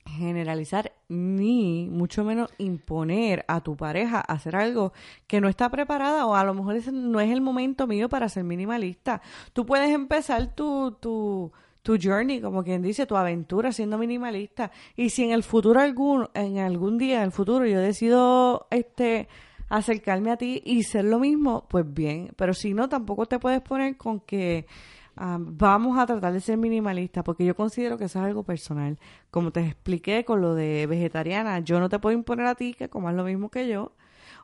generalizar 0.06 0.92
ni 1.08 1.88
mucho 1.90 2.24
menos 2.24 2.50
imponer 2.58 3.44
a 3.48 3.60
tu 3.60 3.76
pareja 3.76 4.20
hacer 4.20 4.56
algo 4.56 4.92
que 5.26 5.40
no 5.40 5.48
está 5.48 5.70
preparada 5.70 6.26
o 6.26 6.34
a 6.34 6.44
lo 6.44 6.54
mejor 6.54 6.76
no 6.92 7.20
es 7.20 7.30
el 7.30 7.40
momento 7.40 7.86
mío 7.86 8.08
para 8.08 8.28
ser 8.28 8.44
minimalista. 8.44 9.22
Tú 9.52 9.64
puedes 9.66 9.90
empezar 9.90 10.54
tu, 10.54 10.92
tu, 10.92 11.52
tu 11.82 11.98
journey, 12.00 12.40
como 12.40 12.62
quien 12.62 12.80
dice, 12.80 13.06
tu 13.06 13.16
aventura 13.16 13.72
siendo 13.72 13.98
minimalista. 13.98 14.70
Y 14.96 15.10
si 15.10 15.24
en 15.24 15.32
el 15.32 15.42
futuro 15.42 15.80
algún, 15.80 16.28
en 16.34 16.58
algún 16.58 16.96
día 16.96 17.18
en 17.18 17.24
el 17.24 17.32
futuro 17.32 17.66
yo 17.66 17.80
decido 17.80 18.66
este 18.70 19.28
acercarme 19.68 20.30
a 20.30 20.36
ti 20.36 20.62
y 20.64 20.82
ser 20.84 21.04
lo 21.06 21.18
mismo, 21.18 21.66
pues 21.68 21.84
bien. 21.92 22.32
Pero 22.36 22.54
si 22.54 22.74
no, 22.74 22.88
tampoco 22.88 23.26
te 23.26 23.38
puedes 23.38 23.62
poner 23.62 23.96
con 23.96 24.20
que 24.20 24.66
ah, 25.16 25.38
vamos 25.40 25.98
a 25.98 26.06
tratar 26.06 26.32
de 26.32 26.40
ser 26.40 26.58
minimalista, 26.58 27.24
porque 27.24 27.44
yo 27.44 27.56
considero 27.56 27.98
que 27.98 28.04
eso 28.04 28.18
es 28.20 28.24
algo 28.26 28.44
personal. 28.44 28.98
Como 29.30 29.50
te 29.50 29.60
expliqué 29.60 30.24
con 30.24 30.40
lo 30.40 30.54
de 30.54 30.86
vegetariana, 30.86 31.60
yo 31.60 31.80
no 31.80 31.88
te 31.88 31.98
puedo 31.98 32.16
imponer 32.16 32.46
a 32.46 32.54
ti 32.54 32.74
que 32.74 32.88
comas 32.90 33.14
lo 33.14 33.24
mismo 33.24 33.50
que 33.50 33.66
yo. 33.66 33.92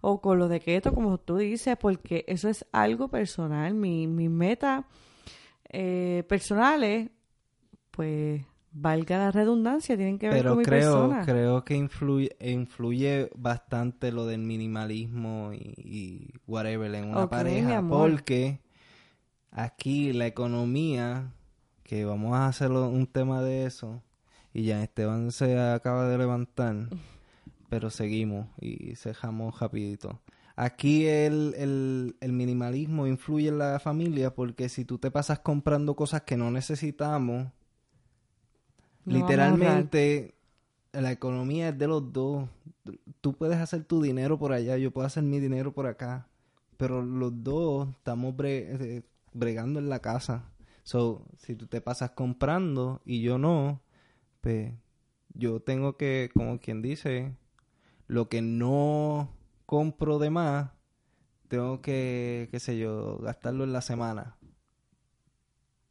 O 0.01 0.21
con 0.21 0.39
lo 0.39 0.49
de 0.49 0.61
keto, 0.61 0.95
como 0.95 1.19
tú 1.19 1.37
dices, 1.37 1.77
porque 1.77 2.25
eso 2.29 2.49
es 2.49 2.65
algo 2.73 3.09
personal. 3.09 3.75
Mi, 3.75 4.07
mi 4.07 4.29
meta 4.29 4.87
eh, 5.69 6.25
personales 6.29 7.11
pues 7.99 8.45
valga 8.71 9.19
la 9.19 9.33
redundancia, 9.33 9.97
tienen 9.97 10.21
que 10.21 10.29
ver 10.29 10.37
Pero 10.39 10.51
con 10.51 10.59
mi 10.59 10.65
creo, 10.65 11.09
persona. 11.09 11.25
creo 11.27 11.65
que 11.65 11.75
influye, 11.75 12.37
influye 12.41 13.29
bastante 13.35 14.13
lo 14.13 14.25
del 14.25 14.39
minimalismo 14.43 15.51
y, 15.53 15.75
y 15.79 16.31
whatever 16.47 16.95
en 16.95 17.07
una 17.11 17.29
pareja. 17.29 17.83
Porque 17.89 18.61
aquí 19.51 20.13
la 20.13 20.29
economía, 20.29 21.33
que 21.83 22.05
vamos 22.05 22.37
a 22.37 22.47
hacerlo 22.47 22.89
un 22.89 23.09
tema 23.09 23.43
de 23.43 23.67
eso, 23.67 24.01
y 24.55 24.63
ya 24.63 24.81
Esteban 24.85 25.33
se 25.33 25.59
acaba 25.59 26.09
de 26.09 26.17
levantar, 26.17 26.77
pero 27.69 27.91
seguimos 27.91 28.47
y 28.61 28.95
cejamos 28.95 29.59
rapidito. 29.59 30.21
Aquí 30.55 31.07
el, 31.07 31.53
el, 31.57 32.17
el 32.21 32.33
minimalismo 32.33 33.09
influye 33.09 33.49
en 33.49 33.59
la 33.59 33.81
familia 33.81 34.35
porque 34.35 34.69
si 34.69 34.85
tú 34.85 34.99
te 34.99 35.11
pasas 35.11 35.41
comprando 35.41 35.97
cosas 35.97 36.23
que 36.23 36.37
no 36.37 36.53
necesitamos, 36.53 37.49
No 39.09 39.15
literalmente 39.15 40.35
la 40.93 41.13
economía 41.13 41.71
es 41.71 41.79
de 41.79 41.87
los 41.89 42.13
dos. 42.13 42.49
Tú 43.21 43.35
puedes 43.35 43.59
hacer 43.59 43.85
tu 43.85 44.03
dinero 44.03 44.39
por 44.39 44.53
allá, 44.53 44.77
yo 44.79 44.91
puedo 44.93 45.07
hacer 45.07 45.23
mi 45.23 45.41
dinero 45.41 45.73
por 45.73 45.87
acá, 45.87 46.29
pero 46.77 47.03
los 47.03 47.43
dos 47.45 47.89
estamos 47.91 48.35
bre- 48.35 48.67
eh, 48.81 49.03
bregando 49.33 49.79
en 49.81 49.89
la 49.89 50.01
casa. 50.01 50.51
So, 50.85 51.25
si 51.39 51.55
tú 51.57 51.67
te 51.67 51.81
pasas 51.81 52.13
comprando 52.13 53.03
y 53.05 53.23
yo 53.23 53.39
no, 53.39 53.83
pues 54.43 54.73
yo 55.35 55.61
tengo 55.61 55.97
que, 55.97 56.31
como 56.35 56.61
quien 56.61 56.83
dice, 56.83 57.37
lo 58.09 58.29
que 58.29 58.43
no 58.43 59.31
compro 59.67 60.19
de 60.19 60.31
más, 60.31 60.73
tengo 61.49 61.83
que, 61.83 62.49
qué 62.53 62.61
sé 62.61 62.79
yo, 62.79 63.19
gastarlo 63.21 63.65
en 63.65 63.73
la 63.73 63.83
semana. 63.83 64.37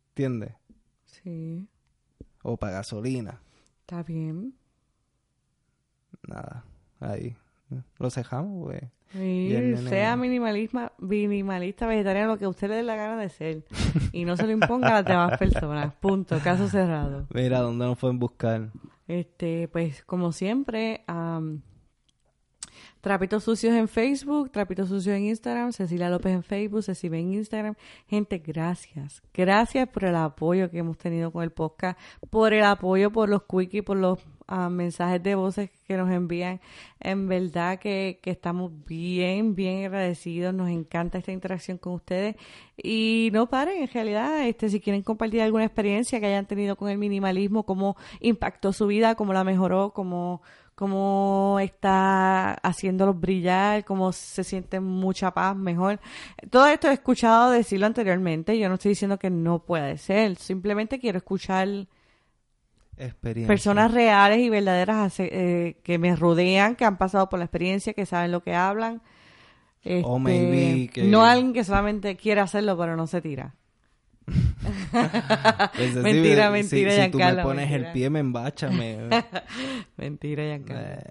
¿Entiendes? 0.09 0.53
Sí, 1.05 1.67
O 2.43 2.57
para 2.57 2.73
gasolina. 2.73 3.39
está 3.81 4.03
bien. 4.03 4.53
Nada, 6.27 6.63
ahí. 6.99 7.35
Lo 7.99 8.09
cejamos, 8.09 8.63
güey. 8.65 8.79
Nene- 9.13 9.77
sea 9.89 10.15
minimalista, 10.17 10.91
minimalista, 10.97 11.87
vegetariano, 11.87 12.33
lo 12.33 12.37
que 12.37 12.45
a 12.45 12.49
usted 12.49 12.67
le 12.69 12.75
dé 12.75 12.83
la 12.83 12.95
gana 12.95 13.17
de 13.17 13.29
ser. 13.29 13.63
Y 14.11 14.25
no 14.25 14.35
se 14.35 14.43
lo 14.45 14.51
imponga 14.51 14.89
a 14.89 14.93
las 15.01 15.05
demás 15.05 15.37
personas. 15.37 15.93
Punto. 15.95 16.39
Caso 16.43 16.67
cerrado. 16.67 17.25
Mira, 17.33 17.59
¿dónde 17.59 17.85
nos 17.85 17.97
pueden 17.97 18.19
buscar? 18.19 18.69
Este, 19.07 19.67
pues, 19.69 20.03
como 20.03 20.31
siempre, 20.33 21.03
am, 21.07 21.61
Trapitos 23.07 23.45
Sucios 23.45 23.73
en 23.73 23.87
Facebook, 23.87 24.51
Trapitos 24.51 24.89
Sucios 24.89 25.15
en 25.15 25.23
Instagram, 25.27 25.71
Cecilia 25.71 26.09
López 26.09 26.33
en 26.33 26.43
Facebook, 26.43 26.83
Cecilia 26.83 27.17
en 27.17 27.35
Instagram. 27.35 27.75
Gente, 28.09 28.37
gracias. 28.39 29.23
Gracias 29.33 29.87
por 29.87 30.03
el 30.03 30.17
apoyo 30.17 30.69
que 30.69 30.79
hemos 30.79 30.97
tenido 30.97 31.31
con 31.31 31.41
el 31.41 31.51
podcast, 31.51 31.97
por 32.29 32.51
el 32.51 32.65
apoyo, 32.65 33.09
por 33.09 33.29
los 33.29 33.43
quickies, 33.43 33.83
por 33.83 33.95
los 33.95 34.19
ah, 34.47 34.67
mensajes 34.67 35.23
de 35.23 35.35
voces 35.35 35.69
que 35.87 35.95
nos 35.95 36.11
envían. 36.11 36.59
En 36.99 37.29
verdad 37.29 37.79
que, 37.79 38.19
que 38.21 38.31
estamos 38.31 38.73
bien, 38.85 39.55
bien 39.55 39.85
agradecidos. 39.85 40.53
Nos 40.53 40.67
encanta 40.67 41.17
esta 41.17 41.31
interacción 41.31 41.77
con 41.77 41.93
ustedes. 41.93 42.35
Y 42.75 43.29
no 43.31 43.47
paren, 43.47 43.83
en 43.83 43.87
realidad, 43.87 44.45
este, 44.45 44.67
si 44.67 44.81
quieren 44.81 45.01
compartir 45.01 45.43
alguna 45.43 45.63
experiencia 45.63 46.19
que 46.19 46.25
hayan 46.25 46.45
tenido 46.45 46.75
con 46.75 46.89
el 46.89 46.97
minimalismo, 46.97 47.63
cómo 47.63 47.95
impactó 48.19 48.73
su 48.73 48.85
vida, 48.85 49.15
cómo 49.15 49.31
la 49.31 49.45
mejoró, 49.45 49.93
cómo, 49.93 50.41
cómo 50.77 51.57
está 51.59 52.53
haciéndolos 52.53 53.19
brillar, 53.19 53.83
cómo 53.83 54.11
se 54.13 54.43
sienten 54.43 54.83
mucha 54.83 55.31
paz, 55.31 55.55
mejor. 55.55 55.99
Todo 56.51 56.67
esto 56.67 56.87
he 56.87 56.93
escuchado 56.93 57.49
decirlo 57.49 57.87
anteriormente. 57.87 58.59
Yo 58.59 58.69
no 58.69 58.75
estoy 58.75 58.89
diciendo 58.89 59.17
que 59.17 59.31
no 59.31 59.57
puede 59.57 59.97
ser. 59.97 60.35
Simplemente 60.35 60.99
quiero 60.99 61.17
escuchar 61.17 61.67
personas 63.47 63.91
reales 63.91 64.37
y 64.39 64.49
verdaderas 64.51 65.19
eh, 65.19 65.77
que 65.83 65.97
me 65.97 66.15
rodean, 66.15 66.75
que 66.75 66.85
han 66.85 66.97
pasado 66.97 67.27
por 67.27 67.39
la 67.39 67.45
experiencia, 67.45 67.93
que 67.93 68.05
saben 68.05 68.31
lo 68.31 68.41
que 68.43 68.53
hablan. 68.53 68.97
O 69.83 69.89
Este, 69.89 70.19
maybe 70.19 70.89
que- 70.89 71.03
No 71.05 71.23
alguien 71.23 71.53
que 71.53 71.63
solamente 71.63 72.15
quiere 72.17 72.41
hacerlo 72.41 72.77
pero 72.77 72.95
no 72.95 73.07
se 73.07 73.19
tira. 73.21 73.55
Pues, 74.27 75.95
Mentira, 75.95 76.47
si- 76.47 76.51
mentira, 76.53 77.05
Si, 77.05 77.11
tú 77.11 77.17
me 77.17 77.35
pones 77.43 77.69
mentira. 77.69 77.87
el 77.87 77.93
pie, 77.93 78.09
me 78.09 78.19
embáchame. 78.19 78.97
Mentira, 79.97 80.43
Giancarlo. 80.43 81.01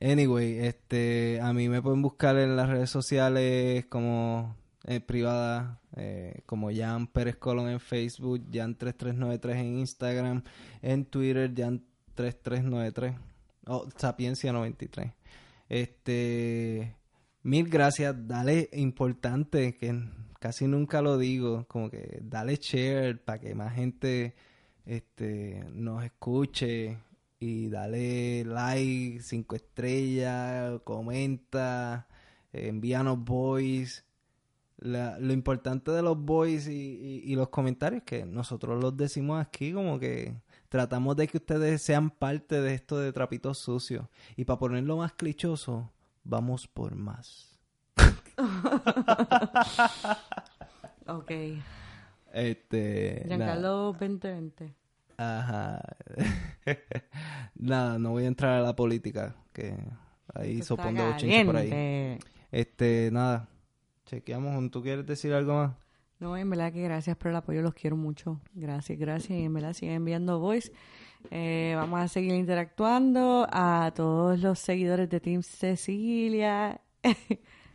Anyway, 0.00 0.58
este, 0.58 1.40
a 1.42 1.52
mí 1.54 1.68
me 1.70 1.80
pueden 1.80 2.02
buscar 2.02 2.36
en 2.36 2.54
las 2.56 2.68
redes 2.68 2.90
sociales 2.90 3.86
como 3.86 4.54
eh, 4.84 5.00
privadas, 5.00 5.78
eh, 5.96 6.42
como 6.44 6.70
Jan 6.70 7.06
Pérez 7.06 7.36
Colón 7.36 7.70
en 7.70 7.80
Facebook, 7.80 8.44
Jan3393 8.50 9.50
en 9.56 9.78
Instagram, 9.78 10.42
en 10.82 11.06
Twitter, 11.06 11.50
Jan3393, 11.54 13.16
o 13.68 13.86
Sapiencia93. 13.86 15.12
Este, 15.70 16.94
mil 17.46 17.68
gracias, 17.68 18.14
dale 18.26 18.68
importante, 18.72 19.74
que 19.76 20.02
casi 20.40 20.66
nunca 20.66 21.00
lo 21.02 21.16
digo, 21.18 21.66
como 21.68 21.90
que 21.90 22.18
dale 22.22 22.56
share 22.56 23.22
para 23.24 23.40
que 23.40 23.54
más 23.54 23.74
gente 23.74 24.34
este, 24.84 25.64
nos 25.72 26.04
escuche 26.04 26.98
y 27.38 27.68
dale 27.68 28.44
like, 28.44 29.20
cinco 29.22 29.56
estrellas, 29.56 30.80
comenta, 30.84 32.06
eh, 32.52 32.68
envíanos 32.68 33.22
voice. 33.24 34.02
Lo 34.78 35.32
importante 35.32 35.90
de 35.90 36.02
los 36.02 36.18
voice 36.18 36.70
y, 36.70 36.76
y- 36.76 37.32
y 37.32 37.34
los 37.34 37.48
comentarios 37.48 38.02
que 38.04 38.26
nosotros 38.26 38.78
los 38.82 38.94
decimos 38.94 39.40
aquí 39.40 39.72
como 39.72 39.98
que 39.98 40.34
tratamos 40.68 41.16
de 41.16 41.26
que 41.28 41.38
ustedes 41.38 41.80
sean 41.80 42.10
parte 42.10 42.60
de 42.60 42.74
esto 42.74 42.98
de 42.98 43.10
trapitos 43.12 43.56
sucios 43.58 44.06
y 44.36 44.44
para 44.44 44.58
ponerlo 44.58 44.98
más 44.98 45.14
clichoso 45.14 45.90
vamos 46.26 46.66
por 46.66 46.94
más 46.94 47.58
Ok. 51.06 51.30
este. 52.32 53.24
Giancarlo 53.26 53.92
2020. 53.92 54.74
Ajá. 55.16 55.80
Nada, 57.54 57.98
no 57.98 58.10
voy 58.10 58.24
a 58.24 58.26
entrar 58.26 58.60
a 58.60 58.62
la 58.62 58.76
política, 58.76 59.36
que 59.52 59.74
ahí 60.34 60.62
sopongo 60.62 61.02
por 61.46 61.56
ahí. 61.56 62.18
Este, 62.50 63.10
nada. 63.12 63.48
Chequeamos, 64.04 64.70
¿tú 64.70 64.82
quieres 64.82 65.06
decir 65.06 65.32
algo 65.32 65.54
más? 65.54 65.72
No, 66.18 66.36
en 66.36 66.48
verdad 66.48 66.72
que 66.72 66.82
gracias 66.82 67.16
por 67.16 67.30
el 67.30 67.36
apoyo, 67.36 67.62
los 67.62 67.74
quiero 67.74 67.96
mucho. 67.96 68.40
Gracias, 68.54 68.98
gracias. 68.98 69.38
Y 69.38 69.44
en 69.44 69.54
verdad 69.54 69.72
siguen 69.72 69.96
enviando 69.96 70.38
voice. 70.38 70.72
Eh, 71.30 71.74
vamos 71.76 72.00
a 72.00 72.08
seguir 72.08 72.34
interactuando 72.34 73.46
a 73.50 73.92
todos 73.94 74.38
los 74.40 74.58
seguidores 74.58 75.08
de 75.08 75.20
Team 75.20 75.42
Cecilia. 75.42 76.80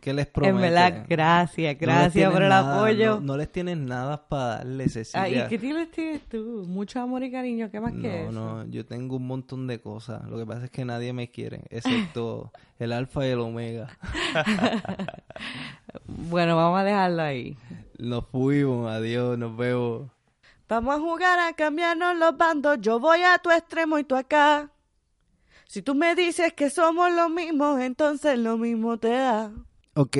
¿Qué 0.00 0.12
les 0.12 0.26
promete? 0.26 0.56
en 0.56 0.60
verdad, 0.62 1.06
gracias, 1.08 1.74
No 1.74 1.80
gracias 1.80 2.32
por 2.32 2.42
el 2.42 2.48
nada, 2.48 2.76
apoyo. 2.76 3.14
No, 3.16 3.20
no 3.20 3.36
les 3.36 3.52
tienes 3.52 3.78
nada 3.78 4.26
para 4.28 4.56
darle, 4.56 4.88
Cecilia. 4.88 5.44
¿Y 5.44 5.48
qué 5.48 5.58
tienes 5.58 5.90
tienes 5.92 6.22
tú? 6.28 6.64
Mucho 6.66 7.00
amor 7.00 7.22
y 7.22 7.30
cariño, 7.30 7.70
¿qué 7.70 7.80
más 7.80 7.92
que 7.92 7.98
No, 8.08 8.08
eso? 8.08 8.32
no, 8.32 8.64
yo 8.66 8.84
tengo 8.84 9.16
un 9.16 9.26
montón 9.28 9.66
de 9.68 9.80
cosas. 9.80 10.28
Lo 10.28 10.36
que 10.38 10.44
pasa 10.46 10.64
es 10.64 10.70
que 10.70 10.84
nadie 10.84 11.12
me 11.12 11.30
quiere, 11.30 11.62
excepto 11.70 12.50
el 12.80 12.92
alfa 12.92 13.26
y 13.26 13.30
el 13.30 13.38
omega. 13.40 13.96
Bueno, 16.06 16.56
vamos 16.56 16.80
a 16.80 16.84
dejarlo 16.84 17.22
ahí. 17.22 17.56
Nos 17.98 18.26
fuimos, 18.26 18.90
adiós, 18.90 19.38
nos 19.38 19.56
vemos. 19.56 20.10
Vamos 20.72 20.94
a 20.94 21.00
jugar 21.00 21.38
a 21.38 21.52
cambiarnos 21.52 22.16
los 22.16 22.34
bandos. 22.38 22.78
Yo 22.80 22.98
voy 22.98 23.20
a 23.20 23.36
tu 23.36 23.50
extremo 23.50 23.98
y 23.98 24.04
tú 24.04 24.16
acá. 24.16 24.70
Si 25.66 25.82
tú 25.82 25.94
me 25.94 26.14
dices 26.14 26.54
que 26.54 26.70
somos 26.70 27.12
los 27.12 27.28
mismos, 27.28 27.78
entonces 27.78 28.38
lo 28.38 28.56
mismo 28.56 28.96
te 28.96 29.10
da. 29.10 29.52
Ok, 29.92 30.16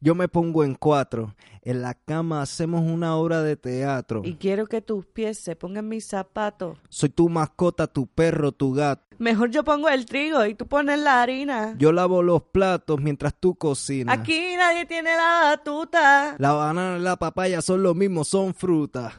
Yo 0.00 0.16
me 0.16 0.26
pongo 0.26 0.64
en 0.64 0.74
cuatro. 0.74 1.36
En 1.62 1.82
la 1.82 1.94
cama 1.94 2.42
hacemos 2.42 2.80
una 2.80 3.14
obra 3.14 3.42
de 3.42 3.54
teatro. 3.56 4.22
Y 4.24 4.34
quiero 4.34 4.66
que 4.66 4.82
tus 4.82 5.06
pies 5.06 5.38
se 5.38 5.54
pongan 5.54 5.86
mis 5.86 6.04
zapatos. 6.04 6.76
Soy 6.88 7.10
tu 7.10 7.28
mascota, 7.28 7.86
tu 7.86 8.08
perro, 8.08 8.50
tu 8.50 8.72
gato. 8.72 9.06
Mejor 9.18 9.50
yo 9.50 9.62
pongo 9.62 9.88
el 9.88 10.04
trigo 10.04 10.44
y 10.46 10.56
tú 10.56 10.66
pones 10.66 10.98
la 10.98 11.22
harina. 11.22 11.76
Yo 11.78 11.92
lavo 11.92 12.24
los 12.24 12.42
platos 12.42 13.00
mientras 13.00 13.34
tú 13.38 13.54
cocinas. 13.54 14.18
Aquí 14.18 14.56
nadie 14.56 14.84
tiene 14.84 15.14
la 15.14 15.42
batuta. 15.42 16.34
La 16.38 16.54
banana 16.54 16.98
y 16.98 17.02
la 17.02 17.14
papaya 17.14 17.62
son 17.62 17.84
lo 17.84 17.94
mismo, 17.94 18.24
son 18.24 18.52
frutas. 18.52 19.14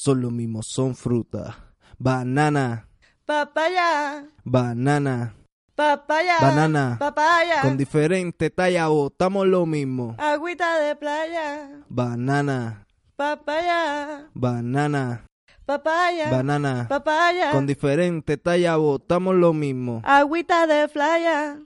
Son 0.00 0.18
lo 0.22 0.30
mismo, 0.30 0.62
son 0.62 0.94
frutas. 0.96 1.54
Banana, 1.98 2.88
Papaya, 3.26 4.24
banana, 4.44 5.34
papaya, 5.74 6.38
Banana. 6.40 6.96
papaya, 6.98 7.60
con 7.60 7.76
diferente 7.76 8.48
talla 8.48 8.88
botamos 8.88 9.46
lo 9.46 9.66
mismo. 9.66 10.16
agüita 10.16 10.78
de 10.78 10.96
playa, 10.96 11.84
Banana, 11.90 12.86
papaya, 13.14 14.24
banana, 14.32 15.26
papaya, 15.66 16.30
banana, 16.30 16.86
papaya, 16.88 17.50
con 17.52 17.66
diferente 17.66 18.38
talla 18.38 18.76
botamos 18.76 19.34
lo 19.34 19.52
mismo. 19.52 20.00
agüita 20.02 20.66
de 20.66 20.88
playa. 20.88 21.58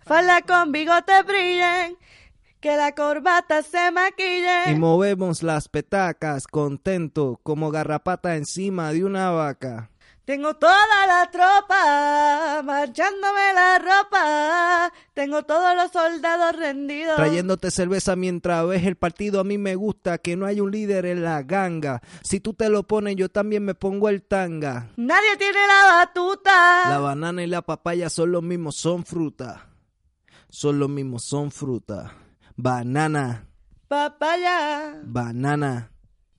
Falda 0.00 0.40
con 0.42 0.72
bigote 0.72 1.22
brillen, 1.24 1.98
que 2.66 2.76
la 2.76 2.96
corbata 2.96 3.62
se 3.62 3.78
Y 3.78 3.92
maquille. 3.92 4.74
movemos 4.76 5.44
las 5.44 5.68
petacas 5.68 6.48
contento 6.48 7.38
como 7.44 7.70
garrapata 7.70 8.34
encima 8.34 8.92
de 8.92 9.04
una 9.04 9.30
vaca. 9.30 9.88
Tengo 10.24 10.54
toda 10.54 11.06
la 11.06 11.30
tropa 11.30 12.62
marchándome 12.64 13.52
la 13.54 13.78
ropa. 13.78 14.92
Tengo 15.14 15.44
todos 15.44 15.76
los 15.76 15.92
soldados 15.92 16.56
rendidos. 16.56 17.14
Trayéndote 17.14 17.70
cerveza 17.70 18.16
mientras 18.16 18.66
ves 18.66 18.84
el 18.84 18.96
partido, 18.96 19.38
a 19.38 19.44
mí 19.44 19.58
me 19.58 19.76
gusta 19.76 20.18
que 20.18 20.34
no 20.34 20.44
hay 20.44 20.60
un 20.60 20.72
líder 20.72 21.06
en 21.06 21.22
la 21.22 21.44
ganga. 21.44 22.02
Si 22.24 22.40
tú 22.40 22.52
te 22.52 22.68
lo 22.68 22.82
pones, 22.82 23.14
yo 23.14 23.28
también 23.28 23.64
me 23.64 23.76
pongo 23.76 24.08
el 24.08 24.24
tanga. 24.24 24.88
Nadie 24.96 25.36
tiene 25.38 25.60
la 25.68 25.98
batuta. 25.98 26.90
La 26.90 26.98
banana 26.98 27.44
y 27.44 27.46
la 27.46 27.62
papaya 27.62 28.10
son 28.10 28.32
los 28.32 28.42
mismos, 28.42 28.74
son 28.74 29.04
fruta. 29.04 29.68
Son 30.48 30.80
los 30.80 30.88
mismos, 30.88 31.22
son 31.22 31.52
fruta. 31.52 32.12
Banana, 32.56 33.44
Papaya, 33.88 34.94
banana, 35.04 35.90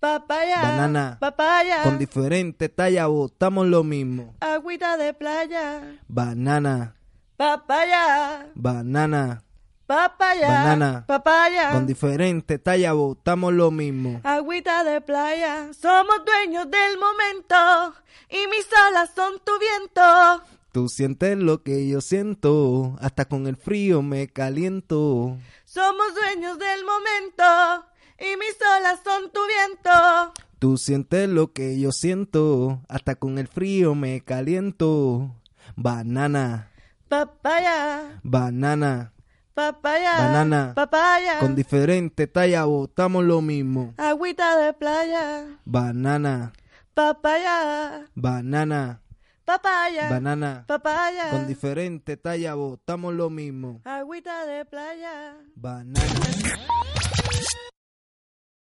papaya, 0.01 0.61
Banana. 0.61 1.17
papaya, 1.19 1.83
con 1.83 1.97
diferente 1.97 2.67
talla 2.69 3.07
botamos 3.07 3.67
lo 3.67 3.83
mismo. 3.83 4.35
agüita 4.41 4.97
de 4.97 5.13
playa, 5.13 5.99
Banana, 6.07 6.95
papaya, 7.37 8.47
banana, 8.55 9.43
papaya, 9.85 10.47
Banana. 10.49 11.05
papaya, 11.07 11.71
con 11.71 11.85
diferente 11.87 12.57
talla 12.59 12.93
botamos 12.93 13.53
lo 13.53 13.71
mismo. 13.71 14.19
agüita 14.23 14.83
de 14.83 14.99
playa. 14.99 15.71
Somos 15.73 16.25
dueños 16.25 16.65
del 16.69 16.97
momento 16.97 17.93
y 18.29 18.47
mis 18.49 18.67
olas 18.89 19.11
son 19.15 19.33
tu 19.45 19.51
viento. 19.59 20.43
Tú 20.73 20.89
sientes 20.89 21.37
lo 21.37 21.63
que 21.63 21.87
yo 21.87 22.01
siento, 22.01 22.97
hasta 22.99 23.25
con 23.25 23.47
el 23.47 23.55
frío 23.55 24.01
me 24.03 24.27
caliento. 24.27 25.37
Somos 25.77 26.15
dueños 26.15 26.57
del 26.57 26.83
momento 26.83 27.85
y 28.17 28.35
mis 28.37 28.57
olas 28.79 28.99
son 29.03 29.29
tu 29.31 29.39
viento. 29.45 30.33
Tú 30.57 30.75
sientes 30.79 31.29
lo 31.29 31.53
que 31.53 31.79
yo 31.79 31.91
siento, 31.91 32.81
hasta 32.89 33.13
con 33.13 33.37
el 33.37 33.47
frío 33.47 33.93
me 33.93 34.21
caliento. 34.21 35.35
Banana, 35.75 36.71
Papaya, 37.07 38.19
banana, 38.23 39.13
papaya, 39.53 40.17
Banana. 40.17 40.71
papaya, 40.73 41.37
con 41.39 41.53
diferente 41.55 42.25
talla 42.25 42.65
botamos 42.65 43.23
lo 43.23 43.43
mismo. 43.43 43.93
agüita 43.97 44.57
de 44.57 44.73
playa, 44.73 45.45
Banana, 45.63 46.53
papaya, 46.95 48.07
banana, 48.15 49.01
papaya, 49.47 50.09
banana, 50.09 50.65
papaya, 50.67 51.29
con 51.31 51.47
diferente 51.47 52.17
talla 52.17 52.53
botamos 52.55 53.13
lo 53.13 53.29
mismo. 53.29 53.79
agüita 53.85 54.45
de 54.45 54.65
playa. 54.65 55.37
Banana. 55.55 56.03